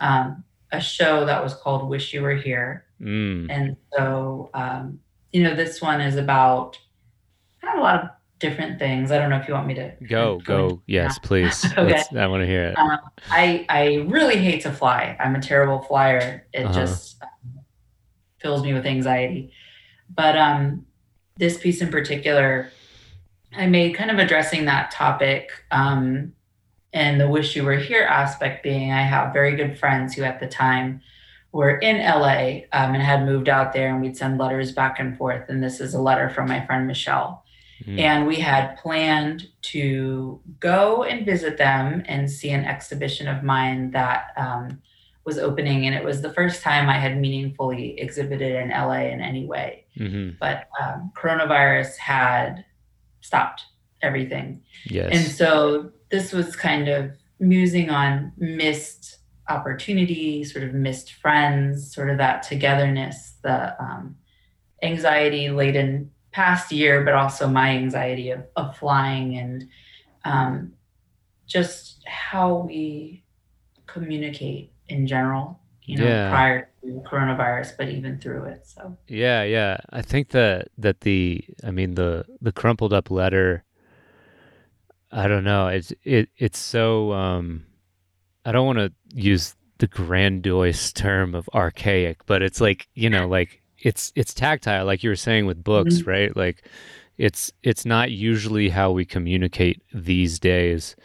um, 0.00 0.44
a 0.70 0.80
show 0.80 1.26
that 1.26 1.42
was 1.42 1.54
called 1.54 1.88
Wish 1.88 2.14
You 2.14 2.22
Were 2.22 2.36
Here. 2.36 2.84
Mm. 3.02 3.46
And 3.50 3.76
so, 3.92 4.50
um, 4.54 5.00
you 5.32 5.42
know, 5.42 5.54
this 5.54 5.82
one 5.82 6.00
is 6.00 6.16
about 6.16 6.78
kind 7.60 7.74
of 7.74 7.80
a 7.80 7.82
lot 7.82 8.02
of 8.04 8.10
different 8.38 8.78
things. 8.78 9.10
I 9.10 9.18
don't 9.18 9.30
know 9.30 9.36
if 9.38 9.48
you 9.48 9.54
want 9.54 9.66
me 9.66 9.74
to 9.74 9.92
Go, 10.08 10.40
go. 10.44 10.82
Yes, 10.86 11.18
please. 11.18 11.64
Okay. 11.78 12.02
I 12.16 12.26
want 12.26 12.42
to 12.42 12.46
hear 12.46 12.64
it. 12.68 12.78
Um, 12.78 12.98
I 13.30 13.64
I 13.68 14.04
really 14.08 14.36
hate 14.36 14.62
to 14.62 14.72
fly. 14.72 15.16
I'm 15.18 15.34
a 15.34 15.40
terrible 15.40 15.80
flyer. 15.82 16.46
It 16.52 16.64
Uh-huh. 16.64 16.74
just 16.74 17.22
um, 17.22 17.60
fills 18.40 18.62
me 18.62 18.74
with 18.74 18.86
anxiety. 18.86 19.52
But 20.14 20.36
um, 20.36 20.86
this 21.38 21.56
piece 21.56 21.80
in 21.80 21.90
particular, 21.90 22.70
I 23.56 23.66
made 23.66 23.94
kind 23.94 24.10
of 24.10 24.18
addressing 24.18 24.66
that 24.66 24.90
topic. 24.90 25.50
Um, 25.70 26.34
and 26.92 27.18
the 27.20 27.28
wish 27.28 27.56
you 27.56 27.64
were 27.64 27.76
here 27.76 28.02
aspect 28.02 28.62
being, 28.62 28.92
I 28.92 29.02
have 29.02 29.32
very 29.32 29.56
good 29.56 29.78
friends 29.78 30.14
who 30.14 30.24
at 30.24 30.40
the 30.40 30.46
time 30.46 31.00
were 31.52 31.76
in 31.78 31.98
LA 31.98 32.62
um, 32.72 32.94
and 32.94 33.02
had 33.02 33.24
moved 33.24 33.48
out 33.48 33.72
there, 33.72 33.88
and 33.88 34.00
we'd 34.00 34.16
send 34.16 34.38
letters 34.38 34.72
back 34.72 34.98
and 34.98 35.16
forth. 35.16 35.48
And 35.48 35.62
this 35.62 35.80
is 35.80 35.94
a 35.94 36.00
letter 36.00 36.30
from 36.30 36.48
my 36.48 36.64
friend 36.64 36.86
Michelle. 36.86 37.44
Mm. 37.84 38.00
And 38.00 38.26
we 38.26 38.36
had 38.36 38.76
planned 38.78 39.48
to 39.62 40.40
go 40.60 41.04
and 41.04 41.26
visit 41.26 41.58
them 41.58 42.02
and 42.06 42.30
see 42.30 42.50
an 42.50 42.64
exhibition 42.64 43.28
of 43.28 43.42
mine 43.42 43.90
that 43.90 44.28
um, 44.36 44.80
was 45.24 45.38
opening. 45.38 45.86
And 45.86 45.94
it 45.94 46.04
was 46.04 46.22
the 46.22 46.32
first 46.32 46.62
time 46.62 46.88
I 46.88 46.98
had 46.98 47.20
meaningfully 47.20 47.98
exhibited 48.00 48.54
in 48.54 48.70
LA 48.70 49.10
in 49.12 49.20
any 49.20 49.46
way. 49.46 49.84
Mhm. 49.98 50.38
But 50.38 50.68
um, 50.80 51.12
coronavirus 51.14 51.96
had 51.96 52.64
stopped 53.20 53.64
everything. 54.00 54.62
Yes. 54.84 55.10
And 55.12 55.26
so 55.26 55.90
this 56.10 56.32
was 56.32 56.56
kind 56.56 56.88
of 56.88 57.12
musing 57.38 57.90
on 57.90 58.32
missed 58.36 59.11
opportunity, 59.56 60.44
sort 60.44 60.64
of 60.64 60.72
missed 60.74 61.12
friends, 61.22 61.94
sort 61.94 62.08
of 62.10 62.18
that 62.18 62.42
togetherness, 62.42 63.18
the 63.42 63.58
um, 63.82 64.16
anxiety 64.82 65.50
laden 65.50 66.10
past 66.32 66.72
year, 66.72 67.04
but 67.04 67.14
also 67.14 67.46
my 67.46 67.70
anxiety 67.70 68.30
of, 68.30 68.40
of 68.56 68.76
flying 68.76 69.36
and 69.36 69.64
um, 70.24 70.72
just 71.46 72.02
how 72.06 72.48
we 72.68 73.24
communicate 73.86 74.72
in 74.88 75.06
general, 75.06 75.60
you 75.84 75.98
know, 75.98 76.04
Yeah. 76.06 76.30
prior 76.30 76.70
to 76.82 77.02
coronavirus, 77.10 77.76
but 77.78 77.88
even 77.88 78.18
through 78.18 78.44
it. 78.44 78.66
So, 78.66 78.96
Yeah, 79.08 79.42
yeah. 79.44 79.76
I 79.90 80.02
think 80.02 80.30
that 80.30 80.68
that 80.78 81.00
the 81.00 81.44
I 81.62 81.70
mean 81.70 81.94
the 81.94 82.24
the 82.40 82.52
crumpled 82.52 82.92
up 82.92 83.10
letter 83.10 83.64
I 85.10 85.28
don't 85.28 85.44
know. 85.44 85.68
It's 85.68 85.92
it 86.04 86.30
it's 86.38 86.58
so 86.58 87.12
um 87.12 87.66
I 88.44 88.52
don't 88.52 88.66
want 88.66 88.78
to 88.78 88.92
use 89.14 89.54
the 89.78 89.86
grandiose 89.86 90.92
term 90.92 91.34
of 91.34 91.48
archaic, 91.54 92.24
but 92.26 92.42
it's 92.42 92.60
like, 92.60 92.88
you 92.94 93.08
know, 93.10 93.26
like 93.28 93.62
it's 93.78 94.12
it's 94.14 94.32
tactile 94.34 94.84
like 94.86 95.02
you 95.02 95.10
were 95.10 95.16
saying 95.16 95.46
with 95.46 95.62
books, 95.64 96.02
Mhm. 96.02 96.06
right? 96.06 96.36
Like 96.36 96.64
it's 97.18 97.52
it's 97.62 97.84
not 97.84 98.10
usually 98.10 98.68
how 98.68 98.90
we 98.92 99.04
communicate 99.04 99.82
these 99.92 100.38
days. 100.38 100.96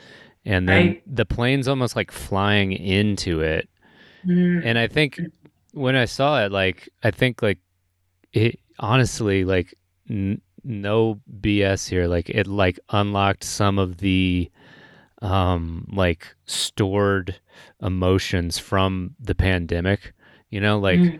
And 0.45 0.67
then 0.69 0.87
Right. 0.87 1.03
the 1.05 1.25
plane's 1.25 1.67
almost 1.67 1.95
like 1.95 2.11
flying 2.11 2.71
into 2.71 3.41
it 3.41 3.67
mm, 4.25 4.61
and 4.63 4.77
I 4.77 4.87
think 4.87 5.19
when 5.73 5.95
I 5.95 6.05
saw 6.05 6.43
it, 6.45 6.51
like 6.51 6.89
I 7.03 7.11
think 7.11 7.41
like 7.41 7.59
it 8.33 8.59
honestly 8.79 9.43
like 9.43 9.73
n- 10.09 10.41
no 10.63 11.19
BS 11.41 11.87
here. 11.87 12.07
Like 12.07 12.29
it 12.29 12.47
like 12.47 12.79
unlocked 12.89 13.43
some 13.43 13.77
of 13.79 13.97
the 13.97 14.49
um 15.21 15.85
like 15.91 16.35
stored 16.45 17.35
emotions 17.81 18.57
from 18.59 19.15
the 19.19 19.35
pandemic. 19.35 20.13
You 20.49 20.61
know, 20.61 20.79
like 20.79 20.99
mm, 20.99 21.19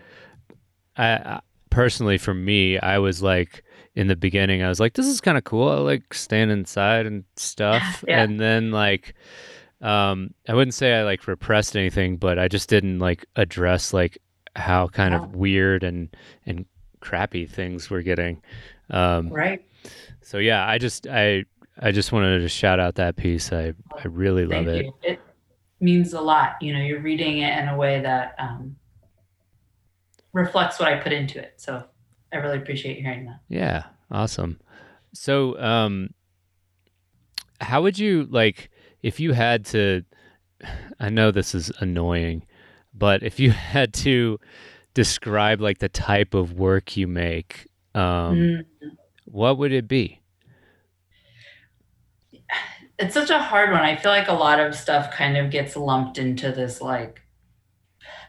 I, 0.96 1.06
I 1.14 1.40
personally 1.70 2.18
for 2.18 2.34
me, 2.34 2.78
I 2.78 2.98
was 2.98 3.22
like 3.22 3.64
in 3.94 4.06
the 4.06 4.16
beginning, 4.16 4.62
I 4.62 4.68
was 4.68 4.78
like, 4.80 4.94
this 4.94 5.06
is 5.06 5.20
kind 5.20 5.36
of 5.36 5.44
cool. 5.44 5.68
I 5.68 5.76
like 5.78 6.14
staying 6.14 6.50
inside 6.50 7.06
and 7.06 7.24
stuff. 7.36 8.04
Yeah. 8.08 8.22
And 8.22 8.38
then 8.40 8.70
like, 8.70 9.14
um, 9.80 10.32
I 10.48 10.54
wouldn't 10.54 10.74
say 10.74 10.94
I 10.94 11.02
like 11.02 11.26
repressed 11.26 11.76
anything, 11.76 12.16
but 12.16 12.38
I 12.38 12.48
just 12.48 12.68
didn't 12.68 13.00
like 13.00 13.26
address 13.36 13.92
like 13.92 14.18
how 14.56 14.88
kind 14.88 15.12
Yeah. 15.12 15.22
of 15.24 15.34
weird 15.34 15.82
and 15.84 16.08
and 16.46 16.64
crappy 17.00 17.46
things 17.46 17.90
were 17.90 18.02
getting. 18.02 18.40
Um, 18.90 19.28
right. 19.28 19.62
so 20.22 20.38
yeah, 20.38 20.66
I 20.66 20.78
just 20.78 21.06
I 21.06 21.44
I 21.80 21.92
just 21.92 22.10
wanted 22.12 22.40
to 22.40 22.48
shout 22.48 22.80
out 22.80 22.96
that 22.96 23.16
piece. 23.16 23.52
I 23.52 23.72
I 23.96 24.06
really 24.08 24.46
love 24.46 24.66
Thank 24.66 24.68
it. 24.80 24.84
you. 24.86 24.94
It 25.02 25.20
means 25.80 26.12
a 26.12 26.20
lot. 26.20 26.54
You 26.60 26.72
know, 26.72 26.80
you're 26.80 27.00
reading 27.00 27.38
it 27.38 27.56
in 27.58 27.68
a 27.68 27.76
way 27.76 28.00
that 28.00 28.34
um, 28.38 28.76
reflects 30.32 30.78
what 30.78 30.88
I 30.92 30.96
put 30.98 31.12
into 31.12 31.38
it. 31.38 31.54
So 31.56 31.84
I 32.32 32.36
really 32.38 32.58
appreciate 32.58 33.00
hearing 33.00 33.26
that. 33.26 33.40
Yeah, 33.48 33.84
awesome. 34.10 34.60
So, 35.14 35.58
um, 35.60 36.10
how 37.60 37.82
would 37.82 37.98
you 37.98 38.26
like 38.30 38.70
if 39.02 39.20
you 39.20 39.32
had 39.32 39.64
to? 39.66 40.04
I 41.00 41.08
know 41.10 41.30
this 41.30 41.54
is 41.54 41.70
annoying, 41.80 42.44
but 42.92 43.22
if 43.22 43.38
you 43.38 43.50
had 43.52 43.92
to 43.94 44.38
describe 44.94 45.60
like 45.60 45.78
the 45.78 45.88
type 45.88 46.34
of 46.34 46.54
work 46.54 46.96
you 46.96 47.06
make, 47.06 47.66
um, 47.94 48.36
Mm. 48.36 48.64
what 49.26 49.58
would 49.58 49.72
it 49.72 49.86
be? 49.86 50.17
It's 52.98 53.14
such 53.14 53.30
a 53.30 53.38
hard 53.38 53.70
one. 53.70 53.80
I 53.82 53.96
feel 53.96 54.10
like 54.10 54.28
a 54.28 54.32
lot 54.32 54.58
of 54.60 54.74
stuff 54.74 55.12
kind 55.12 55.36
of 55.36 55.50
gets 55.50 55.76
lumped 55.76 56.18
into 56.18 56.50
this 56.50 56.80
like 56.80 57.20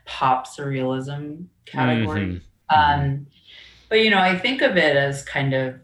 pop 0.05 0.47
surrealism 0.47 1.45
category. 1.65 2.21
Mhm. 2.21 2.41
Um, 2.69 3.27
but 3.89 4.01
you 4.01 4.11
know, 4.11 4.19
I 4.19 4.37
think 4.37 4.61
of 4.61 4.77
it 4.77 4.95
as 4.95 5.23
kind 5.25 5.53
of 5.53 5.79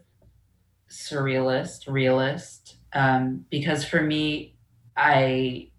surrealist, 0.89 1.91
realist, 1.91 2.77
um, 2.93 3.45
because 3.49 3.83
for 3.83 4.01
me, 4.01 4.55
I 4.95 5.69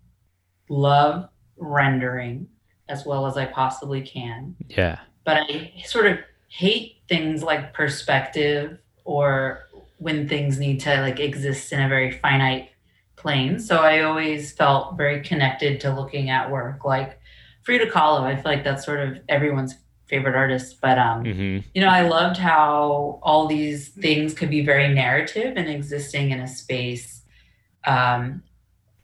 love 0.69 1.29
rendering 1.57 2.49
as 2.89 3.07
well 3.07 3.27
as 3.27 3.37
I 3.37 3.47
possibly 3.47 4.01
can, 4.03 4.57
Yeah. 4.69 4.99
but 5.25 5.39
I 5.49 5.73
sort 5.85 6.07
of 6.07 6.19
hate 6.49 6.97
things 7.09 7.43
like 7.43 7.73
perspective 7.73 8.79
or 9.05 9.69
when 9.99 10.29
things 10.29 10.59
need 10.59 10.81
to 10.81 11.01
like 11.01 11.19
exist 11.21 11.73
in 11.73 11.81
a 11.81 11.89
very 11.89 12.11
finite 12.11 12.71
plane. 13.17 13.59
So 13.59 13.79
I 13.79 14.03
always 14.03 14.53
felt 14.53 14.97
very 14.97 15.23
connected 15.23 15.81
to 15.81 15.95
looking 15.95 16.31
at 16.31 16.51
work 16.51 16.85
like 16.85 17.19
Frida 17.63 17.91
Kahlo. 17.91 18.23
I 18.23 18.37
feel 18.37 18.53
like 18.53 18.65
that's 18.65 18.85
sort 18.85 19.01
of 19.01 19.19
everyone's 19.29 19.75
favorite 20.07 20.37
artist, 20.37 20.81
but 20.81 20.99
um, 20.99 21.33
hmm 21.33 21.59
you 21.75 21.83
know, 21.83 21.89
I 21.89 22.03
loved 22.09 22.39
how 22.39 23.21
all 23.23 23.47
these 23.47 23.89
things 23.91 24.33
could 24.33 24.49
be 24.51 24.65
very 24.65 24.93
narrative 24.95 25.55
and 25.57 25.69
existing 25.69 26.31
in 26.31 26.41
a 26.41 26.49
space 26.49 27.23
um, 27.87 28.43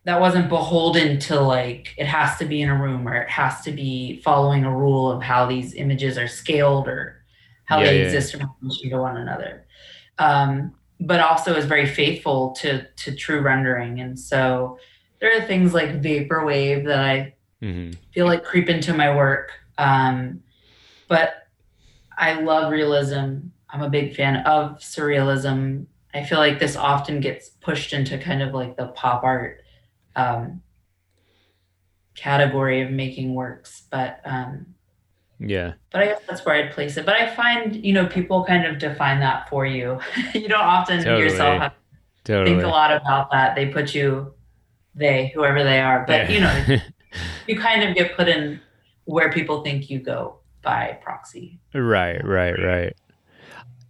that 0.04 0.20
wasn't 0.20 0.48
beholden 0.48 1.18
to 1.20 1.40
like 1.40 1.94
it 1.96 2.06
has 2.06 2.36
to 2.38 2.44
be 2.44 2.62
in 2.62 2.68
a 2.68 2.80
room 2.82 3.06
or 3.08 3.14
it 3.22 3.30
has 3.30 3.60
to 3.62 3.72
be 3.72 4.20
following 4.24 4.64
a 4.64 4.76
rule 4.76 5.10
of 5.10 5.22
how 5.22 5.46
these 5.46 5.74
images 5.74 6.18
are 6.18 6.28
scaled 6.28 6.88
or 6.88 7.24
how 7.64 7.78
Yeah, 7.78 7.84
they 7.84 7.98
yeah. 7.98 8.02
exist 8.02 8.34
in 8.34 8.40
relation 8.60 8.90
to 8.90 8.98
one 8.98 9.16
another. 9.16 9.66
Um, 10.18 10.74
but 11.06 11.20
also 11.20 11.54
is 11.54 11.64
very 11.64 11.86
faithful 11.86 12.52
to 12.60 12.86
to 12.96 13.14
true 13.14 13.40
rendering, 13.40 14.00
and 14.00 14.18
so 14.18 14.78
there 15.20 15.36
are 15.36 15.46
things 15.46 15.74
like 15.74 16.02
vaporwave 16.02 16.84
that 16.86 17.00
I 17.00 17.34
hmm 17.60 17.92
feel 18.12 18.26
like 18.26 18.44
creep 18.44 18.68
into 18.68 18.92
my 18.92 19.14
work. 19.14 19.52
Um, 19.78 20.42
but 21.08 21.34
I 22.16 22.40
love 22.40 22.72
realism. 22.72 23.48
I'm 23.70 23.82
a 23.82 23.88
big 23.88 24.14
fan 24.14 24.44
of 24.44 24.78
surrealism. 24.80 25.86
I 26.12 26.24
feel 26.24 26.38
like 26.38 26.58
this 26.58 26.76
often 26.76 27.20
gets 27.20 27.48
pushed 27.48 27.92
into 27.94 28.18
kind 28.18 28.42
of 28.42 28.52
like 28.52 28.76
the 28.76 28.88
pop 28.88 29.24
art 29.24 29.62
um, 30.14 30.62
category 32.14 32.82
of 32.82 32.90
making 32.90 33.34
works, 33.34 33.84
but 33.90 34.20
um, 34.24 34.74
Yeah. 35.48 35.72
but 35.90 36.02
I 36.02 36.06
guess 36.06 36.20
that's 36.28 36.44
where 36.44 36.54
I'd 36.54 36.72
place 36.72 36.96
it. 36.96 37.04
But 37.06 37.16
I 37.16 37.34
find 37.34 37.76
you 37.84 37.92
know 37.92 38.06
people 38.06 38.44
kind 38.44 38.64
of 38.66 38.78
define 38.78 39.20
that 39.20 39.48
for 39.48 39.66
you. 39.66 39.98
you 40.34 40.48
don't 40.48 40.60
often 40.60 40.98
Totally. 41.02 41.22
yourself 41.24 41.60
have 41.62 41.72
to 42.24 42.32
Totally. 42.32 42.50
think 42.56 42.62
a 42.64 42.68
lot 42.68 42.92
about 42.94 43.30
that. 43.32 43.54
They 43.56 43.66
put 43.66 43.94
you, 43.94 44.32
they 44.94 45.32
whoever 45.34 45.62
they 45.64 45.80
are, 45.80 46.04
but 46.06 46.30
you 46.30 46.40
know 46.40 46.64
you 47.46 47.58
kind 47.58 47.82
of 47.88 47.94
get 47.94 48.16
put 48.16 48.28
in 48.28 48.60
where 49.04 49.32
people 49.32 49.62
think 49.62 49.90
you 49.90 49.98
go 49.98 50.38
by 50.62 50.98
proxy. 51.02 51.58
Right, 51.74 52.24
right, 52.24 52.54
right. 52.62 52.94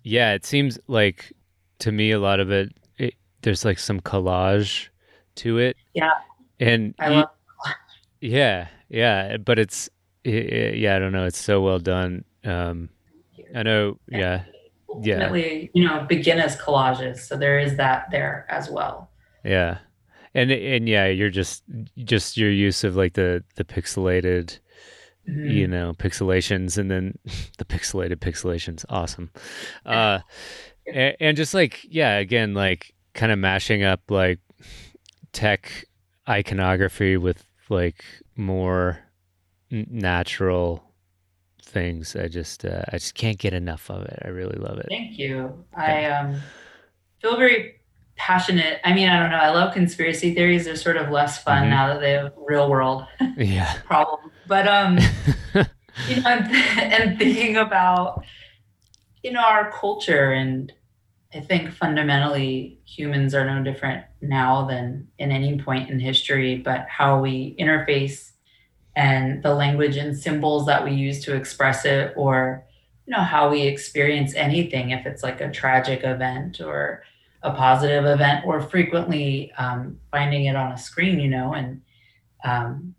Yeah, 0.05 0.33
it 0.33 0.45
seems 0.47 0.79
like 0.89 1.33
to 1.81 1.93
me 1.93 2.11
a 2.13 2.19
lot 2.19 2.41
of 2.41 2.51
it, 2.51 2.73
it 2.99 3.15
there's 3.43 3.65
like 3.65 3.79
some 3.79 4.01
collage 4.01 4.89
to 5.37 5.59
it. 5.59 5.77
Yeah. 5.95 6.11
And 6.61 6.95
I 6.99 7.11
you- 7.11 7.17
love 7.17 7.29
yeah, 8.21 8.69
yeah, 8.89 9.37
but 9.37 9.59
it's 9.59 9.91
i 10.27 10.31
i 10.31 10.73
yeah, 10.75 10.97
I 10.97 10.99
don't 10.99 11.13
know, 11.13 11.25
it's 11.27 11.41
so 11.43 11.61
well 11.61 11.79
done. 11.79 12.25
Um 12.45 12.89
I 13.55 13.63
know, 13.63 13.99
yeah. 14.09 14.45
Yeah. 15.01 15.15
ultimately, 15.15 15.71
you 15.75 15.87
know, 15.87 16.05
begin 16.09 16.39
as 16.39 16.57
collages. 16.57 17.19
So 17.21 17.37
there 17.37 17.59
is 17.59 17.77
that 17.77 18.07
there 18.11 18.47
as 18.51 18.69
well. 18.71 19.11
Yeah. 19.45 19.79
And 20.35 20.51
and 20.51 20.89
yeah, 20.89 21.07
you're 21.07 21.31
just 21.31 21.63
just 22.05 22.37
your 22.37 22.51
use 22.51 22.85
of 22.85 22.97
like 22.97 23.15
the 23.15 23.43
the 23.57 23.65
pixelated 23.65 24.59
Mhm. 25.29 25.55
you 25.55 25.69
know 25.69 25.93
pixelations 25.93 26.77
and 26.79 26.91
then 26.91 27.17
the 27.59 27.65
pixelated 27.65 28.17
pixelations 28.17 28.85
awesome 28.89 29.31
uh 29.87 30.19
and, 30.85 31.15
and 31.21 31.37
just 31.37 31.55
like 31.55 31.79
yeah 31.89 32.17
again 32.19 32.55
like 32.55 32.93
kind 33.15 33.31
of 33.31 33.39
mashing 33.39 33.85
up 33.85 34.01
like 34.11 34.41
tech 35.33 35.85
iconography 36.29 37.17
with 37.17 37.47
like 37.69 38.05
more 38.35 38.99
natural 39.73 40.85
things 41.63 42.15
i 42.17 42.29
just 42.29 42.65
uh, 42.65 42.83
i 42.93 42.97
just 42.99 43.15
can't 43.15 43.39
get 43.39 43.55
enough 43.55 43.91
of 43.91 44.03
it 44.05 44.19
i 44.25 44.29
really 44.29 44.59
love 44.59 44.79
it 44.79 44.87
Thank 44.89 45.19
you. 45.19 45.65
I 45.75 46.05
um, 46.07 46.41
feel 47.21 47.37
very 47.37 47.77
passionate. 48.17 48.81
I 48.85 48.93
mean, 48.93 49.09
I 49.09 49.19
don't 49.19 49.31
know. 49.31 49.39
I 49.39 49.49
love 49.51 49.73
conspiracy 49.73 50.35
theories. 50.35 50.67
They're 50.67 50.77
sort 50.77 50.97
of 50.99 51.11
less 51.11 51.43
fun 51.43 51.65
Mhm. 51.65 51.71
now 51.71 51.87
that 51.89 52.01
they 52.01 52.13
have 52.13 52.33
real 52.37 52.69
world 52.69 53.07
yeah 53.39 53.73
problems. 53.85 54.33
But 54.47 54.69
um, 54.69 54.99
you 56.09 56.17
know, 56.21 56.29
and, 56.29 56.55
and 56.93 57.19
thinking 57.19 57.57
about 57.57 58.23
you 59.23 59.33
know 59.33 59.41
our 59.41 59.71
culture, 59.73 60.33
and 60.33 60.71
I 61.35 61.41
think 61.41 61.73
fundamentally 61.73 62.81
humans 62.85 63.35
are 63.35 63.47
no 63.47 63.63
different 63.63 64.05
now 64.21 64.67
than 64.67 65.09
in 65.19 65.31
any 65.33 65.59
point 65.59 65.89
in 65.91 65.99
history. 65.99 66.57
But 66.59 66.87
how 66.89 67.21
we 67.21 67.57
interface 67.59 68.32
and 68.95 69.43
the 69.43 69.55
language 69.55 69.97
and 69.97 70.17
symbols 70.17 70.67
that 70.67 70.85
we 70.85 70.93
use 70.93 71.25
to 71.25 71.35
express 71.35 71.85
it, 71.85 72.13
or 72.17 72.65
you 73.07 73.13
know 73.13 73.23
how 73.23 73.51
we 73.51 73.63
experience 73.63 74.35
anything, 74.35 74.91
if 74.91 75.07
it's 75.07 75.23
like 75.23 75.41
a 75.41 75.51
tragic 75.51 76.05
event 76.05 76.61
or 76.61 77.03
a 77.43 77.53
positive 77.53 78.05
event, 78.05 78.45
or 78.47 78.61
frequently 78.61 79.53
um, 79.59 79.99
finding 80.11 80.45
it 80.45 80.57
on 80.57 80.73
a 80.73 80.79
screen, 80.79 81.19
you 81.19 81.29
know, 81.29 81.55
and 81.55 81.83
um, 82.45 82.95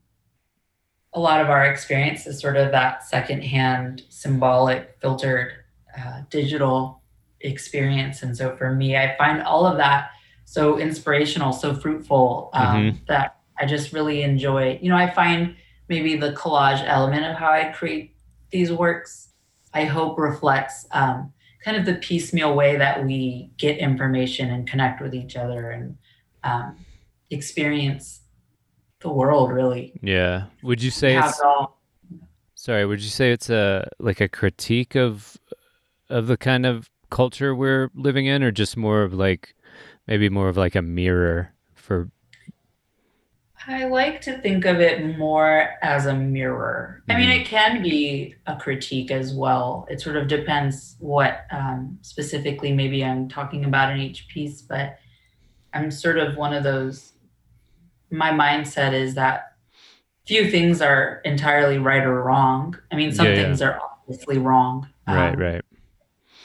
a 1.13 1.19
lot 1.19 1.39
of 1.39 1.49
our 1.49 1.65
experience 1.65 2.25
is 2.27 2.39
sort 2.39 2.57
of 2.57 2.71
that 2.71 3.03
secondhand, 3.03 4.01
symbolic, 4.09 4.97
filtered, 4.99 5.53
uh, 5.97 6.21
digital 6.29 7.01
experience. 7.41 8.23
And 8.23 8.35
so 8.35 8.55
for 8.55 8.73
me, 8.73 8.97
I 8.97 9.15
find 9.17 9.41
all 9.41 9.65
of 9.65 9.77
that 9.77 10.09
so 10.45 10.77
inspirational, 10.79 11.53
so 11.53 11.73
fruitful 11.75 12.49
um, 12.53 12.99
that 13.07 13.39
I 13.59 13.65
just 13.65 13.93
really 13.93 14.23
enjoy. 14.23 14.79
You 14.81 14.89
know, 14.89 14.97
I 14.97 15.09
find 15.09 15.55
maybe 15.93 16.15
the 16.15 16.33
collage 16.33 16.83
element 16.87 17.23
of 17.23 17.35
how 17.35 17.51
I 17.51 17.65
create 17.65 18.15
these 18.49 18.71
works, 18.71 19.29
I 19.75 19.85
hope 19.85 20.17
reflects 20.17 20.87
um, 20.91 21.31
kind 21.63 21.77
of 21.77 21.85
the 21.85 21.95
piecemeal 21.95 22.55
way 22.55 22.77
that 22.77 23.05
we 23.05 23.51
get 23.57 23.77
information 23.77 24.49
and 24.49 24.67
connect 24.67 25.01
with 25.01 25.13
each 25.13 25.35
other 25.35 25.69
and 25.69 25.97
um, 26.43 26.77
experience 27.29 28.21
the 29.01 29.09
world 29.09 29.51
really. 29.51 29.93
Yeah. 30.01 30.45
Would 30.63 30.81
you 30.81 30.89
say 30.89 31.15
it's 31.15 31.39
all. 31.39 31.79
Sorry 32.55 32.85
would 32.85 33.01
you 33.01 33.09
say 33.09 33.31
it's 33.31 33.49
a 33.49 33.87
like 33.99 34.21
a 34.21 34.29
critique 34.29 34.95
of 34.95 35.37
of 36.09 36.27
the 36.27 36.37
kind 36.37 36.65
of 36.65 36.89
culture 37.09 37.53
we're 37.53 37.91
living 37.93 38.25
in 38.25 38.41
or 38.41 38.51
just 38.51 38.77
more 38.77 39.03
of 39.03 39.13
like 39.13 39.53
maybe 40.07 40.29
more 40.29 40.47
of 40.47 40.57
like 40.57 40.73
a 40.73 40.81
mirror 40.81 41.53
for 41.75 42.09
i 43.67 43.85
like 43.85 44.21
to 44.21 44.37
think 44.39 44.65
of 44.65 44.79
it 44.81 45.17
more 45.17 45.69
as 45.81 46.05
a 46.05 46.13
mirror. 46.13 47.01
I 47.09 47.15
mean 47.17 47.29
Mhm. 47.29 47.41
it 47.41 47.45
can 47.47 47.81
be 47.81 48.35
a 48.47 48.55
critique 48.55 49.11
as 49.11 49.33
well. 49.33 49.87
It 49.89 50.01
sort 50.01 50.15
of 50.17 50.27
depends 50.27 50.95
what 50.99 51.45
um, 51.51 51.97
specifically 52.01 52.71
maybe 52.73 53.03
i'm 53.03 53.27
talking 53.29 53.65
about 53.65 53.91
in 53.93 53.99
each 53.99 54.27
piece 54.27 54.61
but 54.61 54.97
i'm 55.73 55.89
sort 55.91 56.17
of 56.17 56.35
one 56.37 56.53
of 56.53 56.63
those 56.63 57.13
my 58.11 58.31
mindset 58.31 58.93
is 58.93 59.15
that 59.15 59.53
few 60.27 60.49
things 60.49 60.81
are 60.81 61.19
entirely 61.25 61.77
right 61.79 62.03
or 62.05 62.23
wrong. 62.23 62.77
I 62.91 62.95
mean 62.95 63.11
some 63.11 63.25
Yeah, 63.25 63.33
yeah. 63.33 63.43
things 63.43 63.61
are 63.61 63.79
obviously 63.81 64.37
wrong. 64.37 64.87
Right 65.07 65.33
um, 65.33 65.39
right 65.39 65.61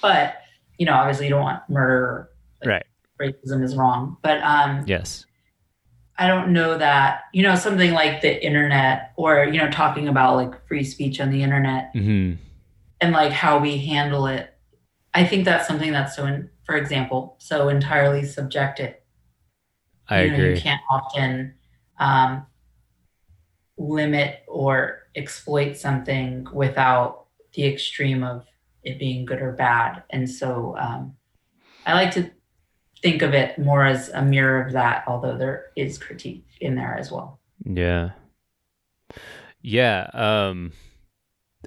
but 0.03 0.37
you 0.79 0.87
know 0.87 0.95
obviously 0.95 1.27
you 1.27 1.31
don't 1.31 1.43
want 1.43 1.63
murder 1.69 2.31
like, 2.65 2.69
right. 2.69 2.87
racism 3.21 3.63
is 3.63 3.77
wrong. 3.77 4.17
But 4.23 4.41
um 4.43 4.85
yes 4.87 5.25
i 6.19 6.27
don't 6.27 6.53
know 6.53 6.77
that 6.77 7.23
you 7.33 7.43
know 7.43 7.55
something 7.55 7.93
like 7.93 8.21
the 8.21 8.45
internet 8.45 9.13
or 9.17 9.45
you 9.45 9.59
know 9.59 9.71
talking 9.71 10.09
about 10.09 10.37
like 10.37 10.67
free 10.67 10.85
speech 10.85 11.21
on 11.21 11.31
the 11.31 11.43
internet 11.43 11.91
hmm 11.95 12.35
and 13.01 13.13
like 13.13 13.33
how 13.33 13.59
we 13.59 13.79
handle 13.79 14.27
it. 14.27 14.55
I 15.15 15.25
think 15.25 15.45
that's 15.45 15.67
something 15.67 15.93
that's 15.93 16.17
so 16.17 16.27
in, 16.27 16.51
for 16.65 16.77
example 16.77 17.37
so 17.39 17.69
entirely 17.69 18.25
subjective. 18.25 18.95
I 20.09 20.23
you 20.23 20.31
know, 20.31 20.37
agree. 20.37 20.55
you 20.55 20.61
can't 20.61 20.81
often 20.91 21.55
um, 21.99 22.47
limit 23.77 24.43
or 24.47 25.03
exploit 25.15 25.77
something 25.77 26.47
without 26.53 27.27
the 27.55 27.67
extreme 27.67 28.23
of 28.23 28.47
it 28.83 28.99
being 28.99 29.25
good 29.25 29.43
or 29.43 29.53
bad. 29.53 30.03
And 30.11 30.29
so 30.31 30.77
um, 30.79 31.17
I 31.85 31.95
like 31.95 32.13
to 32.13 32.31
think 33.03 33.23
of 33.23 33.35
it 33.35 33.59
more 33.59 33.85
as 33.85 34.09
a 34.11 34.23
mirror 34.23 34.61
of 34.63 34.73
that, 34.73 35.05
although 35.07 35.37
there 35.37 35.67
is 35.77 35.99
critique 35.99 36.45
in 36.61 36.75
there 36.75 36.97
as 36.99 37.11
well. 37.13 37.39
Yeah. 37.65 38.11
Yeah. 39.63 40.09
Um, 40.13 40.73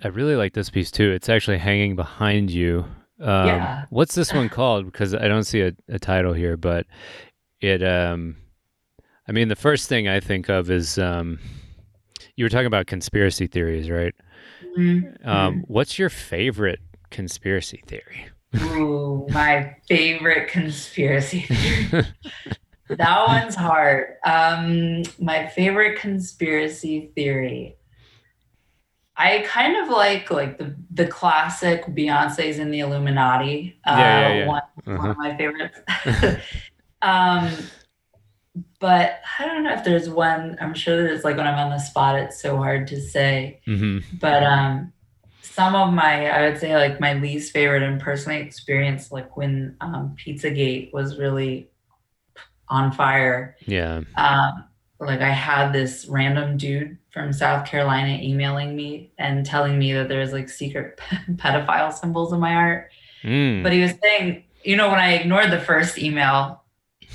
I 0.03 0.07
really 0.07 0.35
like 0.35 0.53
this 0.53 0.69
piece 0.69 0.91
too. 0.91 1.11
It's 1.11 1.29
actually 1.29 1.57
hanging 1.57 1.95
behind 1.95 2.49
you. 2.51 2.85
Um, 3.19 3.47
Yeah. 3.47 3.85
What's 3.89 4.15
this 4.15 4.33
one 4.33 4.49
called? 4.49 4.85
Because 4.85 5.13
I 5.13 5.27
don't 5.27 5.43
see 5.43 5.61
a, 5.61 5.73
a 5.89 5.99
title 5.99 6.33
here, 6.33 6.57
but 6.57 6.87
it, 7.59 7.83
um, 7.83 8.37
I 9.27 9.31
mean, 9.31 9.47
the 9.49 9.55
first 9.55 9.87
thing 9.87 10.07
I 10.07 10.19
think 10.19 10.49
of 10.49 10.71
is 10.71 10.97
um, 10.97 11.39
you 12.35 12.45
were 12.45 12.49
talking 12.49 12.65
about 12.65 12.87
conspiracy 12.87 13.47
theories, 13.47 13.89
right? 13.89 14.15
Mhm. 14.77 15.25
Um, 15.27 15.63
what's 15.67 15.99
your 15.99 16.09
favorite 16.09 16.79
conspiracy 17.11 17.83
theory? 17.85 18.29
Ooh, 18.55 19.27
my 19.29 19.75
favorite 19.87 20.49
conspiracy 20.49 21.41
theory. 21.41 21.93
that 22.97 23.25
one's 23.27 23.55
hard. 23.55 24.15
Um, 24.25 25.03
my 25.19 25.47
favorite 25.47 25.99
conspiracy 25.99 27.11
theory. 27.15 27.77
I 29.15 29.39
kind 29.47 29.77
of 29.77 29.89
like 29.89 30.31
like 30.31 30.57
the 30.57 30.75
the 30.91 31.07
classic 31.07 31.85
Beyonce's 31.85 32.59
in 32.59 32.71
the 32.71 32.79
Illuminati. 32.79 33.79
Uh, 33.85 33.91
Yeah, 33.97 34.11
yeah, 34.11 34.33
yeah. 34.33 34.45
One, 34.45 34.61
one 34.93 34.95
Uh-huh. 34.95 35.11
of 35.11 35.17
my 35.17 35.37
favorites. 35.37 35.79
um, 37.01 37.71
but 38.79 39.21
I 39.39 39.45
don't 39.45 39.63
know 39.63 39.73
if 39.73 39.83
there's 39.83 40.09
one. 40.09 40.57
I'm 40.59 40.73
sure 40.73 41.03
there's 41.03 41.23
like 41.23 41.37
when 41.37 41.47
I'm 41.47 41.57
on 41.59 41.69
the 41.69 41.79
spot, 41.79 42.19
it's 42.19 42.41
so 42.41 42.57
hard 42.57 42.87
to 42.87 42.99
say 43.01 43.61
hmm 43.65 43.99
but 44.13 44.43
um 44.43 44.93
some 45.51 45.75
of 45.75 45.93
my 45.93 46.29
i 46.29 46.47
would 46.49 46.57
say 46.59 46.75
like 46.75 46.99
my 46.99 47.13
least 47.13 47.51
favorite 47.51 47.83
and 47.83 47.99
personally 48.01 48.39
experienced 48.39 49.11
like 49.11 49.35
when 49.37 49.75
um 49.81 50.15
pizzagate 50.17 50.91
was 50.93 51.17
really 51.19 51.69
on 52.69 52.91
fire 52.91 53.55
Yeah. 53.65 54.01
um 54.15 54.63
like 54.99 55.19
i 55.21 55.29
had 55.31 55.73
this 55.73 56.05
random 56.07 56.57
dude 56.57 56.97
from 57.11 57.33
south 57.33 57.67
carolina 57.67 58.21
emailing 58.21 58.75
me 58.75 59.11
and 59.17 59.45
telling 59.45 59.77
me 59.77 59.91
that 59.93 60.07
there's 60.07 60.31
like 60.31 60.47
secret 60.49 60.99
pedophile 61.33 61.91
symbols 61.93 62.33
in 62.33 62.39
my 62.39 62.53
art 62.55 62.89
Mm. 63.23 63.61
but 63.61 63.71
he 63.71 63.81
was 63.81 63.93
saying 64.01 64.45
you 64.63 64.75
know 64.75 64.89
when 64.89 64.97
i 64.97 65.13
ignored 65.13 65.51
the 65.51 65.59
first 65.59 65.99
email 65.99 66.60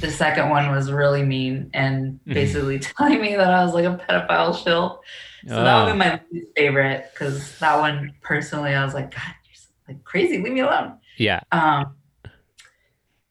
the 0.01 0.11
second 0.11 0.51
one 0.51 0.71
was 0.71 0.91
really 0.93 1.23
mean 1.23 1.71
and 1.73 2.21
Mhm. 2.27 2.35
basically 2.35 2.79
telling 2.97 3.21
me 3.21 3.35
that 3.37 3.51
i 3.53 3.65
was 3.65 3.73
like 3.75 3.85
a 3.87 3.97
pedophile 3.97 4.55
shill 4.63 5.01
so 5.49 5.55
that 5.63 5.85
would 5.85 5.91
Oh. 5.91 5.93
be 5.93 5.99
my 5.99 6.21
least 6.33 6.49
favorite 6.57 7.11
because 7.13 7.57
that 7.61 7.79
one 7.79 8.13
personally, 8.21 8.75
I 8.75 8.85
was 8.85 8.95
like, 8.95 9.13
God, 9.15 9.23
you're 9.45 9.55
so, 9.55 9.69
like 9.87 10.03
crazy. 10.03 10.39
Leave 10.43 10.53
me 10.55 10.59
alone. 10.61 10.99
yeah. 11.19 11.39
Um, 11.53 11.95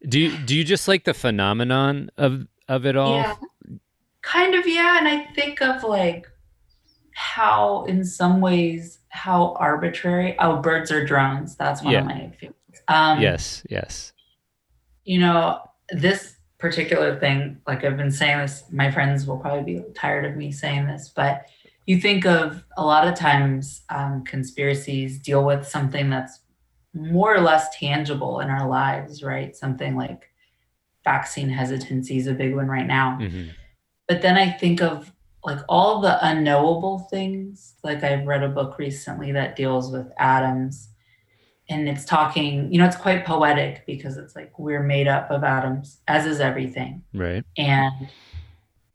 Do 0.07 0.17
you 0.21 0.37
do 0.37 0.55
you 0.55 0.63
just 0.63 0.87
like 0.87 1.03
the 1.03 1.13
phenomenon 1.13 2.09
of 2.17 2.47
of 2.69 2.85
it 2.85 2.95
all? 2.95 3.17
yeah, 3.17 3.35
kind 4.21 4.55
of. 4.55 4.65
Yeah, 4.65 4.97
and 4.97 5.09
I 5.09 5.25
think 5.33 5.61
of 5.61 5.83
like 5.83 6.25
how, 7.13 7.83
in 7.85 8.05
some 8.05 8.39
ways, 8.39 8.99
how 9.09 9.53
arbitrary. 9.59 10.37
Oh, 10.39 10.61
birds 10.61 10.91
are 10.91 11.05
drones. 11.05 11.57
That's 11.57 11.81
one 11.83 11.93
Yeah. 11.93 11.99
of 11.99 12.05
my 12.05 12.31
favorites. 12.39 12.81
Um, 12.87 13.19
Yes. 13.21 13.63
Yes. 13.69 14.13
You 15.03 15.19
know, 15.19 15.59
this 15.89 16.34
particular 16.57 17.19
thing, 17.19 17.59
like 17.67 17.83
I've 17.83 17.97
been 17.97 18.11
saying 18.11 18.39
this, 18.39 18.63
my 18.71 18.91
friends 18.91 19.27
will 19.27 19.37
probably 19.37 19.75
be 19.75 19.83
tired 19.93 20.25
of 20.25 20.35
me 20.35 20.51
saying 20.51 20.87
this, 20.87 21.11
but 21.15 21.45
you 21.85 21.99
think 21.99 22.25
of 22.25 22.63
a 22.77 22.85
lot 22.85 23.07
of 23.07 23.15
times 23.15 23.81
um, 23.89 24.23
conspiracies 24.23 25.19
deal 25.19 25.43
with 25.43 25.67
something 25.67 26.09
that's 26.09 26.39
more 26.93 27.35
or 27.35 27.41
less 27.41 27.75
tangible 27.77 28.39
in 28.39 28.49
our 28.49 28.67
lives, 28.67 29.21
right? 29.21 29.55
Something 29.55 29.95
like 29.95 30.31
vaccine 31.03 31.49
hesitancy 31.49 32.17
is 32.17 32.27
a 32.27 32.33
big 32.33 32.55
one 32.55 32.67
right 32.67 32.87
now. 32.87 33.17
hmm 33.17 33.49
But 34.07 34.21
then 34.21 34.35
I 34.35 34.49
think 34.49 34.81
of 34.81 35.11
like 35.43 35.59
all 35.69 36.01
the 36.01 36.17
unknowable 36.25 36.99
things. 37.11 37.75
Like 37.83 38.03
I've 38.03 38.25
read 38.25 38.43
a 38.43 38.49
book 38.49 38.79
recently 38.79 39.31
that 39.33 39.55
deals 39.55 39.91
with 39.91 40.07
atoms 40.17 40.89
and 41.69 41.89
it's 41.89 42.05
talking, 42.05 42.71
you 42.71 42.77
know, 42.77 42.85
it's 42.85 42.95
quite 42.95 43.25
poetic 43.25 43.85
because 43.85 44.17
it's 44.17 44.35
like 44.35 44.57
we're 44.59 44.83
made 44.83 45.07
up 45.07 45.31
of 45.31 45.43
atoms, 45.43 45.99
as 46.07 46.25
is 46.25 46.39
everything. 46.39 47.03
Right. 47.13 47.43
And 47.57 48.09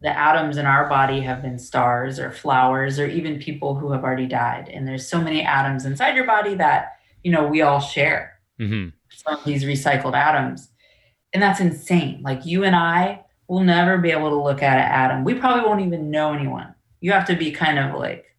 the 0.01 0.17
atoms 0.17 0.57
in 0.57 0.67
our 0.67 0.89
body 0.89 1.21
have 1.21 1.43
been 1.43 1.59
stars 1.59 2.19
or 2.19 2.31
flowers 2.31 2.99
or 2.99 3.07
even 3.07 3.39
people 3.39 3.75
who 3.75 3.93
have 3.93 4.05
already 4.05 4.27
died. 4.27 4.69
And 4.69 4.87
there's 4.87 5.07
so 5.07 5.21
many 5.21 5.43
atoms 5.43 5.85
inside 5.85 6.15
your 6.15 6.27
body 6.27 6.55
that, 6.55 6.99
you 7.23 7.33
know, 7.33 7.47
we 7.47 7.63
all 7.63 7.81
share 7.81 8.39
hmm 8.59 8.89
some 9.13 9.35
of 9.35 9.45
these 9.45 9.65
recycled 9.65 10.15
atoms. 10.15 10.71
And 11.33 11.43
that's 11.43 11.61
insane. 11.61 12.23
Like 12.23 12.47
you 12.47 12.65
and 12.65 12.75
I 12.75 13.25
will 13.49 13.61
never 13.61 13.99
be 13.99 14.11
able 14.11 14.31
to 14.31 14.41
look 14.41 14.63
at 14.63 14.79
an 14.79 14.91
atom. 14.91 15.25
We 15.25 15.35
probably 15.35 15.65
won't 15.65 15.81
even 15.81 16.11
know 16.11 16.33
anyone. 16.33 16.75
You 17.01 17.13
have 17.13 17.27
to 17.27 17.35
be 17.35 17.51
kind 17.51 17.79
of 17.79 17.99
like 17.99 18.30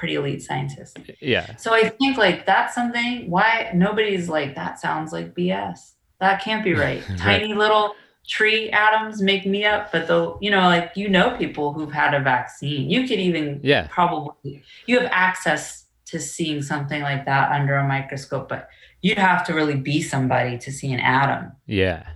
pretty 0.00 0.14
elite 0.16 0.42
scientist. 0.42 0.98
Yeah. 1.20 1.54
So 1.56 1.74
I 1.74 1.90
think 1.90 2.16
like 2.16 2.46
that's 2.46 2.74
something 2.74 3.30
why 3.30 3.70
nobody's 3.74 4.28
like, 4.28 4.54
that 4.56 4.80
sounds 4.80 5.12
like 5.12 5.34
BS. 5.34 5.92
That 6.20 6.42
can't 6.42 6.64
be 6.64 6.74
right. 6.86 7.06
Right. 7.08 7.18
Tiny 7.18 7.54
little 7.54 7.94
tree 8.26 8.70
atoms 8.70 9.20
make 9.20 9.44
me 9.44 9.64
up, 9.64 9.92
but 9.92 10.06
though, 10.08 10.38
you 10.40 10.50
know, 10.50 10.60
like 10.60 10.92
you 10.96 11.08
know 11.08 11.36
people 11.36 11.72
who've 11.74 11.92
had 11.92 12.14
a 12.14 12.20
vaccine. 12.20 12.88
You 12.88 13.06
could 13.06 13.20
even 13.20 13.60
Yeah. 13.62 13.86
probably 13.90 14.62
you 14.86 14.98
have 15.00 15.08
access 15.12 15.86
to 16.06 16.18
seeing 16.18 16.62
something 16.62 17.02
like 17.02 17.24
that 17.26 17.52
under 17.52 17.76
a 17.76 17.86
microscope, 17.86 18.48
but 18.48 18.68
you'd 19.02 19.18
have 19.18 19.44
to 19.46 19.54
really 19.54 19.76
be 19.76 20.00
somebody 20.02 20.58
to 20.58 20.72
see 20.72 20.92
an 20.92 21.00
atom. 21.00 21.52
Yeah. 21.66 22.06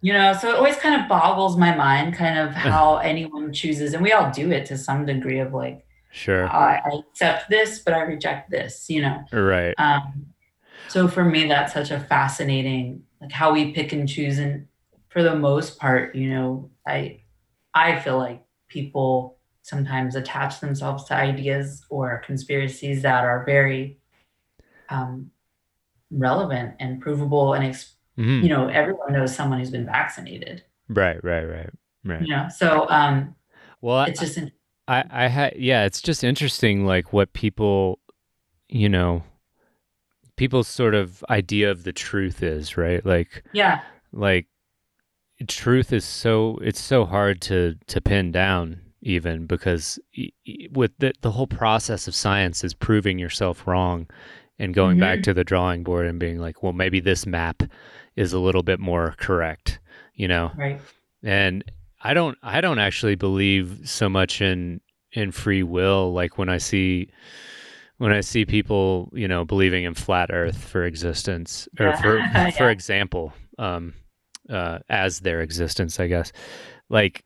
You 0.00 0.12
know, 0.12 0.32
so 0.34 0.50
it 0.50 0.56
always 0.56 0.76
kind 0.76 1.00
of 1.00 1.08
boggles 1.08 1.56
my 1.56 1.74
mind, 1.74 2.14
kind 2.14 2.38
of 2.38 2.50
how 2.68 2.96
anyone 2.98 3.52
chooses, 3.52 3.94
and 3.94 4.02
we 4.02 4.12
all 4.12 4.30
do 4.30 4.50
it 4.50 4.66
to 4.66 4.76
some 4.78 5.06
degree 5.06 5.38
of 5.40 5.52
like, 5.54 5.83
Sure. 6.14 6.46
I, 6.48 6.76
I 6.84 6.90
accept 7.10 7.50
this, 7.50 7.80
but 7.80 7.92
I 7.92 8.02
reject 8.02 8.48
this, 8.48 8.88
you 8.88 9.02
know. 9.02 9.24
Right. 9.32 9.74
Um, 9.78 10.26
so 10.86 11.08
for 11.08 11.24
me, 11.24 11.48
that's 11.48 11.72
such 11.74 11.90
a 11.90 11.98
fascinating, 11.98 13.02
like 13.20 13.32
how 13.32 13.52
we 13.52 13.72
pick 13.72 13.92
and 13.92 14.08
choose, 14.08 14.38
and 14.38 14.68
for 15.08 15.24
the 15.24 15.34
most 15.34 15.76
part, 15.78 16.14
you 16.14 16.30
know, 16.30 16.70
I, 16.86 17.22
I 17.74 17.98
feel 17.98 18.16
like 18.18 18.44
people 18.68 19.38
sometimes 19.62 20.14
attach 20.14 20.60
themselves 20.60 21.02
to 21.04 21.14
ideas 21.14 21.84
or 21.90 22.22
conspiracies 22.24 23.02
that 23.02 23.24
are 23.24 23.44
very 23.44 23.98
um, 24.88 25.32
relevant 26.12 26.76
and 26.78 27.00
provable, 27.00 27.54
and 27.54 27.64
ex- 27.64 27.96
Mhm. 28.16 28.44
you 28.44 28.48
know, 28.48 28.68
everyone 28.68 29.12
knows 29.12 29.34
someone 29.34 29.58
who's 29.58 29.70
been 29.70 29.86
vaccinated, 29.86 30.62
Right. 30.88 31.22
Right. 31.24 31.42
Right. 31.44 31.70
Right. 32.04 32.20
you 32.20 32.28
know. 32.28 32.46
So 32.54 32.88
um, 32.88 33.34
Well, 33.80 33.96
I, 33.96 34.06
it's 34.06 34.20
just 34.20 34.38
in- 34.38 34.52
I, 34.86 35.04
I 35.10 35.28
had, 35.28 35.54
yeah, 35.56 35.84
it's 35.84 36.00
just 36.02 36.22
interesting, 36.24 36.84
like 36.86 37.12
what 37.12 37.32
people, 37.32 37.98
you 38.68 38.88
know, 38.88 39.22
people's 40.36 40.68
sort 40.68 40.94
of 40.94 41.24
idea 41.30 41.70
of 41.70 41.84
the 41.84 41.92
truth 41.92 42.42
is, 42.42 42.76
right? 42.76 43.04
Like, 43.04 43.44
yeah, 43.52 43.80
like 44.12 44.46
truth 45.48 45.92
is 45.92 46.04
so, 46.04 46.58
it's 46.62 46.80
so 46.80 47.04
hard 47.04 47.40
to, 47.42 47.76
to 47.88 48.00
pin 48.00 48.32
down 48.32 48.80
even 49.02 49.46
because 49.46 49.98
with 50.72 50.90
the, 50.98 51.12
the 51.20 51.30
whole 51.32 51.46
process 51.46 52.08
of 52.08 52.14
science 52.14 52.64
is 52.64 52.72
proving 52.72 53.18
yourself 53.18 53.66
wrong 53.66 54.06
and 54.58 54.72
going 54.72 54.98
back 54.98 55.18
Mhm. 55.18 55.22
to 55.24 55.34
the 55.34 55.44
drawing 55.44 55.82
board 55.82 56.06
and 56.06 56.18
being 56.18 56.38
like, 56.38 56.62
well, 56.62 56.72
maybe 56.72 57.00
this 57.00 57.26
map 57.26 57.62
is 58.16 58.32
a 58.32 58.38
little 58.38 58.62
bit 58.62 58.80
more 58.80 59.14
correct, 59.18 59.78
you 60.14 60.28
know? 60.28 60.52
right. 60.56 60.80
and 61.22 61.64
i 62.04 62.14
don't 62.14 62.38
i 62.42 62.60
don't 62.60 62.78
actually 62.78 63.14
believe 63.16 63.80
so 63.84 64.08
much 64.08 64.40
in 64.40 64.80
in 65.12 65.30
free 65.32 65.62
will. 65.62 66.12
Like 66.12 66.38
when 66.38 66.48
i 66.48 66.58
see 66.58 67.08
when 67.98 68.12
i 68.12 68.20
see 68.20 68.44
people 68.44 69.10
you 69.14 69.28
know 69.28 69.44
believing 69.44 69.84
in 69.84 69.94
flat 69.94 70.30
earth 70.32 70.58
for 70.58 70.84
existence 70.84 71.68
or 71.78 71.86
Yeah. 71.86 72.00
for 72.50 72.52
for 72.58 72.70
example 72.70 73.32
um 73.58 73.94
uh 74.50 74.78
as 74.88 75.20
their 75.20 75.40
existence 75.40 75.98
i 76.00 76.06
guess. 76.06 76.32
Like 76.88 77.24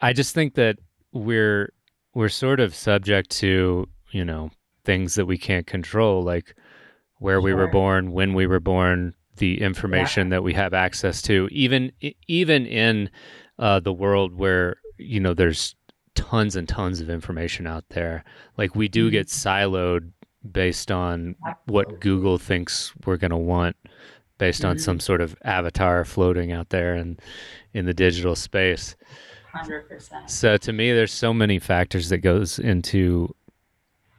i 0.00 0.12
just 0.12 0.34
think 0.34 0.54
that 0.54 0.76
we're 1.12 1.72
we're 2.14 2.28
sort 2.28 2.60
of 2.60 2.74
subject 2.74 3.30
to 3.30 3.88
you 4.12 4.24
know 4.24 4.50
things 4.84 5.14
that 5.14 5.26
we 5.26 5.38
can't 5.38 5.66
control 5.66 6.22
like 6.22 6.54
where 7.18 7.40
we 7.40 7.52
were 7.52 7.66
born 7.68 8.12
when 8.12 8.32
we 8.34 8.46
were 8.46 8.60
born 8.60 9.14
the 9.36 9.60
information 9.60 10.28
that 10.30 10.42
we 10.42 10.52
have 10.54 10.72
access 10.74 11.20
to 11.22 11.48
even 11.50 11.90
even 12.28 12.66
in 12.66 13.10
uh, 13.60 13.78
the 13.78 13.92
world 13.92 14.34
where 14.36 14.76
you 14.98 15.20
know 15.20 15.32
there's 15.34 15.76
tons 16.14 16.56
and 16.56 16.68
tons 16.68 17.00
of 17.00 17.08
information 17.08 17.66
out 17.66 17.84
there 17.90 18.24
like 18.58 18.74
we 18.74 18.88
do 18.88 19.08
Mhm. 19.08 19.12
get 19.12 19.26
siloed 19.28 20.10
based 20.50 20.90
on 20.90 21.36
what 21.66 22.00
google 22.00 22.36
thinks 22.38 22.92
we're 23.06 23.16
going 23.16 23.30
to 23.30 23.36
want 23.36 23.76
based 24.38 24.64
on 24.64 24.76
Mhm. 24.76 24.80
some 24.80 25.00
sort 25.00 25.20
of 25.20 25.36
avatar 25.44 26.04
floating 26.04 26.50
out 26.52 26.70
there 26.70 26.94
and 26.94 27.20
in 27.72 27.84
the 27.86 27.94
digital 27.94 28.34
space 28.34 28.96
Hundred 29.52 29.88
percent. 29.88 30.28
so 30.30 30.56
to 30.56 30.72
me 30.72 30.92
there's 30.92 31.12
so 31.12 31.32
many 31.32 31.58
factors 31.58 32.08
that 32.08 32.18
goes 32.18 32.58
into 32.58 33.34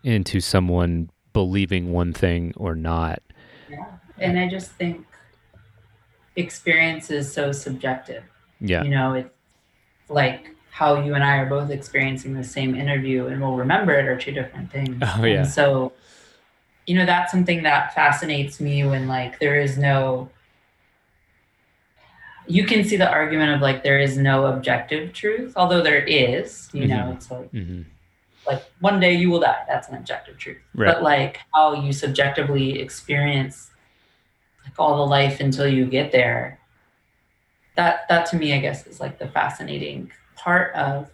into 0.04 0.39
someone 0.39 1.10
believing 1.34 1.92
one 1.92 2.14
thing 2.14 2.54
or 2.58 2.76
not 2.76 3.22
Yeah. 3.70 3.86
And 4.18 4.38
I 4.39 4.48
just 4.48 4.72
think 4.74 5.06
experience 6.36 7.10
is 7.12 7.32
so 7.32 7.52
subjective. 7.52 8.24
Yeah 8.62 8.84
You 8.84 8.91
know, 8.91 9.14
it's 9.14 9.30
like 10.09 10.55
how 10.72 11.01
you 11.03 11.14
and 11.16 11.24
I 11.24 11.38
are 11.38 11.45
both 11.45 11.70
experiencing 11.70 12.34
the 12.34 12.43
same 12.43 12.76
interview 12.76 13.28
and 13.28 13.41
we'll 13.41 13.55
remember 13.55 13.93
it 13.93 14.07
are 14.07 14.18
two 14.18 14.32
different 14.32 14.72
things. 14.72 15.01
Oh, 15.18 15.26
yeah. 15.26 15.41
And 15.41 15.47
so, 15.47 15.91
you 16.88 16.95
know, 16.95 17.05
that's 17.05 17.32
something 17.32 17.64
that 17.64 17.93
fascinates 17.93 18.59
me 18.62 18.86
when 18.86 19.07
like 19.07 19.39
there 19.39 19.59
is 19.59 19.78
no 19.78 20.30
you 22.47 22.66
can 22.66 22.84
see 22.84 22.97
the 22.97 23.09
argument 23.09 23.51
of 23.55 23.62
like 23.62 23.84
there 23.84 23.99
is 23.99 24.18
no 24.18 24.47
objective 24.47 25.14
truth, 25.14 25.53
although 25.55 25.82
there 25.82 26.03
is, 26.03 26.70
you 26.74 26.88
know, 26.88 27.05
Mhm. 27.05 27.16
it's 27.16 27.32
like 27.32 27.51
hmm 27.51 27.82
like 28.47 28.64
one 28.80 28.99
day 28.99 29.14
you 29.14 29.30
will 29.30 29.39
die. 29.39 29.64
That's 29.68 29.88
an 29.89 29.95
objective 29.95 30.36
truth. 30.39 30.57
Right. 30.74 30.88
But 30.95 31.03
like 31.03 31.39
how 31.53 31.74
you 31.76 31.93
subjectively 31.93 32.80
experience 32.82 33.70
like 34.66 34.74
all 34.80 34.97
the 34.97 35.05
life 35.05 35.39
until 35.39 35.68
you 35.68 35.86
get 35.86 36.12
there. 36.12 36.59
That 37.82 38.07
that 38.09 38.27
to 38.27 38.36
me, 38.36 38.53
I 38.53 38.59
guess, 38.59 38.86
is 38.86 38.99
like 38.99 39.17
the 39.17 39.27
fascinating 39.27 40.11
part 40.36 40.71
of 40.75 41.09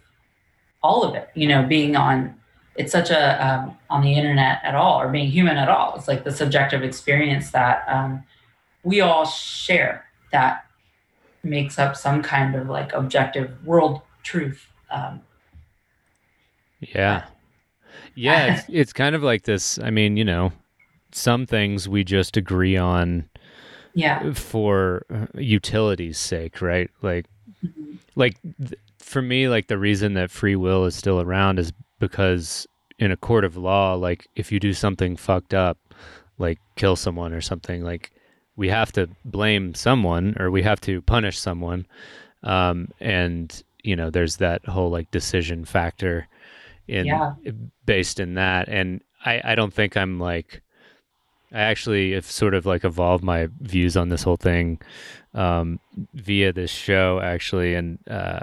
all 0.82 1.02
of 1.02 1.14
it. 1.14 1.30
You 1.34 1.48
know, 1.48 1.62
being 1.62 1.96
on 1.96 2.34
it's 2.76 2.92
such 2.92 3.08
a 3.08 3.22
um, 3.46 3.78
on 3.88 4.02
the 4.02 4.12
internet 4.12 4.60
at 4.62 4.74
all 4.74 5.00
or 5.00 5.08
being 5.08 5.30
human 5.30 5.56
at 5.56 5.70
all. 5.70 5.94
It's 5.96 6.06
like 6.06 6.24
the 6.24 6.30
subjective 6.30 6.82
experience 6.82 7.52
that 7.52 7.84
um, 7.88 8.22
we 8.82 9.00
all 9.00 9.24
share 9.24 10.04
that 10.30 10.66
makes 11.42 11.78
up 11.78 11.96
some 11.96 12.22
kind 12.22 12.54
of 12.54 12.68
like 12.68 12.92
objective 12.92 13.50
world 13.64 14.02
truth. 14.22 14.66
Um, 14.90 15.22
Yeah. 16.80 17.24
Yeah, 18.14 18.56
it's, 18.56 18.66
it's 18.68 18.92
kind 18.92 19.14
of 19.14 19.22
like 19.22 19.44
this. 19.44 19.78
I 19.78 19.88
mean, 19.88 20.18
you 20.18 20.24
know, 20.24 20.52
some 21.12 21.46
things 21.46 21.88
we 21.88 22.04
just 22.04 22.36
agree 22.36 22.76
on 22.76 23.30
yeah. 23.98 24.32
for 24.32 25.04
uh, 25.12 25.26
utility's 25.38 26.18
sake, 26.18 26.60
right? 26.62 26.90
Like, 27.02 27.26
Mhm. 27.64 27.98
like 28.14 28.36
th- 28.42 28.80
for 28.98 29.20
me, 29.22 29.48
like 29.48 29.66
the 29.68 29.78
reason 29.78 30.14
that 30.14 30.30
free 30.30 30.56
will 30.56 30.84
is 30.84 30.94
still 30.94 31.20
around 31.20 31.58
is 31.58 31.72
because 31.98 32.66
in 32.98 33.10
a 33.10 33.16
court 33.16 33.44
of 33.44 33.56
law, 33.56 33.94
like 33.94 34.26
if 34.36 34.52
you 34.52 34.60
do 34.60 34.72
something 34.72 35.16
fucked 35.16 35.54
up, 35.54 35.78
like 36.38 36.58
kill 36.76 36.94
someone 36.96 37.32
or 37.32 37.40
something, 37.40 37.82
like 37.82 38.10
we 38.56 38.68
have 38.68 38.92
to 38.92 39.08
blame 39.24 39.74
someone 39.74 40.36
or 40.38 40.50
we 40.50 40.62
have 40.62 40.80
to 40.82 41.00
punish 41.02 41.38
someone, 41.38 41.86
um, 42.42 42.88
and 43.00 43.62
you 43.82 43.96
know, 43.96 44.10
there's 44.10 44.36
that 44.36 44.64
whole 44.66 44.90
like 44.90 45.10
decision 45.10 45.64
factor 45.64 46.28
in 46.86 47.06
Yeah. 47.06 47.32
based 47.86 48.20
in 48.20 48.34
that, 48.34 48.68
and 48.68 49.00
I 49.24 49.40
I 49.44 49.54
don't 49.54 49.72
think 49.74 49.96
I'm 49.96 50.18
like. 50.20 50.62
I 51.52 51.60
actually 51.60 52.12
have 52.12 52.26
sort 52.26 52.54
of 52.54 52.66
like 52.66 52.84
evolved 52.84 53.24
my 53.24 53.48
views 53.60 53.96
on 53.96 54.08
this 54.10 54.22
whole 54.22 54.36
thing 54.36 54.80
um, 55.34 55.80
via 56.14 56.52
this 56.52 56.70
show, 56.70 57.20
actually, 57.20 57.74
and 57.74 57.98
uh, 58.08 58.40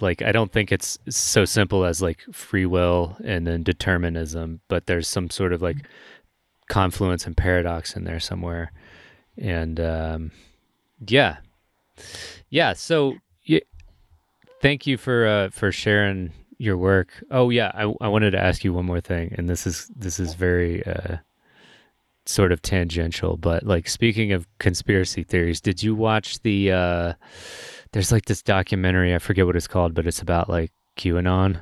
like 0.00 0.22
I 0.22 0.32
don't 0.32 0.52
think 0.52 0.72
it's 0.72 0.98
so 1.08 1.44
simple 1.44 1.84
as 1.84 2.02
like 2.02 2.20
free 2.32 2.66
will 2.66 3.16
and 3.24 3.46
then 3.46 3.62
determinism, 3.62 4.60
but 4.68 4.86
there's 4.86 5.08
some 5.08 5.30
sort 5.30 5.52
of 5.52 5.62
like 5.62 5.76
confluence 6.68 7.26
and 7.26 7.36
paradox 7.36 7.96
in 7.96 8.04
there 8.04 8.20
somewhere, 8.20 8.72
and 9.36 9.78
um, 9.80 10.30
yeah, 11.06 11.36
yeah. 12.50 12.72
So 12.72 13.14
y- 13.48 13.62
thank 14.60 14.86
you 14.86 14.96
for 14.96 15.26
uh, 15.26 15.50
for 15.50 15.70
sharing 15.70 16.32
your 16.58 16.76
work. 16.76 17.10
Oh 17.30 17.50
yeah, 17.50 17.70
I, 17.74 17.92
I 18.00 18.08
wanted 18.08 18.32
to 18.32 18.42
ask 18.42 18.64
you 18.64 18.72
one 18.72 18.86
more 18.86 19.00
thing, 19.00 19.34
and 19.38 19.48
this 19.48 19.66
is 19.66 19.90
this 19.94 20.18
is 20.18 20.34
very 20.34 20.84
uh, 20.84 21.18
sort 22.28 22.52
of 22.52 22.60
tangential, 22.60 23.36
but 23.38 23.62
like 23.64 23.88
speaking 23.88 24.32
of 24.32 24.46
conspiracy 24.58 25.22
theories, 25.24 25.60
did 25.60 25.82
you 25.82 25.94
watch 25.94 26.40
the? 26.42 26.70
Uh, 26.72 27.12
there's 27.92 28.12
like 28.12 28.26
this 28.26 28.42
documentary. 28.42 29.14
I 29.14 29.18
forget 29.18 29.46
what 29.46 29.56
it's 29.56 29.66
called, 29.66 29.94
but 29.94 30.06
it's 30.06 30.20
about 30.20 30.48
like 30.50 30.70
QAnon. 30.96 31.60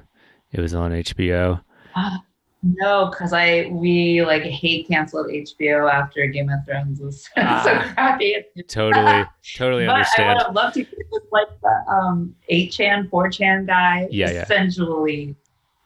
It 0.53 0.61
was 0.61 0.75
on 0.75 0.91
HBO. 0.93 1.61
No, 2.63 3.11
because 3.11 3.33
I 3.33 3.69
we 3.71 4.23
like 4.25 4.43
hate 4.43 4.89
canceled 4.89 5.29
HBO 5.29 5.93
after 5.93 6.27
Game 6.27 6.49
of 6.49 6.65
Thrones 6.65 6.99
was 6.99 7.23
so 7.27 7.31
Ah. 7.37 7.93
crappy. 7.95 8.35
Totally, 8.67 9.25
totally 9.55 9.87
But 9.87 10.07
I 10.19 10.29
would 10.35 10.43
have 10.43 10.55
loved 10.55 10.75
to 10.75 10.87
like 11.31 11.47
the 11.63 11.93
um 11.93 12.35
8chan, 12.51 13.09
4chan 13.11 13.67
guy 13.69 14.09
Yeah, 14.11 14.31
yeah. 14.33 14.43
essentially 14.43 15.37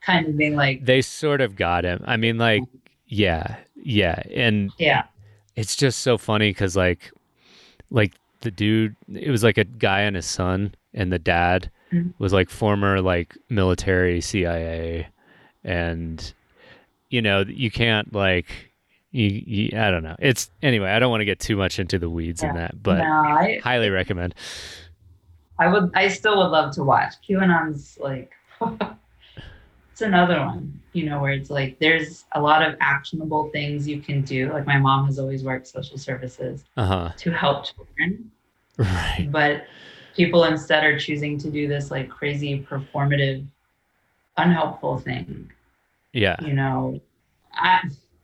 kind 0.01 0.27
of 0.29 0.39
being 0.39 0.55
like, 0.57 0.83
They 0.87 1.03
sort 1.03 1.43
of 1.43 1.55
got 1.55 1.85
him. 1.85 2.03
I 2.07 2.17
mean, 2.17 2.39
like, 2.39 2.63
yeah, 3.09 3.57
yeah, 3.83 4.23
and 4.35 4.71
yeah, 4.79 5.05
it's 5.57 5.77
just 5.77 6.01
so 6.01 6.17
funny 6.19 6.51
because 6.51 6.77
like 6.77 7.11
like 7.91 8.13
the 8.43 8.51
dude 8.51 8.97
it 9.15 9.31
was 9.31 9.43
like 9.45 9.59
a 9.59 9.65
guy 9.65 10.01
and 10.01 10.17
his 10.17 10.27
son 10.27 10.75
and 10.95 11.13
the 11.13 11.19
dad 11.19 11.71
Mhm. 11.93 12.15
was 12.19 12.33
like 12.33 12.49
former 12.49 13.01
like 13.01 13.37
military 13.49 14.21
cia 14.21 15.07
and 15.65 16.33
you 17.11 17.21
know 17.21 17.45
you 17.47 17.71
can't 17.71 18.15
like 18.15 18.47
you, 19.11 19.27
you 19.45 19.79
i 19.79 19.91
don't 19.91 20.05
know 20.05 20.15
it's 20.21 20.51
anyway 20.63 20.89
i 20.91 20.99
don't 21.01 21.11
want 21.11 21.21
to 21.21 21.25
get 21.25 21.41
too 21.41 21.57
much 21.57 21.79
into 21.81 21.99
the 21.99 22.09
weeds 22.09 22.43
in 22.45 22.55
that 22.55 22.81
but 22.83 22.99
no, 22.99 23.05
I 23.13 23.61
highly 23.63 23.91
recommend 23.91 24.35
I 25.59 25.67
would 25.67 25.91
I 25.95 26.09
still 26.09 26.39
would 26.39 26.51
love 26.51 26.73
to 26.77 26.85
watch. 26.85 27.15
QAnon's 27.29 27.99
like 28.01 28.31
it's 30.01 30.07
another 30.07 30.41
one, 30.41 30.81
you 30.95 31.05
know, 31.05 31.21
where 31.21 31.33
it's 31.33 31.51
like 31.51 31.79
there's 31.79 32.25
a 32.33 32.41
lot 32.41 32.63
of 32.63 32.75
actionable 32.81 33.51
things 33.51 33.87
you 33.87 34.01
can 34.01 34.23
do. 34.23 34.51
Like 34.51 34.67
my 34.67 34.79
mom 34.79 35.07
has 35.07 35.19
always 35.19 35.45
worked 35.45 35.67
social 35.67 35.99
services 35.99 36.65
uh-huh 36.77 37.13
to 37.19 37.31
help 37.31 37.67
children, 37.67 38.31
right 38.79 39.29
but 39.31 39.65
people 40.17 40.45
instead 40.45 40.85
are 40.85 40.99
choosing 40.99 41.37
to 41.39 41.51
do 41.51 41.69
this 41.69 41.91
like 41.91 42.09
crazy 42.09 42.67
performative 42.69 43.45
unhelpful 44.39 44.99
thing, 44.99 45.51
yeah 46.13 46.37
you 46.41 46.55
know. 46.55 46.99
I 47.53 47.83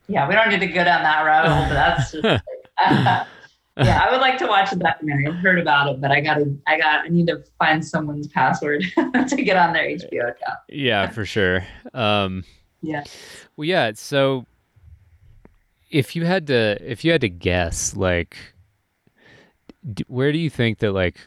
yeah, 0.09 0.27
we 0.29 0.35
don't 0.35 0.49
need 0.49 0.61
to 0.61 0.68
go 0.68 0.85
down 0.85 1.03
that 1.03 1.22
rabbit 1.24 1.51
hole, 1.51 1.64
but 1.64 1.74
that's 1.74 2.12
just 2.12 2.24
like, 2.24 3.27
yeah, 3.79 4.05
I 4.09 4.11
would 4.12 4.20
like 4.20 4.39
to 4.39 4.47
watch 4.47 4.70
the 4.70 4.77
documentary. 4.77 5.27
I've 5.29 5.35
heard 5.37 5.59
about 5.59 5.89
it, 5.93 6.01
but 6.01 6.11
I 6.11 6.20
gotta, 6.20 6.57
I 6.66 6.79
got, 6.79 7.05
I 7.05 7.09
need 7.09 7.27
to 7.29 7.43
find 7.59 7.85
someone's 7.85 8.27
password 8.29 8.83
to 9.29 9.37
get 9.43 9.57
on 9.57 9.72
their 9.72 9.85
HBO 9.89 10.31
account. 10.31 10.59
yeah 10.68 11.09
for 11.11 11.24
sure 11.24 11.64
um 11.95 12.45
Yeah. 12.83 13.05
Well, 13.57 13.66
yeah. 13.66 13.93
So, 13.95 14.47
if 15.91 16.14
you 16.16 16.24
had 16.24 16.47
to, 16.49 16.77
if 16.81 17.05
you 17.05 17.12
had 17.12 17.20
to 17.22 17.29
guess, 17.29 17.97
like, 17.97 18.37
d- 19.95 20.05
where 20.09 20.33
do 20.33 20.39
you 20.39 20.51
think 20.51 20.79
that 20.81 20.93
like 20.93 21.27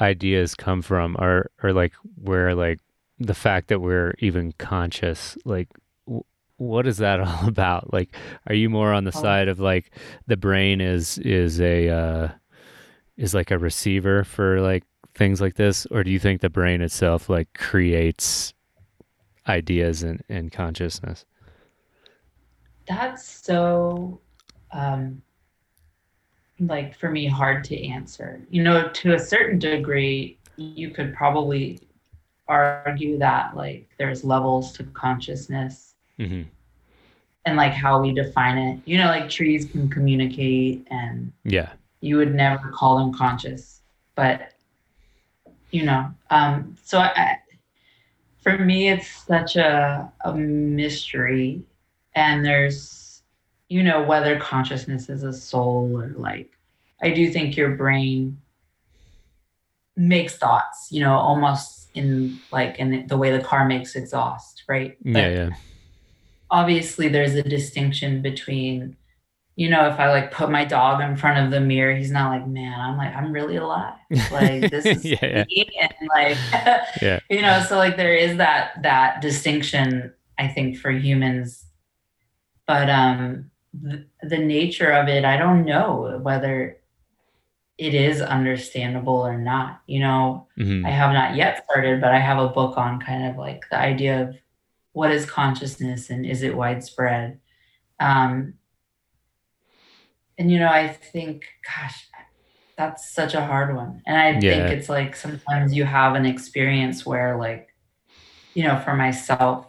ideas 0.00 0.54
come 0.54 0.82
from, 0.82 1.16
or 1.18 1.50
or 1.62 1.72
like 1.72 1.92
where 2.20 2.54
like 2.54 2.78
the 3.18 3.34
fact 3.34 3.68
that 3.68 3.80
we're 3.80 4.14
even 4.18 4.52
conscious, 4.58 5.36
like, 5.44 5.68
what 6.68 6.86
is 6.86 6.98
that 6.98 7.20
all 7.20 7.48
about? 7.48 7.92
Like, 7.92 8.14
are 8.46 8.54
you 8.54 8.70
more 8.70 8.92
on 8.92 9.04
the 9.04 9.12
Oh. 9.14 9.20
side 9.20 9.48
of 9.48 9.60
like 9.60 9.90
the 10.26 10.36
brain 10.36 10.80
is 10.80 11.18
is 11.18 11.60
a 11.60 11.88
uh, 11.88 12.28
is 13.16 13.34
like 13.34 13.50
a 13.50 13.58
receiver 13.58 14.24
for 14.24 14.60
like 14.60 14.84
things 15.14 15.40
like 15.40 15.56
this, 15.56 15.86
or 15.86 16.04
do 16.04 16.10
you 16.10 16.18
think 16.18 16.40
the 16.40 16.50
brain 16.50 16.82
itself 16.82 17.28
like 17.30 17.52
creates 17.54 18.54
ideas 19.48 20.02
and, 20.02 20.22
and 20.28 20.52
consciousness? 20.52 21.24
That's 22.86 23.24
so, 23.24 24.20
um, 24.72 25.22
like 26.60 26.94
for 26.96 27.10
me, 27.10 27.26
hard 27.26 27.64
to 27.64 27.86
answer. 27.88 28.40
You 28.50 28.62
know, 28.62 28.88
to 28.88 29.14
a 29.14 29.18
certain 29.18 29.58
degree, 29.58 30.38
you 30.56 30.90
could 30.90 31.14
probably 31.14 31.80
argue 32.48 33.18
that 33.18 33.56
like 33.56 33.88
there's 33.98 34.24
levels 34.24 34.72
to 34.74 34.84
consciousness 34.84 35.91
hmm 36.26 36.42
and 37.44 37.56
like 37.56 37.72
how 37.72 38.00
we 38.00 38.12
define 38.12 38.56
it. 38.56 38.78
You 38.84 38.98
know, 38.98 39.06
like 39.06 39.28
trees 39.28 39.64
can 39.64 39.90
communicate 39.90 40.86
and 40.90 41.32
Yeah. 41.42 41.72
you 42.00 42.16
would 42.16 42.32
never 42.34 42.68
call 42.70 42.98
them 42.98 43.12
conscious 43.12 43.80
but 44.14 44.52
you 45.70 45.84
know 45.84 46.12
um 46.30 46.76
so 46.84 46.98
I, 46.98 47.38
for 48.42 48.58
me 48.58 48.88
it's 48.90 49.08
such 49.26 49.56
a 49.56 50.12
a 50.24 50.34
mystery 50.34 51.62
and 52.14 52.44
there's 52.44 53.22
you 53.68 53.82
know 53.82 54.02
whether 54.02 54.38
consciousness 54.38 55.08
is 55.08 55.22
a 55.22 55.32
soul 55.32 55.98
or 55.98 56.12
like 56.16 56.50
i 57.00 57.10
do 57.10 57.30
think 57.30 57.56
your 57.56 57.76
brain 57.76 58.40
makes 59.96 60.36
thoughts 60.36 60.88
you 60.90 61.00
know 61.00 61.14
almost 61.14 61.88
in 61.94 62.38
like 62.50 62.78
in 62.78 63.06
the 63.06 63.16
way 63.16 63.30
the 63.36 63.42
car 63.42 63.66
makes 63.66 63.94
exhaust 63.94 64.64
right 64.68 64.96
Yeah, 65.04 65.28
yeah. 65.28 65.50
Obviously 66.52 67.08
there's 67.08 67.34
a 67.34 67.42
distinction 67.42 68.22
between 68.22 68.96
you 69.56 69.68
know 69.68 69.86
if 69.88 69.98
i 69.98 70.08
like 70.10 70.30
put 70.30 70.50
my 70.50 70.64
dog 70.64 71.00
in 71.00 71.16
front 71.16 71.38
of 71.44 71.50
the 71.50 71.60
mirror 71.60 71.94
he's 71.96 72.10
not 72.10 72.30
like 72.30 72.46
man 72.46 72.78
i'm 72.78 72.96
like 72.96 73.12
i'm 73.16 73.32
really 73.32 73.56
alive 73.56 73.94
like 74.30 74.70
this 74.74 74.86
is 74.86 75.04
Yeah, 75.04 75.18
yeah. 75.22 75.44
me 75.48 75.66
and 75.80 75.94
like 76.14 76.38
Yeah. 77.02 77.18
you 77.28 77.42
know 77.42 77.62
so 77.68 77.76
like 77.76 77.96
there 77.96 78.14
is 78.14 78.36
that 78.36 78.80
that 78.82 79.20
distinction 79.20 80.12
i 80.38 80.46
think 80.46 80.76
for 80.78 80.90
humans 80.90 81.64
but 82.66 82.88
um 82.88 83.50
the, 83.74 84.06
the 84.22 84.38
nature 84.38 84.90
of 84.90 85.08
it 85.08 85.24
i 85.24 85.36
don't 85.36 85.64
know 85.64 86.20
whether 86.22 86.76
it 87.78 87.94
is 87.94 88.20
understandable 88.20 89.26
or 89.26 89.38
not 89.38 89.80
you 89.86 90.00
know 90.00 90.46
Mhm. 90.58 90.86
I 90.86 90.90
have 90.90 91.12
not 91.14 91.34
yet 91.34 91.64
started, 91.64 92.00
but 92.02 92.12
I 92.12 92.18
have 92.18 92.38
a 92.38 92.48
book 92.48 92.76
on 92.76 93.00
kind 93.00 93.24
of 93.30 93.36
like 93.38 93.62
the 93.70 93.78
idea 93.78 94.22
of 94.22 94.36
what 94.92 95.10
is 95.10 95.26
consciousness 95.26 96.10
and 96.10 96.26
is 96.26 96.42
it 96.42 96.56
widespread. 96.56 97.40
Um, 98.00 98.54
and 100.38 100.50
you 100.50 100.58
know, 100.58 100.68
I 100.68 100.88
think, 100.88 101.44
gosh, 101.64 102.08
that's 102.76 103.12
such 103.14 103.34
a 103.34 103.44
hard 103.44 103.74
one. 103.76 104.02
And 104.06 104.16
I 104.18 104.32
Yeah. 104.40 104.40
think 104.40 104.70
it's 104.70 104.88
like 104.88 105.14
sometimes 105.16 105.74
you 105.74 105.84
have 105.84 106.14
an 106.14 106.26
experience 106.26 107.04
where, 107.06 107.36
like, 107.38 107.68
you 108.54 108.64
know, 108.64 108.78
for 108.80 108.94
myself, 108.94 109.66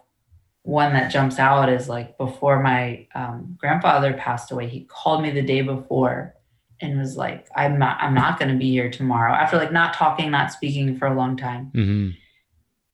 one 0.63 0.93
that 0.93 1.11
jumps 1.11 1.39
out 1.39 1.69
is 1.69 1.89
like 1.89 2.17
before 2.17 2.61
my 2.63 3.07
um, 3.15 3.55
grandfather 3.59 4.13
passed 4.13 4.51
away, 4.51 4.67
he 4.67 4.85
called 4.85 5.21
me 5.21 5.31
the 5.31 5.41
day 5.41 5.61
before 5.61 6.35
and 6.81 6.97
was 6.99 7.17
like, 7.17 7.47
"I'm 7.55 7.77
not, 7.79 7.97
I'm 8.01 8.13
not 8.13 8.39
going 8.39 8.51
to 8.51 8.57
be 8.57 8.71
here 8.71 8.89
tomorrow." 8.89 9.33
After 9.33 9.57
like 9.57 9.71
not 9.73 9.93
talking, 9.93 10.31
not 10.31 10.51
speaking 10.51 10.97
for 10.97 11.07
a 11.07 11.15
long 11.15 11.37
time, 11.37 11.71
Mm-hmm. 11.75 12.11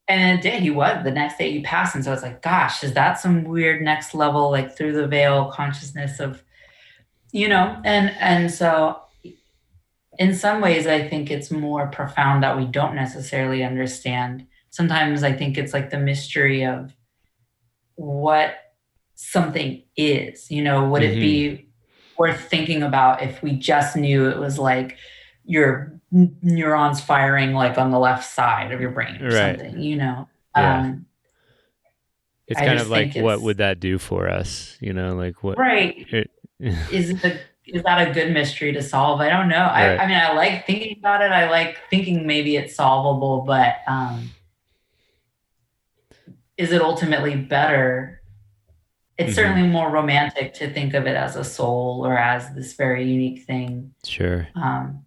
And 0.10 0.40
it 0.40 0.42
did. 0.42 0.64
He 0.64 0.72
was 0.72 1.04
the 1.04 1.12
next 1.12 1.38
day 1.38 1.52
he 1.52 1.62
passed, 1.62 1.94
and 1.94 2.04
so 2.04 2.12
it's 2.12 2.24
like, 2.24 2.42
gosh, 2.42 2.84
is 2.84 2.94
that 2.94 3.20
some 3.20 3.44
weird 3.44 3.84
next 3.84 4.16
level, 4.16 4.50
like 4.50 4.76
through 4.76 4.94
the 4.94 5.08
veil 5.08 5.52
consciousness 5.52 6.20
of, 6.20 6.44
you 7.32 7.48
know? 7.48 7.80
And 7.86 8.10
and 8.20 8.52
so, 8.52 9.00
in 10.18 10.34
some 10.34 10.62
ways, 10.62 10.88
I 10.88 11.08
think 11.08 11.30
it's 11.30 11.52
more 11.52 11.88
profound 11.88 12.44
that 12.44 12.58
we 12.58 12.66
don't 12.66 12.96
necessarily 12.96 13.64
understand. 13.64 14.48
Sometimes 14.72 15.24
I 15.24 15.32
think 15.32 15.60
it's 15.60 15.74
like 15.74 15.92
the 15.92 16.00
mystery 16.00 16.66
of 16.66 16.92
what 17.94 18.56
something 19.14 19.84
is. 19.96 20.50
You 20.50 20.64
know, 20.64 20.90
would 20.90 21.04
it 21.04 21.20
be 21.20 21.50
mm-hmm. 21.50 21.66
worth 22.18 22.42
thinking 22.50 22.82
about 22.82 23.22
if 23.22 23.44
we 23.44 23.52
just 23.52 23.96
knew 23.96 24.28
it 24.28 24.40
was 24.40 24.58
like 24.58 24.98
your 25.50 26.00
n- 26.14 26.38
neurons 26.44 27.02
firing 27.02 27.54
like 27.54 27.78
on 27.80 27.90
the 27.90 27.98
left 27.98 28.24
side 28.30 28.72
of 28.72 28.80
your 28.80 28.92
brain 28.92 29.20
or 29.22 29.30
Right. 29.30 29.60
something, 29.60 29.82
you 29.82 29.96
know? 29.98 30.28
Yeah. 30.56 30.80
Um, 30.82 31.06
It's 32.48 32.60
I 32.60 32.66
kind 32.66 32.80
of 32.80 32.90
like 32.90 33.16
what 33.16 33.42
would 33.42 33.58
that 33.58 33.80
do 33.80 33.98
for 33.98 34.30
us? 34.30 34.78
You 34.80 34.94
know, 34.94 35.16
like 35.16 35.44
what? 35.44 35.58
right. 35.58 35.96
it- 36.12 36.32
Is 36.92 37.10
it 37.10 37.24
a, 37.24 37.40
is 37.66 37.82
that 37.84 38.08
a 38.08 38.12
good 38.12 38.32
mystery 38.32 38.74
to 38.74 38.82
solve? 38.84 39.22
I 39.22 39.30
don't 39.30 39.48
know. 39.50 39.56
I, 39.58 39.90
Right. 39.90 40.00
I 40.02 40.08
mean, 40.08 40.18
I 40.18 40.34
like 40.34 40.66
thinking 40.68 40.98
about 41.00 41.22
it. 41.22 41.32
I 41.32 41.50
like 41.50 41.80
thinking 41.90 42.28
maybe 42.28 42.56
it's 42.56 42.76
solvable, 42.76 43.42
but 43.42 43.78
um, 43.88 44.30
is 46.58 46.72
it 46.72 46.82
ultimately 46.82 47.36
better? 47.36 48.22
It's 49.18 49.32
Mhm. 49.32 49.36
certainly 49.36 49.68
more 49.68 49.90
romantic 49.90 50.54
to 50.56 50.72
think 50.74 50.94
of 50.94 51.06
it 51.08 51.16
as 51.16 51.36
a 51.36 51.44
soul 51.44 52.06
or 52.06 52.18
as 52.18 52.54
this 52.56 52.74
very 52.74 53.04
unique 53.10 53.46
thing. 53.46 53.94
sure. 54.06 54.48
um, 54.56 55.06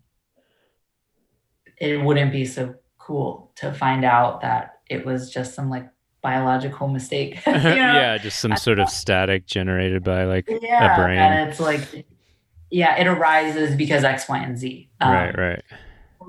it 1.83 2.03
wouldn't 2.03 2.33
be 2.33 2.45
so 2.45 2.75
cool 2.99 3.51
to 3.57 3.73
find 3.73 4.05
out 4.05 4.41
that 4.43 4.79
it 4.89 5.05
was 5.05 5.31
just 5.31 5.55
some 5.55 5.69
like 5.69 5.89
biological 6.23 6.87
mistake. 6.89 7.41
you 7.47 7.53
know? 7.53 7.75
yeah, 7.75 8.19
just 8.19 8.39
some 8.41 8.57
sort 8.57 8.79
of 8.79 8.89
static 8.89 9.47
generated 9.47 10.05
by 10.05 10.25
like 10.25 10.47
yeah, 10.63 10.97
brain. 10.97 11.19
and 11.19 11.51
it's 11.51 11.59
like, 11.61 12.07
yeah, 12.71 12.97
it 13.01 13.07
arises 13.07 13.75
because 13.77 14.05
X, 14.05 14.29
Y, 14.29 14.39
and 14.39 14.57
Z. 14.57 14.89
Um, 15.01 15.13
right, 15.13 15.37
right, 15.39 15.63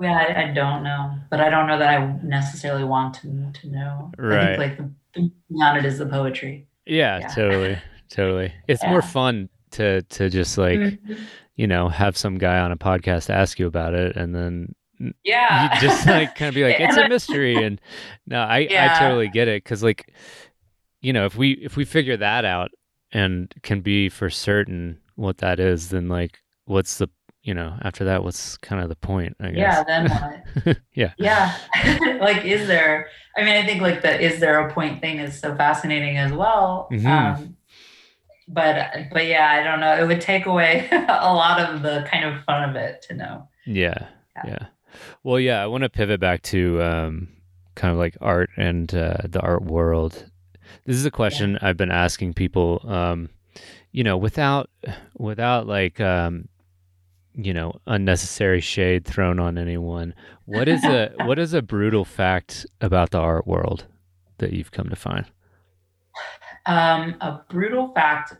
Yeah, 0.02 0.12
I, 0.16 0.42
I 0.50 0.52
don't 0.52 0.82
know, 0.82 1.14
but 1.30 1.40
I 1.40 1.48
don't 1.48 1.66
know 1.68 1.78
that 1.78 1.88
I 1.88 2.18
necessarily 2.22 2.84
want 2.84 3.14
to 3.22 3.50
to 3.60 3.68
know. 3.68 4.10
I 4.18 4.22
Right. 4.22 4.46
think 4.46 4.58
like 4.58 4.76
the 4.78 4.90
the 5.14 5.30
beyond 5.48 5.78
it 5.78 5.84
is 5.84 5.98
the 5.98 6.06
poetry. 6.06 6.66
yeah, 6.86 7.20
yeah. 7.20 7.28
totally, 7.28 7.78
totally. 8.10 8.52
It's 8.66 8.82
more 8.84 9.00
fun 9.02 9.48
to 9.72 10.02
to 10.02 10.28
just 10.28 10.58
like 10.58 10.78
Mhm. 10.80 11.18
you 11.54 11.66
know 11.68 11.88
have 11.88 12.16
some 12.16 12.36
guy 12.38 12.58
on 12.58 12.72
a 12.72 12.76
podcast 12.76 13.30
ask 13.30 13.60
you 13.60 13.68
about 13.68 13.94
it, 13.94 14.16
and 14.16 14.34
then 14.34 14.74
Yeah, 15.24 15.74
you 15.74 15.80
just 15.80 16.06
like 16.18 16.34
kind 16.34 16.48
of 16.48 16.54
be 16.54 16.64
like 16.64 16.80
it's 16.80 16.96
a 16.96 17.08
mystery, 17.08 17.62
and 17.64 17.80
no, 18.26 18.40
I 18.40 18.68
I 18.70 18.96
totally 18.98 19.28
get 19.28 19.48
it 19.48 19.62
because 19.64 19.82
like 19.82 20.12
you 21.00 21.12
know 21.12 21.26
if 21.26 21.36
we 21.36 21.52
if 21.52 21.76
we 21.76 21.84
figure 21.84 22.16
that 22.16 22.44
out 22.44 22.70
and 23.12 23.52
can 23.62 23.80
be 23.80 24.08
for 24.08 24.30
certain 24.30 24.98
what 25.16 25.38
that 25.38 25.60
is, 25.60 25.90
then 25.90 26.08
like 26.08 26.40
what's 26.66 26.98
the 26.98 27.08
you 27.42 27.52
know 27.54 27.76
after 27.82 28.04
that 28.06 28.24
what's 28.24 28.56
kind 28.58 28.82
of 28.82 28.88
the 28.88 28.96
point? 28.96 29.36
I 29.40 29.50
guess 29.50 29.56
yeah. 29.58 29.84
Then 29.84 30.10
what? 30.64 30.76
yeah. 30.94 31.12
yeah 31.18 31.56
like 32.20 32.44
is 32.44 32.66
there 32.68 33.08
i 33.36 33.40
mean 33.42 33.56
i 33.62 33.66
think 33.66 33.82
like 33.82 34.00
the 34.02 34.18
is 34.20 34.40
there 34.40 34.66
a 34.66 34.72
point 34.72 35.00
thing 35.00 35.18
is 35.18 35.38
so 35.38 35.54
fascinating 35.56 36.16
as 36.16 36.32
well 36.32 36.88
Mhm. 36.92 37.06
um 37.06 37.56
but 38.48 38.90
but 39.12 39.26
yeah 39.26 39.48
i 39.50 39.62
don't 39.62 39.80
know 39.80 39.94
it 40.00 40.06
would 40.06 40.20
take 40.20 40.46
away 40.46 40.88
a 40.92 41.32
lot 41.34 41.60
of 41.60 41.82
the 41.82 42.06
kind 42.10 42.24
of 42.24 42.42
fun 42.44 42.68
of 42.70 42.76
it 42.76 43.02
to 43.02 43.14
know 43.14 43.48
Yeah, 43.66 44.06
Yeah. 44.36 44.42
yeah. 44.46 44.66
Well, 45.24 45.40
yeah, 45.40 45.62
I 45.62 45.66
want 45.66 45.82
to 45.82 45.88
pivot 45.88 46.20
back 46.20 46.42
to 46.42 46.82
um, 46.82 47.28
kind 47.74 47.90
of 47.90 47.98
like 47.98 48.16
art 48.20 48.50
and 48.56 48.94
uh, 48.94 49.16
the 49.24 49.40
art 49.40 49.62
world. 49.64 50.30
This 50.84 50.96
is 50.96 51.06
a 51.06 51.10
question 51.10 51.58
I've 51.62 51.78
been 51.78 51.90
asking 51.90 52.34
people. 52.34 52.84
Um, 52.84 53.30
you 53.90 54.04
know, 54.04 54.16
without 54.18 54.68
without 55.16 55.66
like 55.66 55.98
um, 55.98 56.48
you 57.34 57.54
know 57.54 57.80
unnecessary 57.86 58.60
shade 58.60 59.06
thrown 59.06 59.40
on 59.40 59.56
anyone. 59.56 60.14
What 60.44 60.68
is 60.68 60.84
a 60.84 61.12
what 61.24 61.38
is 61.38 61.54
a 61.54 61.62
brutal 61.62 62.04
fact 62.04 62.66
about 62.82 63.10
the 63.10 63.18
art 63.18 63.46
world 63.46 63.86
that 64.38 64.52
you've 64.52 64.72
come 64.72 64.88
to 64.90 64.96
find? 64.96 65.26
um 66.66 67.14
a 67.20 67.40
brutal 67.50 67.92
fact 67.92 68.36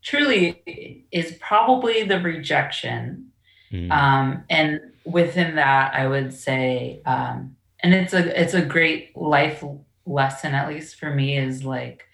truly 0.00 1.04
is 1.10 1.36
probably 1.40 2.04
the 2.04 2.20
rejection 2.20 3.32
Mm, 3.74 3.90
um, 3.90 4.44
and 4.50 4.80
within 5.04 5.56
that 5.56 5.94
i 5.94 6.06
would 6.06 6.32
say 6.32 7.02
um, 7.06 7.56
and 7.80 7.92
it's 7.94 8.12
a 8.14 8.40
it's 8.40 8.54
a 8.54 8.64
great 8.64 9.16
life 9.16 9.62
lesson 10.06 10.54
at 10.54 10.68
least 10.68 10.96
for 10.96 11.10
me 11.14 11.36
is 11.36 11.64
like 11.64 12.04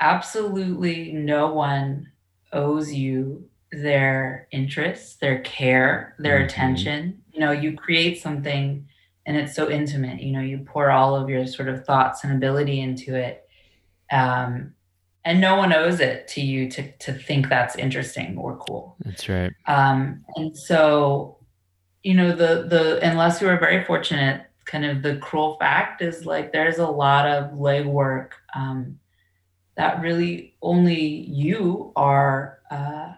absolutely 0.00 1.12
no 1.12 1.52
one 1.52 2.10
owes 2.52 2.92
you 2.92 3.48
their 3.72 4.48
interests 4.52 5.16
their 5.16 5.40
care 5.40 6.14
their 6.18 6.40
Mhm. 6.40 6.44
attention 6.44 7.22
you 7.32 7.40
know 7.40 7.52
you 7.52 7.76
create 7.76 8.20
something 8.20 8.86
and 9.26 9.36
it's 9.36 9.54
so 9.54 9.68
intimate 9.68 10.22
you 10.22 10.32
know 10.32 10.40
you 10.40 10.58
pour 10.58 10.90
all 10.90 11.14
of 11.14 11.28
your 11.28 11.46
sort 11.46 11.68
of 11.68 11.84
thoughts 11.84 12.24
and 12.24 12.32
ability 12.32 12.80
into 12.80 13.14
it 13.14 13.44
um, 14.10 14.72
and 15.24 15.40
no 15.40 15.56
one 15.56 15.72
owes 15.74 16.00
it 16.00 16.26
to 16.28 16.40
you 16.40 16.70
to 16.70 16.90
to 16.98 17.12
think 17.12 17.48
that's 17.48 17.76
interesting 17.76 18.38
or 18.38 18.56
cool 18.56 18.96
that's 19.04 19.28
right. 19.28 19.52
um, 19.66 20.24
and 20.36 20.56
so, 20.56 21.37
you 22.02 22.14
know, 22.14 22.30
the 22.30 22.66
the 22.68 23.00
unless 23.02 23.40
you 23.40 23.48
are 23.48 23.58
very 23.58 23.84
fortunate, 23.84 24.46
kind 24.64 24.84
of 24.84 25.02
the 25.02 25.16
cruel 25.16 25.56
fact 25.58 26.02
is 26.02 26.26
like 26.26 26.52
there's 26.52 26.78
a 26.78 26.86
lot 26.86 27.26
of 27.26 27.52
legwork 27.52 28.30
um, 28.54 28.98
that 29.76 30.00
really 30.00 30.54
only 30.62 31.00
you 31.00 31.92
are 31.96 32.60
uh, 32.70 33.12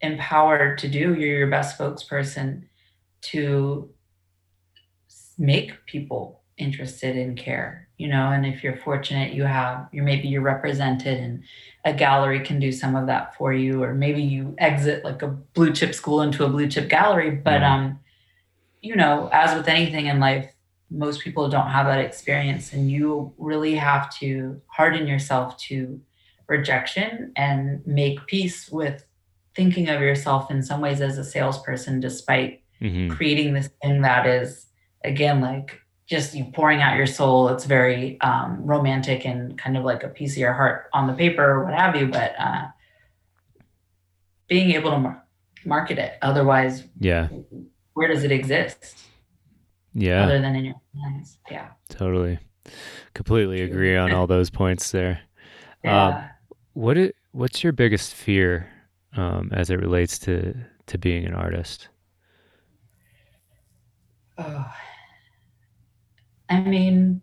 empowered 0.00 0.78
to 0.78 0.88
do. 0.88 1.14
You're 1.14 1.38
your 1.38 1.50
best 1.50 1.78
spokesperson 1.78 2.64
to 3.20 3.90
make 5.36 5.86
people 5.86 6.42
interested 6.56 7.16
in 7.16 7.36
care. 7.36 7.87
You 7.98 8.08
know, 8.08 8.30
and 8.30 8.46
if 8.46 8.62
you're 8.62 8.76
fortunate, 8.76 9.32
you 9.34 9.42
have 9.44 9.88
you 9.92 10.02
maybe 10.02 10.28
you're 10.28 10.40
represented 10.54 11.18
and 11.18 11.42
a 11.84 11.92
gallery 11.92 12.40
can 12.40 12.58
do 12.60 12.70
some 12.72 12.94
of 12.96 13.06
that 13.06 13.36
for 13.36 13.52
you 13.52 13.82
or 13.82 13.92
maybe 13.94 14.22
you 14.22 14.54
exit 14.58 15.04
like 15.04 15.22
a 15.22 15.28
blue 15.28 15.72
chip 15.72 15.94
school 15.94 16.22
into 16.22 16.44
a 16.44 16.48
blue 16.48 16.68
chip 16.68 16.88
gallery 16.88 17.30
but 17.30 17.60
Mhm. 17.62 17.70
um 17.70 18.00
you 18.82 18.94
know 18.94 19.28
as 19.32 19.56
with 19.56 19.68
anything 19.68 20.06
in 20.06 20.20
life 20.20 20.46
most 20.90 21.20
people 21.22 21.48
don't 21.48 21.70
have 21.70 21.86
that 21.86 21.98
experience 22.04 22.72
and 22.72 22.90
you 22.90 23.32
really 23.38 23.74
have 23.74 24.10
to 24.18 24.60
harden 24.68 25.06
yourself 25.06 25.56
to 25.58 26.00
rejection 26.46 27.32
and 27.36 27.86
make 27.86 28.24
peace 28.26 28.70
with 28.70 29.04
thinking 29.54 29.88
of 29.88 30.00
yourself 30.00 30.50
in 30.50 30.62
some 30.62 30.80
ways 30.80 31.00
as 31.00 31.18
a 31.18 31.24
salesperson 31.24 32.00
despite 32.00 32.62
hmm 32.80 33.08
creating 33.08 33.54
this 33.54 33.70
thing 33.82 34.02
that 34.02 34.26
is 34.26 34.66
again 35.04 35.40
like 35.40 35.80
just 36.08 36.34
you 36.34 36.44
pouring 36.54 36.80
out 36.80 36.96
your 36.96 37.06
soul 37.06 37.48
it's 37.48 37.64
very 37.66 38.18
um, 38.22 38.64
romantic 38.64 39.24
and 39.26 39.56
kind 39.58 39.76
of 39.76 39.84
like 39.84 40.02
a 40.02 40.08
piece 40.08 40.32
of 40.32 40.38
your 40.38 40.54
heart 40.54 40.86
on 40.94 41.06
the 41.06 41.12
paper 41.12 41.44
or 41.44 41.64
what 41.64 41.74
have 41.74 41.94
you 41.94 42.06
but 42.08 42.34
uh, 42.38 42.66
being 44.48 44.70
able 44.72 44.90
to 44.90 44.98
mar- 44.98 45.24
market 45.64 45.98
it 45.98 46.14
otherwise 46.22 46.84
Yeah, 46.98 47.28
where 47.92 48.08
does 48.08 48.24
it 48.24 48.32
exist 48.32 48.98
yeah. 49.92 50.24
other 50.24 50.40
than 50.40 50.56
in 50.56 50.64
your 50.64 50.80
hands 51.02 51.38
yeah 51.50 51.68
Totally. 51.90 52.38
Completely 53.14 53.62
agree 53.62 53.96
on 53.96 54.12
all 54.12 54.26
those 54.26 54.50
points 54.50 54.90
there. 54.90 55.20
yeah 55.84 56.28
What 56.74 56.96
it, 56.98 57.16
what's 57.32 57.62
your 57.64 57.72
biggest 57.72 58.14
fear 58.14 58.68
um, 59.16 59.50
as 59.52 59.70
it 59.70 59.76
relates 59.76 60.18
to 60.20 60.54
to 60.86 60.96
being 60.98 61.26
an 61.26 61.34
artist? 61.34 61.88
Oh. 64.38 64.72
I 66.48 66.60
mean, 66.60 67.20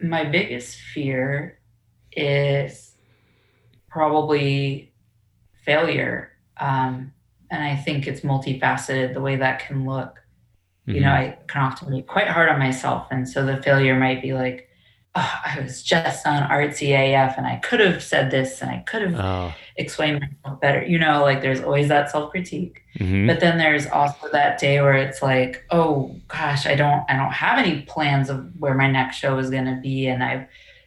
my 0.00 0.24
biggest 0.24 0.78
fear 0.80 1.58
is 2.12 2.94
probably 3.88 4.92
failure. 5.64 6.32
Um, 6.58 7.12
and 7.50 7.62
I 7.62 7.76
think 7.76 8.06
it's 8.06 8.20
multifaceted 8.20 9.14
the 9.14 9.20
way 9.20 9.36
that 9.36 9.60
can 9.66 9.86
look. 9.86 10.22
You 10.86 11.00
know, 11.00 11.08
Mhm. 11.08 11.12
I 11.12 11.38
can 11.48 11.62
often 11.62 11.90
be 11.90 12.02
quite 12.02 12.28
hard 12.28 12.48
on 12.48 12.58
myself. 12.58 13.08
And 13.10 13.28
so 13.28 13.44
the 13.44 13.60
failure 13.62 13.98
might 13.98 14.22
be 14.22 14.32
like, 14.32 14.65
oh, 15.16 15.40
I 15.44 15.60
was 15.60 15.82
just 15.82 16.26
on 16.26 16.48
artsy 16.48 16.92
AF 16.92 17.36
and 17.38 17.46
I 17.46 17.56
could 17.56 17.80
have 17.80 18.02
said 18.02 18.30
this 18.30 18.60
and 18.60 18.70
I 18.70 18.78
could 18.86 19.02
have 19.02 19.14
oh, 19.14 19.54
explained 19.76 20.20
myself 20.20 20.60
better. 20.60 20.84
You 20.84 20.98
know, 20.98 21.22
like 21.22 21.40
there's 21.42 21.62
always 21.62 21.88
that 21.88 22.10
self 22.10 22.30
critique. 22.30 22.82
mhm. 22.98 23.26
But 23.26 23.40
then 23.40 23.58
there's 23.58 23.86
also 23.86 24.28
that 24.32 24.58
day 24.58 24.80
where 24.80 24.94
it's 24.94 25.22
like, 25.22 25.64
oh 25.70 26.14
gosh, 26.28 26.66
I 26.66 26.74
don't 26.74 27.04
I 27.08 27.16
don't 27.16 27.32
have 27.32 27.58
any 27.58 27.82
plans 27.82 28.30
of 28.30 28.50
where 28.58 28.74
my 28.74 28.90
next 28.90 29.16
show 29.16 29.38
is 29.38 29.50
gonna 29.50 29.80
be. 29.82 30.06
And 30.06 30.22
I've 30.22 30.46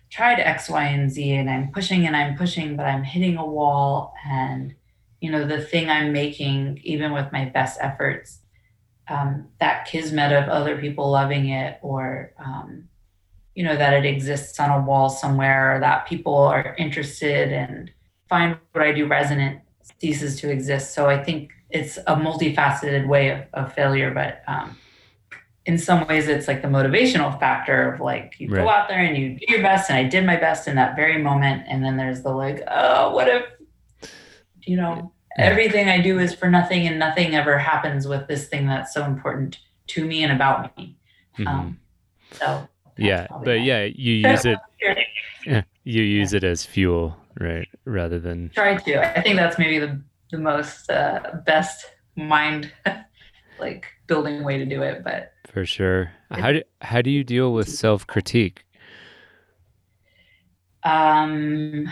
tried 0.09 0.39
X, 0.39 0.69
Y, 0.69 0.84
and 0.84 1.11
Z, 1.11 1.32
and 1.32 1.49
I'm 1.49 1.71
pushing 1.71 2.07
and 2.07 2.15
I'm 2.15 2.36
pushing, 2.36 2.75
but 2.75 2.86
I'm 2.86 3.03
hitting 3.03 3.38
a 3.38 3.45
wall. 3.45 4.13
And, 4.27 4.73
you 5.21 5.32
know, 5.32 5.45
the 5.45 5.61
thing 5.61 5.89
I'm 5.89 6.11
making, 6.11 6.80
even 6.84 7.11
with 7.13 7.32
my 7.32 7.45
best 7.45 7.77
efforts, 7.82 8.39
um, 9.07 9.47
that 9.59 9.86
kismet 9.86 10.32
of 10.32 10.49
other 10.49 10.77
people 10.77 11.09
loving 11.11 11.49
it, 11.49 11.80
or, 11.82 12.34
um, 12.43 12.89
you 13.60 13.66
know, 13.66 13.76
that 13.76 13.93
it 13.93 14.05
exists 14.05 14.57
on 14.57 14.70
a 14.70 14.82
wall 14.86 15.10
somewhere, 15.10 15.76
or 15.76 15.80
that 15.82 16.07
people 16.07 16.38
are 16.38 16.74
interested 16.78 17.51
and 17.51 17.91
find 18.30 18.57
what 18.72 18.86
I 18.86 18.93
do 18.93 19.05
resonant 19.05 19.60
ceases 19.99 20.39
to 20.39 20.49
exist. 20.49 20.93
So 20.93 21.10
I 21.10 21.22
think 21.22 21.51
it's 21.70 21.97
a 21.97 22.16
multifaceted 22.16 23.05
way 23.05 23.32
of, 23.32 23.41
of 23.51 23.74
failure, 23.74 24.12
but 24.14 24.43
um, 24.47 24.78
in 25.66 25.78
some 25.78 26.07
ways 26.07 26.30
it's 26.30 26.47
like 26.47 26.62
the 26.62 26.70
motivational 26.70 27.38
factor 27.38 27.91
of 27.91 27.99
like 27.99 28.34
you 28.38 28.47
right. 28.47 28.62
go 28.62 28.70
out 28.70 28.88
there 28.88 29.03
and 29.03 29.18
you 29.18 29.38
do 29.38 29.45
your 29.49 29.62
best 29.62 29.89
and 29.89 29.99
i 29.99 30.03
did 30.03 30.26
my 30.26 30.38
best 30.38 30.68
in 30.68 30.76
that 30.76 30.95
very 30.95 31.22
moment 31.22 31.62
and 31.68 31.84
then 31.84 31.95
there's 31.95 32.24
the 32.24 32.30
like 32.30 32.64
oh 32.72 33.12
what 33.14 33.28
if 33.28 33.43
you 34.62 34.76
know 34.76 35.12
yeah. 35.38 35.45
everything 35.45 35.88
i 35.88 36.01
do 36.01 36.18
is 36.18 36.34
for 36.34 36.49
nothing 36.49 36.88
and 36.88 36.97
nothing 36.97 37.36
ever 37.36 37.60
happens 37.60 38.07
with 38.07 38.28
this 38.28 38.47
thing 38.47 38.66
that's 38.66 38.93
so 38.93 39.05
important 39.05 39.60
to 39.86 40.03
me 40.03 40.24
and 40.24 40.32
about 40.32 40.76
me 40.76 40.97
mm-hmm. 41.38 41.47
um, 41.47 41.80
so 42.32 42.68
yeah 43.00 43.28
but 43.43 43.62
yeah 43.62 43.84
you 43.84 44.14
use 44.14 44.45
it 44.45 44.58
you 45.84 46.04
use 46.04 46.34
it 46.34 46.43
as 46.43 46.66
fuel 46.66 47.16
right 47.39 47.68
rather 47.86 48.20
than 48.20 48.50
try 48.54 48.76
to 48.76 49.18
i 49.18 49.22
think 49.22 49.36
that's 49.36 49.58
maybe 49.58 49.80
the 49.80 50.02
the 50.32 50.38
most 50.38 50.89
uh, 50.91 51.20
best 51.45 51.86
mind 52.16 52.72
like 53.60 53.86
building 54.08 54.43
way 54.43 54.58
to 54.58 54.66
do 54.66 54.84
it 54.84 55.04
but 55.04 55.34
for 55.52 55.66
sure. 55.66 56.12
How 56.30 56.52
do 56.52 56.62
how 56.82 57.02
do 57.02 57.10
you 57.10 57.24
deal 57.24 57.54
with 57.54 57.70
self 57.70 58.06
critique? 58.06 58.66
Um, 60.84 61.89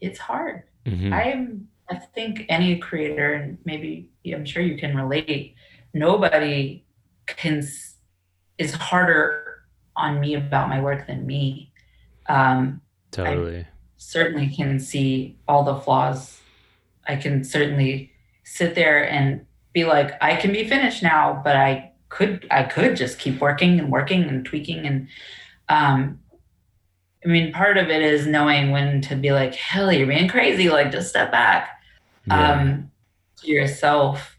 it's 0.00 0.18
hard. 0.18 0.64
Mm-hmm. 0.84 1.12
I'm. 1.12 1.68
I 1.88 1.96
think 1.96 2.46
any 2.48 2.78
creator, 2.78 3.34
and 3.34 3.58
maybe 3.64 4.10
I'm 4.26 4.44
sure 4.44 4.62
you 4.62 4.76
can 4.76 4.96
relate. 4.96 5.54
Nobody 5.92 6.84
can 7.26 7.62
is 8.58 8.72
harder 8.72 9.43
on 9.96 10.20
me 10.20 10.34
about 10.34 10.68
my 10.68 10.80
work 10.80 11.06
than 11.06 11.26
me. 11.26 11.72
Um, 12.26 12.80
totally. 13.10 13.60
I 13.60 13.66
certainly 13.96 14.48
can 14.48 14.80
see 14.80 15.36
all 15.46 15.64
the 15.64 15.76
flaws. 15.76 16.40
I 17.06 17.16
can 17.16 17.44
certainly 17.44 18.12
sit 18.44 18.74
there 18.74 19.08
and 19.08 19.46
be 19.72 19.84
like, 19.84 20.12
I 20.20 20.36
can 20.36 20.52
be 20.52 20.66
finished 20.68 21.02
now, 21.02 21.40
but 21.44 21.56
I 21.56 21.92
could 22.08 22.46
I 22.50 22.62
could 22.62 22.96
just 22.96 23.18
keep 23.18 23.40
working 23.40 23.80
and 23.80 23.90
working 23.90 24.22
and 24.24 24.44
tweaking 24.44 24.86
and 24.86 25.08
um 25.68 26.20
I 27.24 27.28
mean 27.28 27.52
part 27.52 27.76
of 27.76 27.88
it 27.88 28.02
is 28.02 28.26
knowing 28.26 28.70
when 28.70 29.00
to 29.02 29.16
be 29.16 29.32
like, 29.32 29.54
hell, 29.54 29.92
you're 29.92 30.06
being 30.06 30.28
crazy, 30.28 30.68
like 30.68 30.92
just 30.92 31.08
step 31.08 31.32
back. 31.32 31.80
Yeah. 32.26 32.52
Um 32.52 32.90
to 33.38 33.50
yourself, 33.50 34.38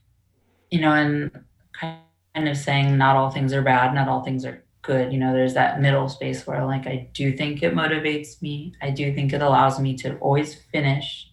you 0.71 0.79
know, 0.79 0.93
and 0.93 1.31
kind 1.73 2.47
of 2.47 2.55
saying 2.55 2.97
not 2.97 3.17
all 3.17 3.29
things 3.29 3.51
are 3.51 3.61
bad, 3.61 3.93
not 3.93 4.07
all 4.07 4.23
things 4.23 4.45
are 4.45 4.63
good. 4.85 5.11
You 5.11 5.19
know, 5.19 5.33
there's 5.33 5.53
that 5.55 5.81
middle 5.81 6.07
space 6.09 6.45
where 6.45 6.65
like 6.65 6.87
I 6.87 7.09
do 7.13 7.35
think 7.35 7.63
it 7.63 7.73
motivates 7.73 8.41
me. 8.41 8.73
I 8.81 8.91
do 8.91 9.13
think 9.13 9.33
it 9.33 9.41
allows 9.41 9.79
me 9.79 9.95
to 9.97 10.17
always 10.17 10.55
finish. 10.55 11.31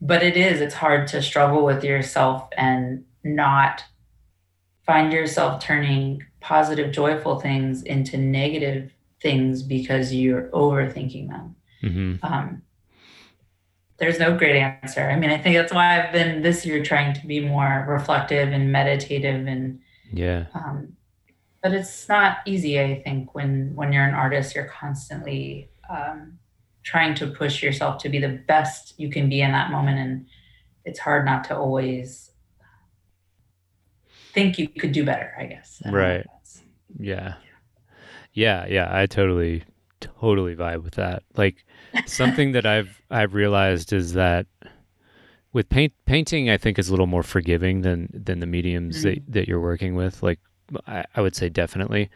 But 0.00 0.22
it 0.22 0.36
is, 0.36 0.60
it's 0.60 0.74
hard 0.74 1.08
to 1.08 1.22
struggle 1.22 1.64
with 1.64 1.82
yourself 1.82 2.48
and 2.56 3.04
not 3.24 3.82
find 4.86 5.12
yourself 5.12 5.62
turning 5.62 6.22
positive, 6.40 6.92
joyful 6.92 7.40
things 7.40 7.82
into 7.82 8.16
negative 8.16 8.92
things 9.20 9.62
because 9.62 10.14
you're 10.14 10.48
overthinking 10.50 11.28
them. 11.28 11.56
Mm-hmm. 11.82 12.24
Um, 12.24 12.62
there's 13.98 14.20
no 14.20 14.36
great 14.36 14.56
answer. 14.56 15.10
I 15.10 15.16
mean, 15.16 15.30
I 15.30 15.38
think 15.38 15.56
that's 15.56 15.72
why 15.72 16.00
I've 16.00 16.12
been 16.12 16.42
this 16.42 16.64
year 16.64 16.82
trying 16.84 17.14
to 17.14 17.26
be 17.26 17.40
more 17.40 17.84
reflective 17.88 18.52
and 18.52 18.70
meditative 18.70 19.46
and 19.46 19.80
yeah. 20.12 20.46
Um, 20.54 20.96
but 21.62 21.72
it's 21.72 22.08
not 22.08 22.38
easy. 22.46 22.80
I 22.80 23.02
think 23.02 23.34
when 23.34 23.72
when 23.74 23.92
you're 23.92 24.04
an 24.04 24.14
artist, 24.14 24.54
you're 24.54 24.68
constantly 24.68 25.70
um, 25.90 26.38
trying 26.82 27.14
to 27.16 27.26
push 27.26 27.62
yourself 27.62 28.00
to 28.02 28.08
be 28.08 28.18
the 28.18 28.40
best 28.46 28.94
you 28.98 29.10
can 29.10 29.28
be 29.28 29.40
in 29.40 29.52
that 29.52 29.70
moment, 29.70 29.98
and 29.98 30.26
it's 30.84 30.98
hard 30.98 31.24
not 31.24 31.44
to 31.44 31.56
always 31.56 32.30
think 34.32 34.58
you 34.58 34.68
could 34.68 34.92
do 34.92 35.04
better, 35.04 35.34
I 35.38 35.46
guess. 35.46 35.82
I 35.84 35.90
right. 35.90 36.26
Yeah. 36.98 37.34
Yeah, 38.32 38.66
yeah, 38.66 38.88
I 38.90 39.06
totally 39.06 39.64
totally 40.00 40.54
vibe 40.54 40.84
with 40.84 40.94
that. 40.94 41.24
Like 41.36 41.64
something 42.06 42.52
that 42.52 42.66
I've 42.66 43.02
I've 43.10 43.34
realized 43.34 43.92
is 43.92 44.12
that 44.12 44.46
with 45.52 45.68
paint 45.68 45.92
painting 46.06 46.48
I 46.48 46.56
think 46.56 46.78
is 46.78 46.88
a 46.88 46.92
little 46.92 47.08
more 47.08 47.24
forgiving 47.24 47.80
than 47.80 48.08
than 48.12 48.38
the 48.38 48.46
mediums 48.46 48.98
mm-hmm. 48.98 49.08
that, 49.08 49.32
that 49.32 49.48
you're 49.48 49.60
working 49.60 49.96
with. 49.96 50.22
Like 50.22 50.38
I, 50.86 51.04
I 51.14 51.20
would 51.20 51.34
say 51.34 51.48
definitely. 51.48 52.10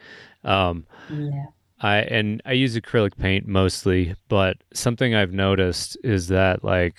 Um 0.44 0.86
yeah. 1.10 1.46
I 1.80 1.98
and 1.98 2.40
I 2.44 2.52
use 2.52 2.76
acrylic 2.76 3.16
paint 3.16 3.46
mostly, 3.46 4.14
but 4.28 4.56
something 4.72 5.14
I've 5.14 5.32
noticed 5.32 5.96
is 6.04 6.28
that 6.28 6.62
like 6.64 6.94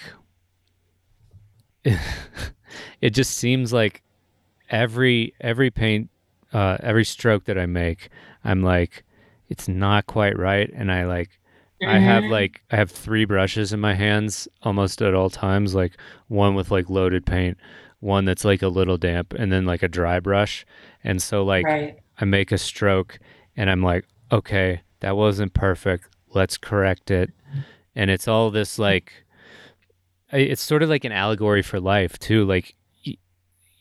it 3.01 3.11
just 3.11 3.37
seems 3.37 3.73
like 3.73 4.03
every 4.69 5.33
every 5.39 5.69
paint 5.69 6.09
uh, 6.53 6.77
every 6.81 7.03
stroke 7.03 7.45
that 7.45 7.57
I 7.57 7.65
make, 7.65 8.09
I'm 8.43 8.61
like, 8.61 9.03
it's 9.49 9.67
not 9.67 10.05
quite 10.05 10.37
right, 10.37 10.69
and 10.73 10.91
I 10.91 11.05
like. 11.05 11.39
I 11.85 11.99
have 11.99 12.23
mm-hmm. 12.23 12.31
like 12.31 12.61
I 12.71 12.77
have 12.77 12.89
three 12.89 13.25
brushes 13.25 13.73
in 13.73 13.81
my 13.81 13.93
hands 13.93 14.47
almost 14.61 15.01
at 15.01 15.13
all 15.13 15.29
times, 15.29 15.75
like 15.75 15.97
one 16.29 16.55
with 16.55 16.71
like 16.71 16.89
loaded 16.89 17.25
paint, 17.25 17.57
one 18.03 18.25
that's 18.25 18.45
like 18.45 18.61
a 18.61 18.67
little 18.67 18.97
damp, 18.97 19.33
and 19.33 19.51
then 19.51 19.65
like 19.65 19.81
a 19.81 19.87
dry 19.87 20.19
brush. 20.19 20.65
And 21.03 21.21
so 21.21 21.43
like 21.43 21.65
right. 21.65 21.97
I 22.19 22.25
make 22.25 22.51
a 22.51 22.57
stroke 22.57 23.19
and 23.55 23.69
I'm 23.69 23.81
like, 23.81 24.05
okay, 24.31 24.81
that 24.99 25.15
wasn't 25.15 25.53
perfect. 25.53 26.09
Let's 26.33 26.57
correct 26.57 27.09
it. 27.09 27.31
And 27.95 28.11
it's 28.11 28.27
all 28.27 28.51
this 28.51 28.77
like 28.77 29.25
it's 30.31 30.61
sort 30.61 30.83
of 30.83 30.89
like 30.89 31.05
an 31.05 31.11
allegory 31.11 31.61
for 31.61 31.79
life 31.79 32.19
too. 32.19 32.45
Like 32.45 32.75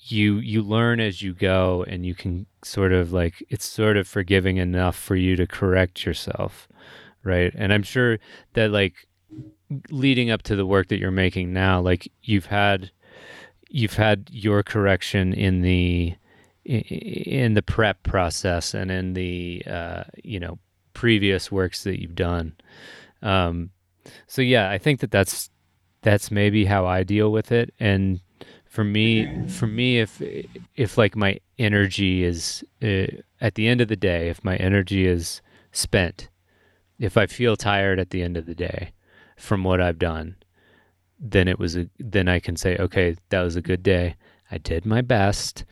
you 0.05 0.39
you 0.39 0.63
learn 0.63 1.01
as 1.01 1.23
you 1.23 1.33
go 1.33 1.85
and 1.89 2.05
you 2.05 2.15
can 2.15 2.47
sort 2.65 2.93
of 2.93 3.13
like 3.13 3.45
it's 3.49 3.65
sort 3.65 3.97
of 3.97 4.07
forgiving 4.07 4.57
enough 4.57 4.97
for 4.97 5.17
you 5.17 5.37
to 5.37 5.47
correct 5.47 6.05
yourself 6.05 6.69
right 7.23 7.53
and 7.57 7.73
i'm 7.73 7.85
sure 7.85 8.19
that 8.55 8.73
like 8.73 9.07
leading 9.91 10.29
up 10.29 10.43
to 10.43 10.57
the 10.57 10.67
work 10.67 10.89
that 10.89 10.99
you're 10.99 11.13
making 11.13 11.53
now 11.53 11.81
like 11.81 12.11
you've 12.23 12.47
had 12.47 12.91
you've 13.73 13.95
had 13.95 14.29
your 14.31 14.63
correction 14.63 15.33
in 15.33 15.63
the 15.63 16.15
in 16.65 17.55
the 17.55 17.63
prep 17.63 18.03
process 18.05 18.73
and 18.73 18.91
in 18.91 19.15
the 19.15 19.63
uh, 19.67 20.05
you 20.23 20.39
know 20.39 20.59
previous 20.93 21.51
works 21.51 21.85
that 21.85 22.01
you've 22.01 22.15
done. 22.15 22.55
Um, 23.23 23.71
so 24.27 24.43
yeah 24.43 24.71
i 24.71 24.79
think 24.79 25.01
that 25.01 25.11
that's 25.11 25.51
that's 26.03 26.31
maybe 26.31 26.65
how 26.65 26.87
i 26.87 27.03
deal 27.03 27.31
with 27.31 27.53
it. 27.53 27.73
And 27.79 28.21
for 28.65 28.85
me 28.85 29.47
for 29.49 29.67
me 29.67 30.01
if 30.01 30.23
if 30.77 30.97
like 30.97 31.15
my 31.15 31.39
energy 31.59 32.25
is 32.25 32.65
uh, 32.83 33.07
at 33.41 33.55
the 33.55 33.69
end 33.69 33.81
of 33.81 33.89
the 33.89 33.97
day 33.97 34.29
if 34.29 34.43
my 34.43 34.57
energy 34.57 35.07
is 35.07 35.43
spent 35.73 36.31
if 36.99 37.19
i 37.19 37.27
feel 37.27 37.55
tired 37.55 38.01
at 38.01 38.09
the 38.11 38.23
end 38.23 38.35
of 38.35 38.47
the 38.47 38.55
day 38.55 38.93
from 39.37 39.63
what 39.63 39.79
i've 39.79 39.99
done 39.99 40.37
then 41.23 41.49
it 41.49 41.59
was 41.59 41.77
a 41.77 41.89
then 41.99 42.29
i 42.29 42.39
can 42.41 42.57
say 42.57 42.77
okay 42.77 43.17
that 43.31 43.43
was 43.43 43.57
a 43.57 43.63
good 43.63 43.83
day. 43.83 44.17
I 44.53 44.59
did 44.59 44.85
my 44.85 45.01
best. 45.01 45.65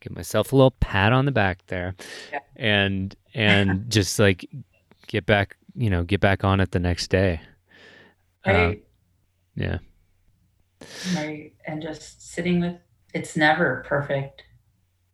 Give 0.00 0.16
myself 0.16 0.52
a 0.52 0.56
little 0.56 0.70
pat 0.70 1.12
on 1.12 1.26
the 1.26 1.32
back 1.32 1.66
there. 1.66 1.94
Yeah. 2.32 2.38
and 2.56 3.14
and 3.34 3.84
just 3.90 4.18
like 4.18 4.48
get 5.06 5.26
back 5.26 5.56
you 5.74 5.90
know 5.90 6.02
get 6.02 6.20
back 6.20 6.42
on 6.42 6.58
it 6.58 6.70
the 6.70 6.78
next 6.78 7.08
day. 7.08 7.42
Right. 8.46 8.64
Um, 8.64 8.76
yeah. 9.54 9.78
Right. 11.14 11.52
And 11.66 11.82
just 11.82 12.32
sitting 12.32 12.60
with 12.60 12.76
it's 13.12 13.36
never 13.36 13.84
perfect. 13.86 14.42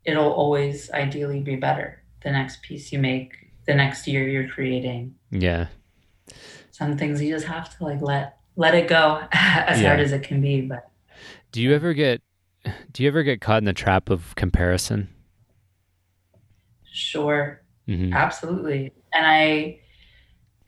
It'll 0.05 0.33
always 0.33 0.89
ideally 0.93 1.41
be 1.41 1.57
better 1.57 2.03
the 2.23 2.31
next 2.31 2.63
piece 2.63 2.93
you 2.93 3.01
make 3.01 3.33
the 3.67 3.75
next 3.75 4.07
year 4.07 4.27
you're 4.29 4.49
creating. 4.49 5.17
Yeah. 5.31 5.67
Some 6.71 6.97
things 6.97 7.21
you 7.21 7.35
just 7.35 7.47
have 7.47 7.77
to 7.77 7.85
like 7.85 8.01
let 8.01 8.38
let 8.59 8.75
it 8.75 8.89
go 8.89 9.23
as 9.33 9.81
yeah. 9.81 9.89
hard 9.89 10.01
as 10.01 10.13
it 10.13 10.23
can 10.23 10.43
be 10.43 10.61
but 10.61 10.91
do 11.53 11.63
you 11.63 11.75
ever 11.75 11.95
get 11.95 12.21
do 12.93 13.03
you 13.03 13.09
ever 13.09 13.23
get 13.23 13.41
caught 13.41 13.59
in 13.59 13.65
the 13.65 13.73
trap 13.73 14.11
of 14.11 14.35
comparison 14.35 15.09
sure 16.93 17.63
mm-hmm. 17.89 18.13
absolutely 18.13 18.93
and 19.15 19.27
i 19.27 19.79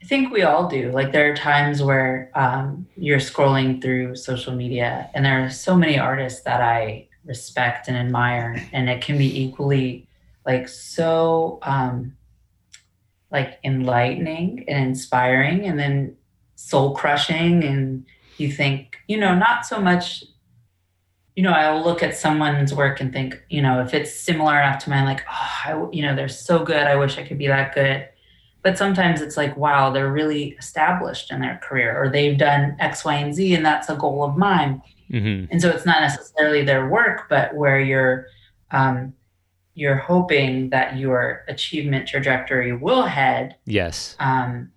I 0.01 0.07
think 0.07 0.33
we 0.33 0.41
all 0.41 0.67
do. 0.67 0.91
Like 0.91 1.11
there 1.11 1.31
are 1.31 1.35
times 1.35 1.83
where 1.83 2.31
um, 2.33 2.87
you're 2.97 3.19
scrolling 3.19 3.79
through 3.83 4.15
social 4.15 4.55
media, 4.55 5.11
and 5.13 5.23
there 5.23 5.45
are 5.45 5.49
so 5.51 5.75
many 5.75 5.99
artists 5.99 6.41
that 6.41 6.59
I 6.59 7.07
respect 7.23 7.87
and 7.87 7.95
admire, 7.95 8.67
and 8.73 8.89
it 8.89 9.03
can 9.03 9.19
be 9.19 9.43
equally 9.43 10.07
like 10.43 10.67
so 10.67 11.59
um, 11.61 12.17
like 13.31 13.59
enlightening 13.63 14.65
and 14.67 14.87
inspiring 14.87 15.65
and 15.65 15.79
then 15.79 16.15
soul 16.69 16.93
crushing 16.95 17.63
and 17.63 18.05
you 18.37 18.51
think 18.51 18.97
you 19.07 19.17
know 19.17 19.33
not 19.35 19.65
so 19.65 19.79
much 19.79 20.23
you 21.35 21.43
know 21.43 21.51
i'll 21.51 21.83
look 21.83 22.01
at 22.03 22.15
someone's 22.15 22.73
work 22.73 22.99
and 23.01 23.11
think 23.13 23.41
you 23.49 23.61
know 23.61 23.81
if 23.81 23.93
it's 23.93 24.13
similar 24.13 24.59
enough 24.59 24.83
to 24.83 24.89
mine 24.89 25.05
like 25.05 25.21
oh 25.29 25.51
I, 25.65 25.87
you 25.91 26.01
know 26.03 26.15
they're 26.15 26.27
so 26.29 26.63
good 26.63 26.83
i 26.87 26.95
wish 26.95 27.17
i 27.17 27.23
could 27.23 27.37
be 27.37 27.47
that 27.47 27.73
good 27.73 28.07
but 28.63 28.77
sometimes 28.77 29.21
it's 29.21 29.37
like 29.37 29.55
wow 29.57 29.89
they're 29.91 30.11
really 30.11 30.49
established 30.59 31.31
in 31.31 31.41
their 31.41 31.59
career 31.63 32.01
or 32.01 32.09
they've 32.09 32.37
done 32.37 32.75
x 32.79 33.03
y 33.05 33.15
and 33.15 33.33
z 33.33 33.53
and 33.55 33.65
that's 33.65 33.89
a 33.89 33.95
goal 33.95 34.23
of 34.23 34.37
mine 34.37 34.81
Mm-hmm. 35.11 35.51
and 35.51 35.61
so 35.61 35.69
it's 35.69 35.85
not 35.85 35.99
necessarily 35.99 36.63
their 36.63 36.87
work 36.87 37.27
but 37.29 37.53
where 37.53 37.81
you're 37.81 38.27
um, 38.71 39.11
you're 39.73 39.97
hoping 39.97 40.69
that 40.69 40.95
your 40.97 41.43
achievement 41.49 42.07
trajectory 42.07 42.71
will 42.71 43.03
head 43.03 43.57
Yes. 43.65 44.15
um, 44.21 44.71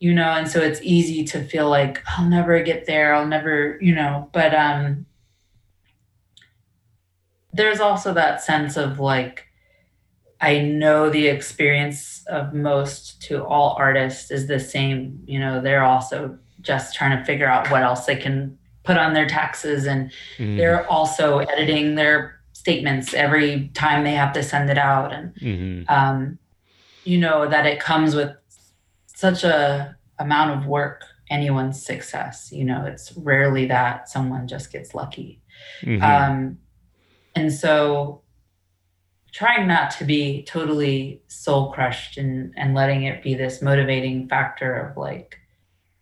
you 0.00 0.12
know 0.12 0.30
and 0.32 0.48
so 0.48 0.60
it's 0.60 0.80
easy 0.82 1.24
to 1.24 1.42
feel 1.44 1.68
like 1.68 2.02
i'll 2.06 2.28
never 2.28 2.60
get 2.62 2.86
there 2.86 3.14
i'll 3.14 3.26
never 3.26 3.78
you 3.80 3.94
know 3.94 4.28
but 4.32 4.54
um 4.54 5.06
there's 7.52 7.80
also 7.80 8.12
that 8.12 8.42
sense 8.42 8.76
of 8.76 8.98
like 8.98 9.46
i 10.40 10.58
know 10.60 11.08
the 11.08 11.28
experience 11.28 12.24
of 12.28 12.52
most 12.52 13.22
to 13.22 13.44
all 13.44 13.76
artists 13.78 14.30
is 14.30 14.46
the 14.48 14.58
same 14.60 15.20
you 15.26 15.38
know 15.38 15.60
they're 15.60 15.84
also 15.84 16.36
just 16.60 16.94
trying 16.94 17.16
to 17.16 17.24
figure 17.24 17.46
out 17.48 17.70
what 17.70 17.82
else 17.82 18.06
they 18.06 18.16
can 18.16 18.56
put 18.82 18.96
on 18.96 19.14
their 19.14 19.26
taxes 19.28 19.86
and 19.86 20.10
Mhm. 20.38 20.56
they're 20.58 20.86
also 20.90 21.38
editing 21.38 21.94
their 21.94 22.40
statements 22.52 23.14
every 23.14 23.68
time 23.74 24.04
they 24.04 24.14
have 24.14 24.32
to 24.32 24.42
send 24.42 24.70
it 24.70 24.78
out 24.78 25.12
and 25.12 25.34
Mhm. 25.36 25.90
um, 25.90 26.38
you 27.04 27.18
know 27.18 27.46
that 27.46 27.66
it 27.66 27.80
comes 27.80 28.14
with 28.14 28.30
such 29.24 29.42
a 29.44 29.96
amount 30.18 30.50
of 30.56 30.66
work 30.66 31.00
anyone's 31.30 31.78
success 31.92 32.36
you 32.52 32.64
know 32.68 32.80
it's 32.92 33.06
rarely 33.30 33.64
that 33.66 34.08
someone 34.14 34.46
just 34.54 34.66
gets 34.74 34.94
lucky 34.94 35.30
Mhm. 35.82 36.02
um, 36.02 36.58
and 37.34 37.50
so 37.62 38.20
trying 39.32 39.66
not 39.66 39.90
to 39.98 40.04
be 40.04 40.44
totally 40.44 41.22
soul 41.28 41.72
crushed 41.72 42.18
and, 42.18 42.52
and 42.56 42.74
letting 42.74 43.02
it 43.04 43.22
be 43.22 43.34
this 43.34 43.60
motivating 43.62 44.28
factor 44.28 44.70
of 44.82 44.96
like 44.96 45.30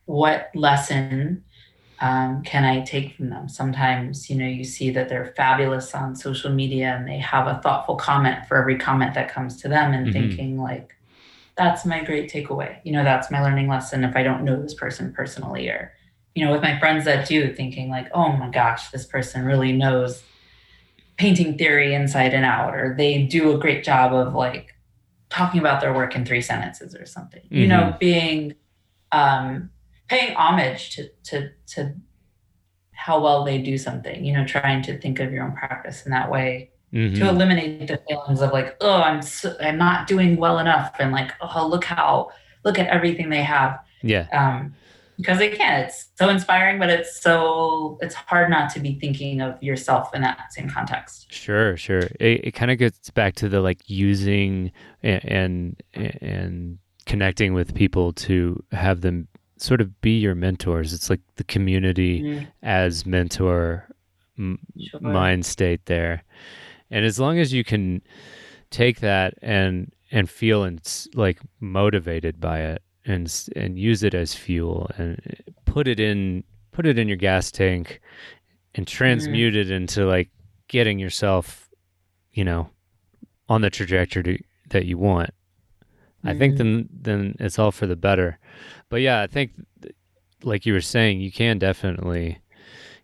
what 0.07 0.51
lesson 0.55 1.45
um, 2.01 2.43
can 2.43 2.64
i 2.64 2.81
take 2.81 3.14
from 3.16 3.31
them 3.31 3.49
sometimes 3.49 4.29
you 4.29 4.37
know 4.37 4.47
you 4.59 4.64
see 4.64 4.91
that 4.91 5.09
they're 5.09 5.33
fabulous 5.37 5.95
on 5.95 6.16
social 6.16 6.51
media 6.62 6.89
and 6.97 7.07
they 7.09 7.18
have 7.18 7.47
a 7.47 7.61
thoughtful 7.62 7.95
comment 7.97 8.39
for 8.49 8.57
every 8.61 8.77
comment 8.77 9.14
that 9.14 9.33
comes 9.33 9.53
to 9.62 9.68
them 9.68 9.93
and 9.93 10.09
Mhm. 10.09 10.12
thinking 10.12 10.59
like 10.61 10.89
that's 11.57 11.84
my 11.84 12.03
great 12.03 12.30
takeaway. 12.30 12.78
You 12.84 12.92
know 12.92 13.05
that's 13.05 13.30
my 13.30 13.42
learning 13.42 13.68
lesson 13.68 14.05
if 14.05 14.16
i 14.16 14.22
don't 14.22 14.44
know 14.44 14.61
this 14.61 14.74
person 14.74 15.12
personally 15.12 15.68
or 15.68 15.92
you 16.34 16.44
know 16.44 16.53
with 16.53 16.62
my 16.62 16.78
friends 16.78 17.05
that 17.05 17.28
do 17.28 17.55
thinking 17.55 17.90
like 17.90 18.09
oh 18.14 18.32
my 18.32 18.48
gosh 18.48 18.90
this 18.90 19.07
person 19.07 19.44
really 19.44 19.72
knows 19.72 20.22
painting 21.16 21.59
theory 21.59 21.94
inside 21.94 22.34
and 22.34 22.44
out 22.44 22.74
or 22.74 22.94
they 22.96 23.22
do 23.24 23.55
a 23.55 23.59
great 23.59 23.84
job 23.84 24.12
of 24.12 24.34
like 24.34 24.74
talking 25.28 25.61
about 25.61 25.80
their 25.80 25.94
work 25.94 26.14
in 26.14 26.24
three 26.24 26.42
sentences 26.42 26.94
or 26.94 27.07
something. 27.07 27.42
You 27.50 27.66
know 27.68 27.96
being 27.98 28.55
um 29.12 29.70
paying 30.09 30.34
homage 30.36 30.96
to 30.96 31.09
to 31.24 31.50
to 31.68 31.94
how 32.92 33.20
well 33.20 33.44
they 33.44 33.59
do 33.59 33.76
something 33.78 34.24
you 34.24 34.32
know 34.32 34.44
trying 34.46 34.82
to 34.82 34.98
think 34.98 35.20
of 35.20 35.32
your 35.32 35.44
own 35.44 35.53
practice 35.53 36.05
in 36.05 36.12
that 36.12 36.30
way 36.30 36.70
Mhm. 36.93 37.14
to 37.16 37.28
eliminate 37.28 37.88
the 37.88 37.99
feelings 38.09 38.40
of 38.43 38.53
like 38.53 38.76
oh 38.80 39.03
i'm 39.03 39.22
so, 39.22 39.57
i'm 39.61 39.78
not 39.78 40.07
doing 40.07 40.36
well 40.36 40.59
enough 40.59 40.95
and 40.99 41.12
like 41.12 41.32
oh 41.40 41.66
look 41.66 41.84
how 41.84 42.28
look 42.64 42.78
at 42.78 42.86
everything 42.88 43.30
they 43.30 43.43
have 43.43 43.78
yeah. 44.03 44.26
um 44.32 44.74
because 45.16 45.38
they 45.38 45.51
can 45.51 45.80
it's 45.84 46.09
so 46.16 46.28
inspiring 46.28 46.78
but 46.78 46.90
it's 46.90 47.20
so 47.22 47.99
it's 48.03 48.14
hard 48.14 48.51
not 48.51 48.70
to 48.70 48.80
be 48.80 48.99
thinking 48.99 49.40
of 49.40 49.62
yourself 49.62 50.14
in 50.14 50.22
that 50.22 50.53
same 50.53 50.68
context 50.68 51.26
Sure, 51.32 51.76
sure. 51.76 52.11
It, 52.20 52.47
it 52.49 52.51
kind 52.53 52.70
of 52.70 52.78
gets 52.78 53.11
back 53.11 53.34
to 53.36 53.49
the 53.49 53.61
like 53.61 53.80
using 53.88 54.70
and, 55.03 55.24
and 55.95 56.20
and 56.20 56.78
connecting 57.07 57.55
with 57.55 57.74
people 57.74 58.12
to 58.12 58.62
have 58.72 59.01
them 59.01 59.28
sort 59.57 59.80
of 59.80 60.01
be 60.01 60.18
your 60.18 60.34
mentors. 60.34 60.93
It's 60.93 61.09
like 61.11 61.20
the 61.36 61.45
community 61.45 62.22
Mm, 62.22 62.47
as 62.62 63.07
mentor 63.07 63.88
m- 64.38 64.59
sure. 64.78 65.01
mind 65.01 65.47
state 65.47 65.86
there. 65.86 66.22
And 66.93 67.05
as 67.05 67.18
long 67.18 67.38
as 67.38 67.53
you 67.53 67.64
can 67.64 68.03
take 68.70 69.01
that 69.01 69.34
and 69.43 69.90
and 70.12 70.28
feel 70.30 70.62
and 70.62 70.80
like 71.14 71.40
motivated 71.59 72.38
by 72.40 72.61
it 72.61 72.82
and 73.05 73.49
and 73.57 73.78
use 73.78 74.03
it 74.05 74.14
as 74.14 74.34
fuel 74.34 74.88
and 74.99 75.18
put 75.64 75.88
it 75.88 75.99
in 75.99 76.45
put 76.70 76.86
it 76.86 76.99
in 76.99 77.09
your 77.09 77.16
gas 77.16 77.51
tank 77.51 78.01
and 78.74 78.86
transmute 78.86 79.57
it 79.57 79.70
into 79.70 80.07
like 80.07 80.30
getting 80.68 80.99
yourself 80.99 81.68
you 82.32 82.45
know 82.45 82.68
on 83.49 83.61
the 83.62 83.70
trajectory 83.70 84.45
that 84.70 84.84
you 84.86 84.97
want 84.97 85.30
i 86.24 86.32
think 86.34 86.55
Mhm. 86.55 86.59
then 86.59 86.88
then 86.93 87.36
it's 87.40 87.59
all 87.59 87.72
for 87.72 87.86
the 87.86 87.97
better 87.97 88.38
but 88.88 89.01
yeah 89.01 89.20
i 89.20 89.26
think 89.26 89.51
like 90.43 90.64
you 90.64 90.72
were 90.72 90.80
saying 90.80 91.20
you 91.20 91.32
can 91.32 91.59
definitely 91.59 92.38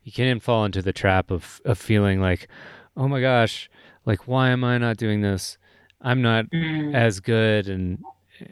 you 0.03 0.13
can't 0.13 0.43
fall 0.43 0.65
into 0.65 0.81
the 0.83 0.93
trap 0.93 1.31
of 1.31 1.61
of 1.65 1.77
feeling 1.79 2.21
like 2.21 2.49
oh 2.97 3.09
my 3.09 3.21
gosh 3.21 3.69
like 4.07 4.27
why 4.27 4.51
am 4.51 4.65
i 4.65 4.79
not 4.79 4.97
doing 4.97 5.21
this? 5.21 5.59
I'm 6.01 6.23
not 6.23 6.47
Mm, 6.51 6.95
as 6.95 7.21
good. 7.21 7.69
And 7.69 7.99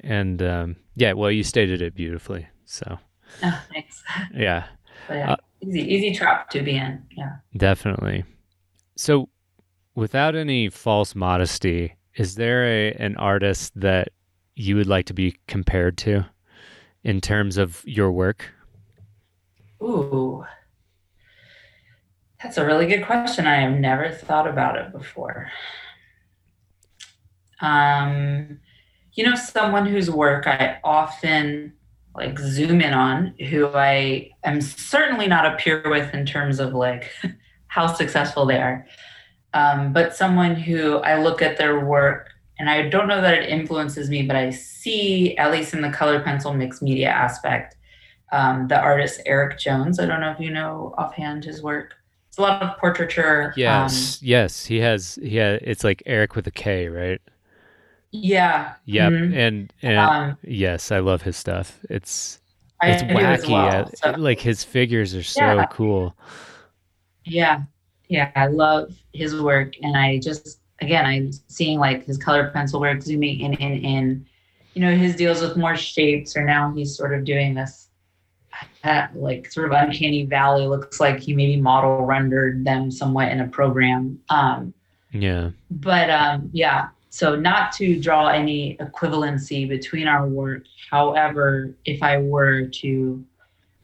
and 0.03 0.43
um 0.43 0.77
yeah 0.97 1.13
well 1.13 1.31
you 1.31 1.45
stated 1.45 1.81
it 1.83 1.95
beautifully. 1.95 2.47
So 2.65 2.99
oh, 3.43 3.65
thanks. 3.73 4.03
yeah. 4.35 4.67
Yeah, 5.09 5.33
Uh, 5.33 5.37
easy 5.63 5.81
easy 5.83 6.13
trap 6.15 6.51
to 6.51 6.63
be 6.63 6.77
in. 6.77 7.03
Yeah. 7.17 7.37
Definitely. 7.57 8.25
So 8.97 9.29
without 9.95 10.35
any 10.35 10.69
false 10.69 11.15
modesty 11.15 11.95
is 12.17 12.35
there 12.35 12.65
a 12.65 12.93
an 12.95 13.17
artist 13.17 13.73
that 13.77 14.09
you 14.55 14.75
would 14.77 14.87
like 14.87 15.07
to 15.07 15.15
be 15.15 15.37
compared 15.49 15.99
to 15.99 16.25
in 17.05 17.21
terms 17.21 17.57
of 17.59 17.83
your 17.87 18.11
work? 18.11 18.53
Ooh 19.83 20.45
that's 22.43 22.59
a 22.59 22.67
really 22.67 22.87
good 22.87 23.05
question. 23.05 23.47
I 23.47 23.57
have 23.57 23.79
never 23.79 24.11
thought 24.11 24.47
about 24.47 24.77
it 24.77 24.93
before. 24.93 25.51
Um 27.61 28.61
you 29.17 29.25
know 29.25 29.35
someone 29.35 29.87
whose 29.87 30.11
work 30.11 30.47
i 30.47 30.79
often 30.85 31.73
like 32.15 32.39
zoom 32.39 32.81
in 32.81 32.93
on 32.93 33.35
who 33.49 33.67
i 33.69 34.31
am 34.45 34.61
certainly 34.61 35.27
not 35.27 35.47
a 35.47 35.57
peer 35.57 35.83
with 35.87 36.15
in 36.15 36.25
terms 36.25 36.61
of 36.61 36.75
like 36.75 37.11
how 37.67 37.87
successful 37.87 38.47
they 38.47 38.59
are 38.59 38.87
um, 39.55 39.93
but 39.93 40.15
someone 40.15 40.55
who 40.55 40.99
i 40.99 41.21
look 41.21 41.43
at 41.43 41.57
their 41.57 41.85
work 41.85 42.29
and 42.59 42.71
i 42.71 42.89
don't 42.89 43.09
know 43.09 43.21
that 43.21 43.35
it 43.35 43.49
influences 43.49 44.09
me 44.09 44.23
but 44.23 44.37
i 44.37 44.51
see 44.51 45.37
at 45.39 45.51
least 45.51 45.75
in 45.75 45.81
the 45.81 45.91
color 45.91 46.23
pencil 46.23 46.53
mixed 46.55 46.83
media 46.83 47.09
aspect 47.09 47.77
um, 48.33 48.67
the 48.67 48.77
artist 48.77 49.21
Erik 49.25 49.57
Jones. 49.57 50.01
I 50.01 50.07
don't 50.07 50.21
know 50.21 50.33
if 50.33 50.41
you 50.41 50.51
know 50.51 50.93
offhand 50.99 51.45
his 51.45 51.63
work 51.63 51.95
a 52.39 52.43
lot 52.43 52.63
of 52.63 52.77
portraiture 52.79 53.49
um, 53.49 53.53
yes 53.57 54.21
yes 54.23 54.65
he 54.67 54.79
has 54.79 55.19
he 55.23 55.37
has, 55.37 55.61
it's 55.63 55.85
like 55.85 56.03
eric 56.07 56.35
with 56.37 56.47
a 56.47 56.51
k 56.51 56.89
right 56.89 57.21
yeah 58.13 58.75
yep 58.85 59.13
mhm. 59.13 59.35
and 59.37 59.73
and 59.83 59.99
um, 59.99 60.39
yes 60.43 60.91
i 60.93 60.99
love 60.99 61.23
his 61.23 61.37
stuff 61.37 61.79
it's 61.91 62.41
it's 62.83 63.03
as 63.03 63.09
wacky 63.45 63.51
well. 63.51 63.69
uh, 63.69 63.91
So- 63.95 64.11
like 64.21 64.39
his 64.41 64.63
figures 64.63 65.15
are 65.15 65.23
so 65.23 65.41
Yeah. 65.41 65.67
cool 65.67 66.15
Yeah. 67.25 67.63
Yeah. 68.09 68.31
I 68.37 68.47
love 68.47 68.95
his 69.13 69.41
work. 69.41 69.75
And 69.83 69.97
I 69.97 70.19
just, 70.19 70.61
again, 70.81 71.05
I'm 71.07 71.33
seeing 71.49 71.79
like 71.81 72.05
his 72.05 72.19
color 72.19 72.51
pencil 72.51 72.81
work 72.81 73.03
zooming 73.03 73.41
in, 73.41 73.55
in, 73.55 73.73
in. 73.85 74.27
You 74.75 74.83
know, 74.83 74.95
his 74.95 75.17
deals 75.17 75.41
with 75.41 75.57
more 75.57 75.75
shapes, 75.75 76.37
or 76.37 76.45
now 76.45 76.73
he's 76.73 76.95
sort 76.97 77.15
of 77.15 77.25
doing 77.25 77.55
this 77.55 77.86
uh, 78.85 79.07
like 79.15 79.51
sort 79.51 79.67
of 79.67 79.73
uncanny 79.73 80.25
valley. 80.25 80.67
Looks 80.67 81.01
like 81.01 81.21
he 81.21 81.35
maybe 81.35 81.61
model 81.61 82.05
rendered 82.05 82.65
them 82.65 82.91
somewhat 82.91 83.29
in 83.33 83.41
a 83.41 83.49
program. 83.49 84.21
Um, 84.29 84.73
yeah 85.13 85.51
but 85.71 86.11
um, 86.11 86.51
yeah, 86.53 86.89
so 87.11 87.37
not 87.37 87.73
to 87.73 88.01
draw 88.01 88.29
any 88.29 88.77
equivalency 88.77 89.69
between 89.69 90.07
our 90.07 90.27
work. 90.27 90.65
However, 90.91 91.75
if 91.85 92.03
I 92.03 92.19
were 92.19 92.67
to 92.67 93.25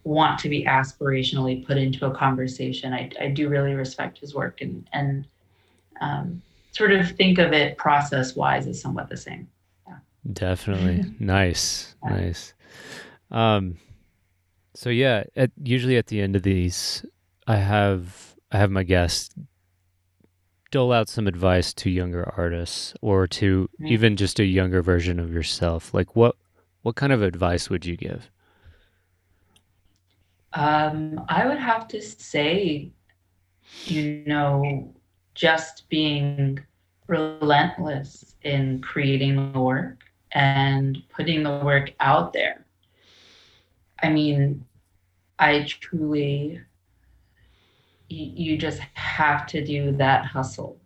want 0.05 0.39
to 0.41 0.49
be 0.49 0.65
aspirationally 0.65 1.65
put 1.65 1.77
into 1.77 2.07
a 2.07 2.15
conversation, 2.15 2.93
I, 2.93 3.11
I 3.21 3.29
do 3.29 3.49
really 3.49 3.75
respect 3.75 4.19
his 4.19 4.35
work 4.35 4.61
and 4.61 4.89
and 4.93 5.27
um, 6.01 6.43
sort 6.73 6.93
of 6.93 7.11
think 7.13 7.39
of 7.39 7.53
it 7.53 7.77
process 7.79 8.35
wise 8.35 8.67
as 8.67 8.81
somewhat 8.81 9.09
the 9.09 9.17
same. 9.17 9.49
Definitely. 10.33 11.15
nice. 11.19 11.95
Yeah. 12.05 12.11
Nice. 12.11 12.55
Um 13.31 13.79
so 14.75 14.91
yeah, 14.91 15.25
at 15.37 15.51
usually 15.63 15.97
at 15.97 16.07
the 16.07 16.21
end 16.21 16.37
of 16.37 16.43
these 16.43 17.05
I 17.47 17.57
have 17.57 18.37
I 18.51 18.59
have 18.59 18.71
my 18.71 18.83
guests 18.85 19.35
dole 20.73 20.93
out 20.93 21.09
some 21.09 21.29
advice 21.29 21.73
to 21.75 21.89
younger 21.91 22.29
artists 22.37 22.95
or 23.01 23.29
to 23.29 23.69
Mm. 23.81 23.89
even 23.93 24.17
just 24.17 24.41
a 24.41 24.45
younger 24.45 24.83
version 24.83 25.21
of 25.21 25.33
yourself, 25.33 25.95
like 25.95 26.17
what 26.17 26.35
what 26.83 26.97
kind 26.97 27.13
of 27.13 27.23
advice 27.23 27.71
would 27.71 27.87
you 27.87 27.97
give? 27.97 28.29
Um, 30.53 31.25
I 31.29 31.47
would 31.47 31.59
have 31.59 31.89
to 31.89 32.03
say, 32.03 32.93
you 33.87 34.25
know, 34.27 34.95
just 35.35 35.89
being 35.89 36.61
relentless 37.09 38.37
in 38.43 38.81
creating 38.83 39.53
the 39.53 39.61
work 39.61 40.01
and 40.33 40.99
putting 41.11 41.43
the 41.43 41.61
work 41.65 41.93
out 42.01 42.33
there. 42.33 42.62
I 44.03 44.11
mean, 44.11 44.65
I 45.39 45.67
truly, 45.69 46.61
you, 48.09 48.53
you 48.53 48.57
just 48.59 48.81
have 48.95 49.47
to 49.49 49.65
do 49.65 49.93
that 49.97 50.25
hustle. 50.27 50.79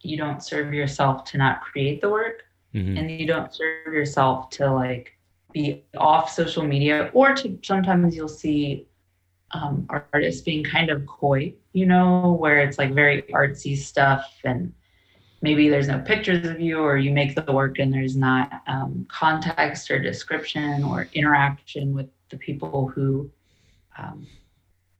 You 0.00 0.16
don't 0.16 0.42
serve 0.42 0.72
yourself 0.74 1.24
to 1.26 1.38
not 1.38 1.60
create 1.62 2.00
the 2.00 2.10
work, 2.10 2.42
Mhm. 2.74 2.98
and 2.98 3.10
you 3.10 3.26
don't 3.26 3.52
serve 3.54 3.92
yourself 3.92 4.48
to 4.50 4.72
like 4.72 5.12
be 5.52 5.82
off 5.98 6.30
social 6.30 6.64
media 6.64 7.10
or 7.12 7.34
to 7.34 7.58
sometimes 7.62 8.16
you'll 8.16 8.28
see 8.28 8.86
um, 9.50 9.86
artists 9.90 10.40
being 10.40 10.64
kind 10.64 10.88
of 10.88 11.04
coy 11.06 11.52
you 11.74 11.84
know 11.84 12.32
where 12.40 12.60
it's 12.60 12.78
like 12.78 12.94
very 12.94 13.20
artsy 13.34 13.76
stuff 13.76 14.40
and 14.44 14.72
maybe 15.42 15.68
there's 15.68 15.88
no 15.88 15.98
pictures 15.98 16.48
of 16.48 16.58
you 16.58 16.78
or 16.78 16.96
you 16.96 17.10
make 17.10 17.34
the 17.34 17.52
work 17.52 17.78
and 17.78 17.92
there's 17.92 18.16
not 18.16 18.62
um, 18.66 19.04
context 19.10 19.90
or 19.90 19.98
description 19.98 20.82
or 20.82 21.06
interaction 21.12 21.92
with 21.92 22.08
the 22.32 22.38
people 22.38 22.88
who 22.88 23.30
um, 23.96 24.26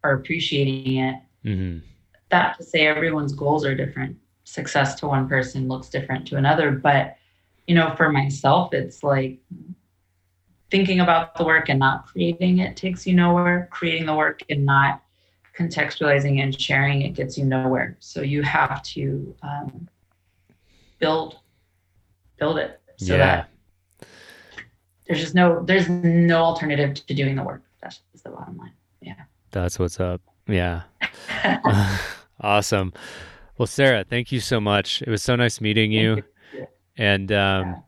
are 0.05 0.13
appreciating 0.13 0.99
it. 0.99 1.17
Mhm. 1.45 1.83
that 2.29 2.57
to 2.57 2.63
say 2.63 2.87
everyone's 2.87 3.33
goals 3.35 3.65
are 3.65 3.75
different. 3.75 4.17
Success 4.45 4.95
to 5.01 5.07
one 5.07 5.29
person 5.29 5.69
looks 5.69 5.89
different 5.89 6.27
to 6.29 6.37
another. 6.37 6.71
But 6.71 7.17
you 7.67 7.75
know 7.75 7.95
for 7.97 8.11
myself 8.11 8.73
it's 8.73 9.03
like 9.03 9.39
thinking 10.71 11.01
about 11.01 11.35
the 11.37 11.45
work 11.45 11.69
and 11.69 11.79
not 11.79 12.07
creating 12.07 12.59
it 12.59 12.77
takes 12.77 13.07
you 13.07 13.15
nowhere. 13.15 13.69
Creating 13.71 14.07
the 14.07 14.15
work 14.15 14.41
and 14.49 14.65
not 14.65 15.03
contextualizing 15.59 16.43
and 16.43 16.59
sharing 16.59 17.03
it 17.03 17.11
gets 17.15 17.37
you 17.37 17.45
nowhere. 17.45 17.97
So 18.01 18.23
you 18.23 18.43
have 18.43 18.83
to 18.95 19.35
um, 19.43 19.89
build 20.99 21.39
build 22.39 22.59
it 22.59 22.81
so 22.97 23.15
yeah. 23.15 23.19
that 23.19 23.52
there's 25.13 25.25
just 25.25 25.35
no 25.35 25.63
there's 25.65 25.91
no 25.91 26.43
alternative 26.43 26.95
to 26.95 27.13
doing 27.15 27.37
the 27.37 27.43
work 27.43 27.63
that's 27.83 28.01
the 28.25 28.31
bottom 28.31 28.57
line 28.57 28.73
Yeah. 29.03 29.15
That's 29.51 29.79
what's 29.79 30.01
up. 30.01 30.23
Yeah. 30.47 30.83
awesome. 32.41 32.95
Well, 33.59 33.67
Sarah, 33.67 34.05
thank 34.09 34.33
you 34.33 34.41
so 34.41 34.61
much. 34.61 35.03
It 35.03 35.11
was 35.11 35.23
so 35.23 35.37
nice 35.37 35.61
meeting 35.61 35.93
you. 35.93 36.23
You. 36.55 36.67
And 36.97 37.31
um, 37.31 37.83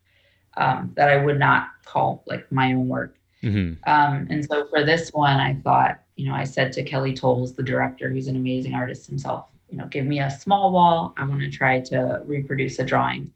um, 0.56 0.92
that 0.96 1.08
I 1.08 1.16
would 1.16 1.38
not 1.38 1.68
call 1.84 2.22
like 2.26 2.50
my 2.52 2.72
own 2.72 2.88
work. 2.88 3.16
hmm 3.40 3.72
Um, 3.86 4.26
and 4.30 4.44
so 4.44 4.66
for 4.68 4.84
this 4.84 5.10
one, 5.12 5.40
I 5.40 5.54
thought, 5.64 6.00
you 6.16 6.28
know, 6.28 6.34
I 6.34 6.44
said 6.44 6.72
to 6.74 6.84
Kelly 6.84 7.12
Towles, 7.12 7.54
the 7.54 7.62
director, 7.62 8.08
who's 8.10 8.28
an 8.28 8.36
amazing 8.36 8.74
artist 8.74 9.06
himself, 9.06 9.46
you 9.68 9.78
know, 9.78 9.86
give 9.86 10.06
me 10.06 10.20
a 10.20 10.30
small 10.30 10.72
wall. 10.72 11.14
I 11.16 11.24
want 11.24 11.40
to 11.40 11.50
try 11.50 11.80
to 11.80 12.22
reproduce 12.24 12.78
a 12.78 12.84
drawing. 12.84 13.32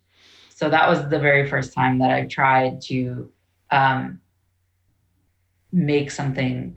So 0.50 0.68
that 0.68 0.88
was 0.88 1.08
the 1.08 1.18
very 1.18 1.48
first 1.48 1.72
time 1.72 1.98
that 1.98 2.10
I 2.10 2.26
tried 2.26 2.80
to 2.82 3.30
um, 3.70 4.20
make 5.72 6.10
something 6.10 6.76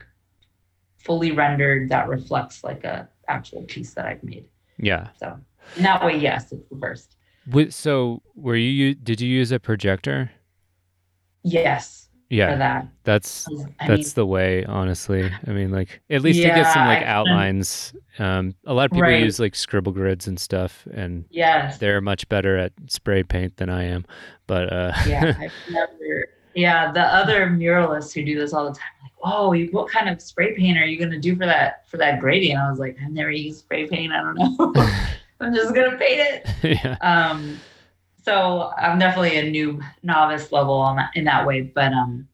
fully 1.03 1.31
rendered 1.31 1.89
that 1.89 2.07
reflects 2.07 2.63
like 2.63 2.83
a 2.83 3.07
actual 3.27 3.63
piece 3.63 3.93
that 3.93 4.05
I've 4.05 4.23
made. 4.23 4.45
Yeah. 4.77 5.09
So 5.19 5.37
in 5.77 5.83
that 5.83 6.03
way, 6.03 6.17
yes, 6.17 6.51
it's 6.51 6.67
the 6.69 6.77
first. 6.77 7.15
Wait, 7.47 7.73
so 7.73 8.21
were 8.35 8.55
you? 8.55 8.93
Did 8.95 9.21
you 9.21 9.27
use 9.29 9.51
a 9.51 9.59
projector? 9.59 10.31
Yes, 11.43 12.07
for 12.29 12.35
Yeah, 12.35 12.55
that. 12.55 12.87
that's 13.03 13.47
I 13.79 13.87
that's 13.87 14.07
mean, 14.07 14.13
the 14.15 14.25
way. 14.25 14.63
Honestly, 14.65 15.29
I 15.47 15.51
mean, 15.51 15.71
like 15.71 16.01
at 16.09 16.21
least 16.21 16.41
to 16.41 16.47
get 16.47 16.71
some 16.71 16.85
like 16.85 17.03
outlines. 17.03 17.93
Um, 18.19 18.53
a 18.65 18.73
lot 18.73 18.85
of 18.85 18.91
people 18.91 19.01
Right. 19.03 19.23
use 19.23 19.39
like 19.39 19.55
scribble 19.55 19.91
grids 19.91 20.27
and 20.27 20.39
stuff, 20.39 20.87
and 20.93 21.25
yes. 21.29 21.77
they're 21.79 22.01
much 22.01 22.29
better 22.29 22.57
at 22.57 22.73
spray 22.87 23.23
paint 23.23 23.57
than 23.57 23.69
I 23.69 23.85
am. 23.85 24.05
But 24.47 24.71
uh, 24.71 24.93
yeah, 25.07 25.33
I've 25.39 25.51
never. 25.69 26.27
Yeah, 26.53 26.91
the 26.91 27.01
other 27.01 27.47
muralists 27.47 28.13
who 28.13 28.23
do 28.25 28.37
this 28.37 28.53
all 28.53 28.65
the 28.65 28.73
time, 28.77 28.89
like, 29.03 29.11
"Oh, 29.23 29.55
what 29.71 29.89
kind 29.89 30.09
of 30.09 30.21
spray 30.21 30.55
paint 30.55 30.77
are 30.77 30.85
you 30.85 30.99
gonna 30.99 31.19
do 31.19 31.35
for 31.35 31.45
that 31.45 31.87
for 31.89 31.97
that 31.97 32.19
gradient?" 32.19 32.59
I 32.59 32.69
was 32.69 32.79
like, 32.79 32.97
"I've 33.03 33.11
never 33.11 33.31
used 33.31 33.59
spray 33.59 33.87
paint. 33.87 34.11
I 34.13 34.21
don't 34.21 34.35
know. 34.35 34.73
I'm 35.39 35.53
just 35.55 35.73
gonna 35.73 35.97
paint 35.97 36.19
it." 36.19 36.47
yeah, 36.83 36.97
Um, 37.01 37.59
so 38.23 38.71
I'm 38.77 38.99
definitely 38.99 39.37
a 39.37 39.49
new 39.49 39.81
novice 40.03 40.51
level 40.51 40.75
on 40.75 40.97
that 40.97 41.11
in 41.15 41.23
that 41.25 41.45
way, 41.47 41.61
but 41.61 41.93
um, 41.93 42.27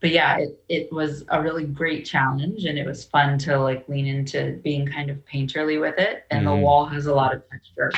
but 0.00 0.10
yeah, 0.10 0.38
it 0.38 0.62
it 0.68 0.92
was 0.92 1.24
a 1.28 1.42
really 1.42 1.64
great 1.64 2.06
challenge, 2.06 2.64
and 2.64 2.78
it 2.78 2.86
was 2.86 3.04
fun 3.04 3.36
to 3.38 3.58
like 3.58 3.88
lean 3.88 4.06
into 4.06 4.60
being 4.62 4.86
kind 4.86 5.10
of 5.10 5.18
painterly 5.26 5.80
with 5.80 5.98
it, 5.98 6.24
and 6.30 6.46
Mhm. 6.46 6.50
the 6.50 6.56
wall 6.64 6.86
has 6.86 7.06
a 7.06 7.14
lot 7.14 7.34
of 7.34 7.42
texture, 7.50 7.92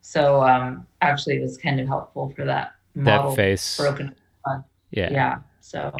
so 0.00 0.42
um, 0.42 0.86
actually 1.00 1.36
it 1.36 1.42
was 1.42 1.56
kind 1.56 1.78
of 1.80 1.86
helpful 1.86 2.30
for 2.36 2.44
that 2.44 2.72
model 2.94 3.30
that 3.30 3.36
face. 3.36 3.76
broken 3.76 4.14
Yeah. 4.90 5.10
yeah. 5.12 5.36
So, 5.60 5.92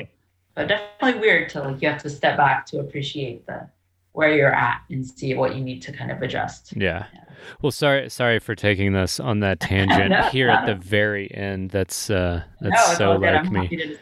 but 0.55 0.69
definitely 0.69 1.21
weird 1.21 1.49
to 1.51 1.63
like 1.63 1.83
you 1.83 1.89
have 1.89 2.03
to 2.03 2.11
step 2.11 2.37
back 2.37 2.67
to 2.67 2.79
appreciate 2.81 3.47
the 3.47 3.69
where 4.13 4.35
you're 4.35 4.55
at 4.55 4.81
and 4.89 5.07
see 5.07 5.35
what 5.35 5.55
you 5.55 5.63
need 5.63 5.83
to 5.83 5.93
kind 5.93 6.11
of 6.11 6.23
adjust. 6.23 6.73
Yeah. 6.77 7.07
Yeah. 7.13 7.21
Well, 7.61 7.71
sorry, 7.71 8.09
sorry 8.09 8.39
for 8.39 8.55
taking 8.55 8.93
this 8.95 9.21
on 9.21 9.41
that 9.41 9.61
tangent 9.61 10.09
No, 10.11 10.23
here 10.31 10.49
at 10.49 10.67
no. 10.67 10.73
the 10.75 10.81
very 10.81 11.33
end. 11.35 11.71
That's 11.71 12.09
uh, 12.09 12.43
that's 12.61 12.89
it's 12.91 12.99
so 12.99 13.13
like 13.17 13.35
I'm 13.35 13.53
me. 13.53 13.61
happy 13.63 13.77
to. 13.77 13.99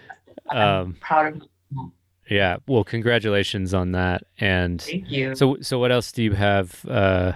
I'm 0.50 0.58
Um, 0.86 0.96
proud 1.00 1.34
of 1.36 1.42
you. 1.72 1.92
Yeah. 2.30 2.56
Well, 2.68 2.84
congratulations 2.84 3.74
on 3.74 3.92
that. 3.92 4.22
And 4.38 4.80
Thank 4.80 5.10
you. 5.10 5.34
so, 5.34 5.56
so 5.60 5.78
what 5.78 5.90
else 5.92 6.10
do 6.12 6.22
you 6.22 6.32
have 6.32 6.84
uh, 6.88 7.32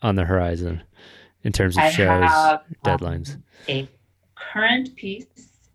on 0.00 0.14
the 0.16 0.24
horizon 0.24 0.82
in 1.44 1.52
terms 1.52 1.76
of 1.76 1.82
I 1.84 1.90
shows, 1.90 2.24
have 2.30 2.52
um, 2.54 2.98
deadlines? 2.98 3.40
a 3.68 3.88
current 4.34 4.94
piece 4.96 5.26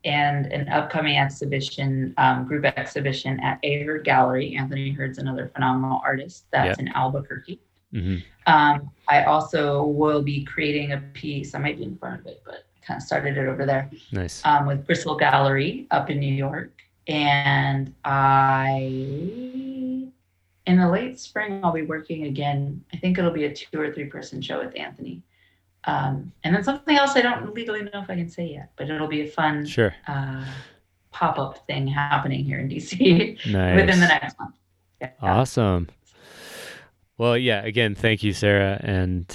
and 0.07 0.45
an 0.47 0.69
upcoming 0.69 1.17
exhibition, 1.17 2.13
um, 2.17 2.47
group 2.47 2.63
exhibition 2.65 3.39
at 3.41 3.61
Aherd 3.61 4.03
Gallery. 4.05 4.55
Anthony 4.55 4.91
Hurd's 4.91 5.17
another 5.17 5.51
phenomenal 5.53 5.99
artist 6.03 6.45
that's 6.51 6.79
in 6.79 6.88
Albuquerque. 6.89 7.59
hmm 7.91 8.17
Um, 8.47 8.89
I 9.09 9.23
also 9.25 9.84
will 9.84 10.21
be 10.23 10.43
creating 10.45 10.93
a 10.93 10.99
piece. 11.13 11.53
I 11.55 11.59
might 11.59 11.77
be 11.77 11.84
in 11.84 11.97
front 11.97 12.21
of 12.21 12.25
it, 12.27 12.41
but 12.45 12.63
kind 12.85 12.97
of 12.99 13.03
started 13.03 13.38
it 13.38 13.47
over 13.47 13.65
there 13.65 13.91
Nice. 14.13 14.41
um, 14.45 14.65
with 14.65 14.85
Bristol 14.88 15.15
Gallery 15.17 15.88
up 15.91 16.09
in 16.09 16.19
New 16.19 16.34
York. 16.34 16.71
and 17.09 17.93
I, 18.05 18.79
in 20.65 20.77
the 20.77 20.89
late 20.89 21.19
spring, 21.19 21.59
I'll 21.63 21.71
be 21.73 21.84
working 21.84 22.25
again. 22.25 22.84
I 22.93 22.97
think 22.97 23.17
it'll 23.17 23.31
be 23.31 23.45
a 23.45 23.53
two 23.53 23.79
or 23.79 23.93
three 23.93 24.05
person 24.05 24.41
show 24.41 24.59
with 24.63 24.77
Anthony. 24.77 25.21
Um, 25.88 26.31
and 26.43 26.53
then 26.55 26.64
something 26.64 26.95
else 26.97 27.15
I 27.15 27.22
don't 27.22 27.53
legally 27.55 27.81
know 27.81 27.89
if 28.01 28.09
I 28.09 28.15
can 28.15 28.30
say 28.30 28.47
yet, 28.51 28.72
but 28.76 28.89
it'll 28.89 29.07
be 29.07 29.22
a 29.22 29.27
fun 29.27 29.65
Sure. 29.65 29.95
uh, 30.07 30.43
pop 31.11 31.39
up 31.39 31.65
thing 31.65 31.88
happening 31.88 32.43
here 32.43 32.59
in 32.59 32.68
DC 32.69 33.45
Nice. 33.51 33.76
within 33.81 33.99
the 33.99 34.07
next 34.07 34.38
month. 34.39 34.55
Yeah. 35.01 35.11
Awesome. 35.22 35.88
Well, 37.18 37.38
yeah, 37.38 37.64
again, 37.64 37.95
thank 37.95 38.22
you, 38.22 38.34
Sarah. 38.34 38.80
And 38.84 39.34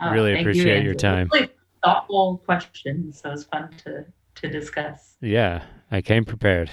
Oh, 0.00 0.10
Really 0.10 0.32
thank 0.34 0.44
you, 0.44 0.50
appreciate 0.50 0.82
your 0.84 0.94
time. 0.94 1.30
Really 1.32 1.48
thoughtful 1.84 2.42
questions. 2.44 3.20
So 3.22 3.28
it 3.28 3.32
was 3.32 3.44
fun 3.44 3.70
to 3.84 4.04
to 4.34 4.48
discuss. 4.50 5.16
yeah, 5.20 5.62
I 5.92 6.02
came 6.02 6.24
prepared. 6.24 6.70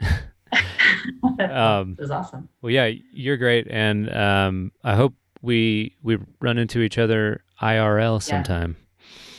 Um, 1.40 1.92
it 1.98 2.02
was 2.02 2.10
awesome. 2.10 2.48
Well, 2.60 2.70
yeah, 2.70 2.90
you're 3.12 3.36
great. 3.36 3.66
And 3.70 4.14
um, 4.14 4.72
I 4.84 4.94
hope 4.94 5.14
we 5.40 5.96
we 6.02 6.18
run 6.40 6.58
into 6.58 6.80
each 6.80 6.98
other 6.98 7.42
IRL 7.62 8.20
sometime. 8.22 8.76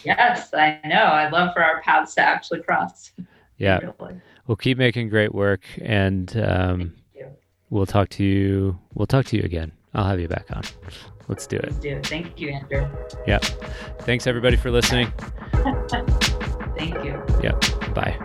Yes, 0.05 0.53
I 0.53 0.79
know. 0.85 1.05
I'd 1.05 1.31
love 1.31 1.53
for 1.53 1.63
our 1.63 1.81
paths 1.81 2.15
to 2.15 2.21
actually 2.21 2.61
cross. 2.61 3.11
Yeah. 3.59 3.79
Really. 3.99 4.19
We'll 4.47 4.55
keep 4.57 4.77
making 4.79 5.09
great 5.09 5.33
work. 5.33 5.61
And 5.79 6.35
um, 6.37 6.95
we'll 7.69 7.85
talk 7.85 8.09
to 8.09 8.23
you. 8.23 8.77
We'll 8.93 9.05
talk 9.05 9.25
to 9.27 9.37
you 9.37 9.43
again. 9.43 9.71
I'll 9.93 10.05
have 10.05 10.19
you 10.19 10.27
back 10.27 10.47
on. 10.51 10.63
Let's 11.27 11.47
do 11.47 11.57
it. 11.57 11.69
Please 11.69 11.77
do. 11.77 11.89
it. 11.97 12.07
Thank 12.07 12.41
you, 12.41 12.49
Andrew. 12.49 12.89
Yeah. 13.27 13.37
Thanks, 14.01 14.25
everybody, 14.27 14.57
for 14.57 14.71
listening. 14.71 15.13
Thank 16.77 16.95
you. 17.05 17.23
Yeah. 17.41 17.53
Bye. 17.93 18.17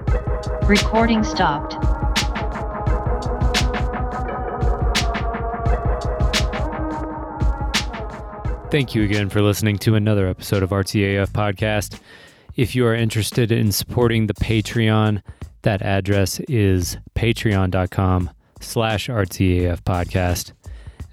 Recording 0.66 1.22
stopped. 1.22 1.76
Thank 8.70 8.94
you 8.94 9.02
again 9.02 9.30
for 9.30 9.40
listening 9.40 9.78
to 9.78 9.94
another 9.94 10.28
episode 10.28 10.62
of 10.62 10.70
RTAF 10.70 11.30
Podcast. 11.30 12.00
If 12.54 12.74
you 12.74 12.84
are 12.86 12.94
interested 12.94 13.50
in 13.50 13.72
supporting 13.72 14.26
the 14.26 14.34
Patreon, 14.34 15.22
that 15.62 15.80
address 15.80 16.38
is 16.48 16.98
patreon.com 17.14 18.28
slash 18.60 19.08
RTAF 19.08 19.80
Podcast. 19.80 20.52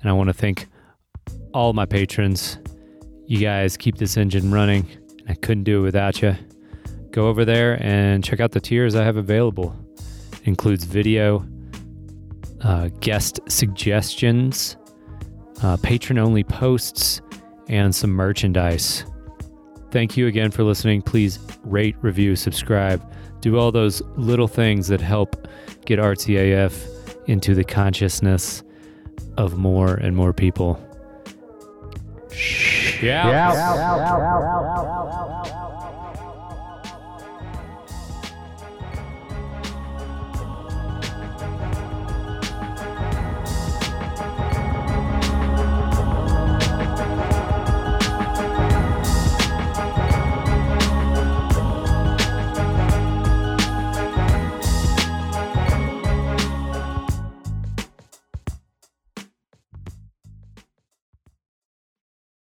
And 0.02 0.10
I 0.10 0.14
want 0.14 0.27
to 0.27 0.34
thank 0.34 0.68
all 1.53 1.72
my 1.72 1.86
patrons. 1.86 2.57
You 3.26 3.40
guys 3.40 3.77
keep 3.77 3.99
this 3.99 4.18
engine 4.18 4.52
running. 4.52 4.86
I 5.30 5.34
couldn't 5.36 5.64
do 5.64 5.80
it 5.80 5.84
without 5.84 6.22
you. 6.22 6.36
Go 7.11 7.30
over 7.30 7.45
there 7.45 7.82
and 7.82 8.22
check 8.22 8.41
out 8.41 8.52
the 8.52 8.60
tiers 8.60 8.95
I 8.95 9.06
have 9.06 9.15
available. 9.15 9.73
It 10.34 10.48
includes 10.49 10.84
video, 10.84 11.48
uh, 12.61 12.90
guest 12.99 13.40
suggestions, 13.48 14.76
uh, 15.64 15.77
patron 15.77 16.19
only 16.19 16.44
posts, 16.44 17.22
and 17.68 17.96
some 17.96 18.12
merchandise. 18.12 19.06
Thank 19.92 20.18
you 20.18 20.28
again 20.28 20.52
for 20.52 20.64
listening. 20.64 21.02
Please 21.02 21.40
rate, 21.64 21.96
review, 22.02 22.36
subscribe. 22.36 23.02
Do 23.42 23.58
all 23.58 23.72
those 23.72 24.02
little 24.16 24.48
things 24.48 24.88
that 24.88 25.02
help 25.02 25.48
get 25.86 26.00
RTAF 26.00 27.28
into 27.28 27.56
the 27.56 27.64
consciousness 27.64 28.64
of 29.38 29.58
more 29.58 29.96
and 29.96 30.16
more 30.16 30.34
people. 30.34 30.80
Yeah. 33.02 33.30
Yeah. 33.30 35.62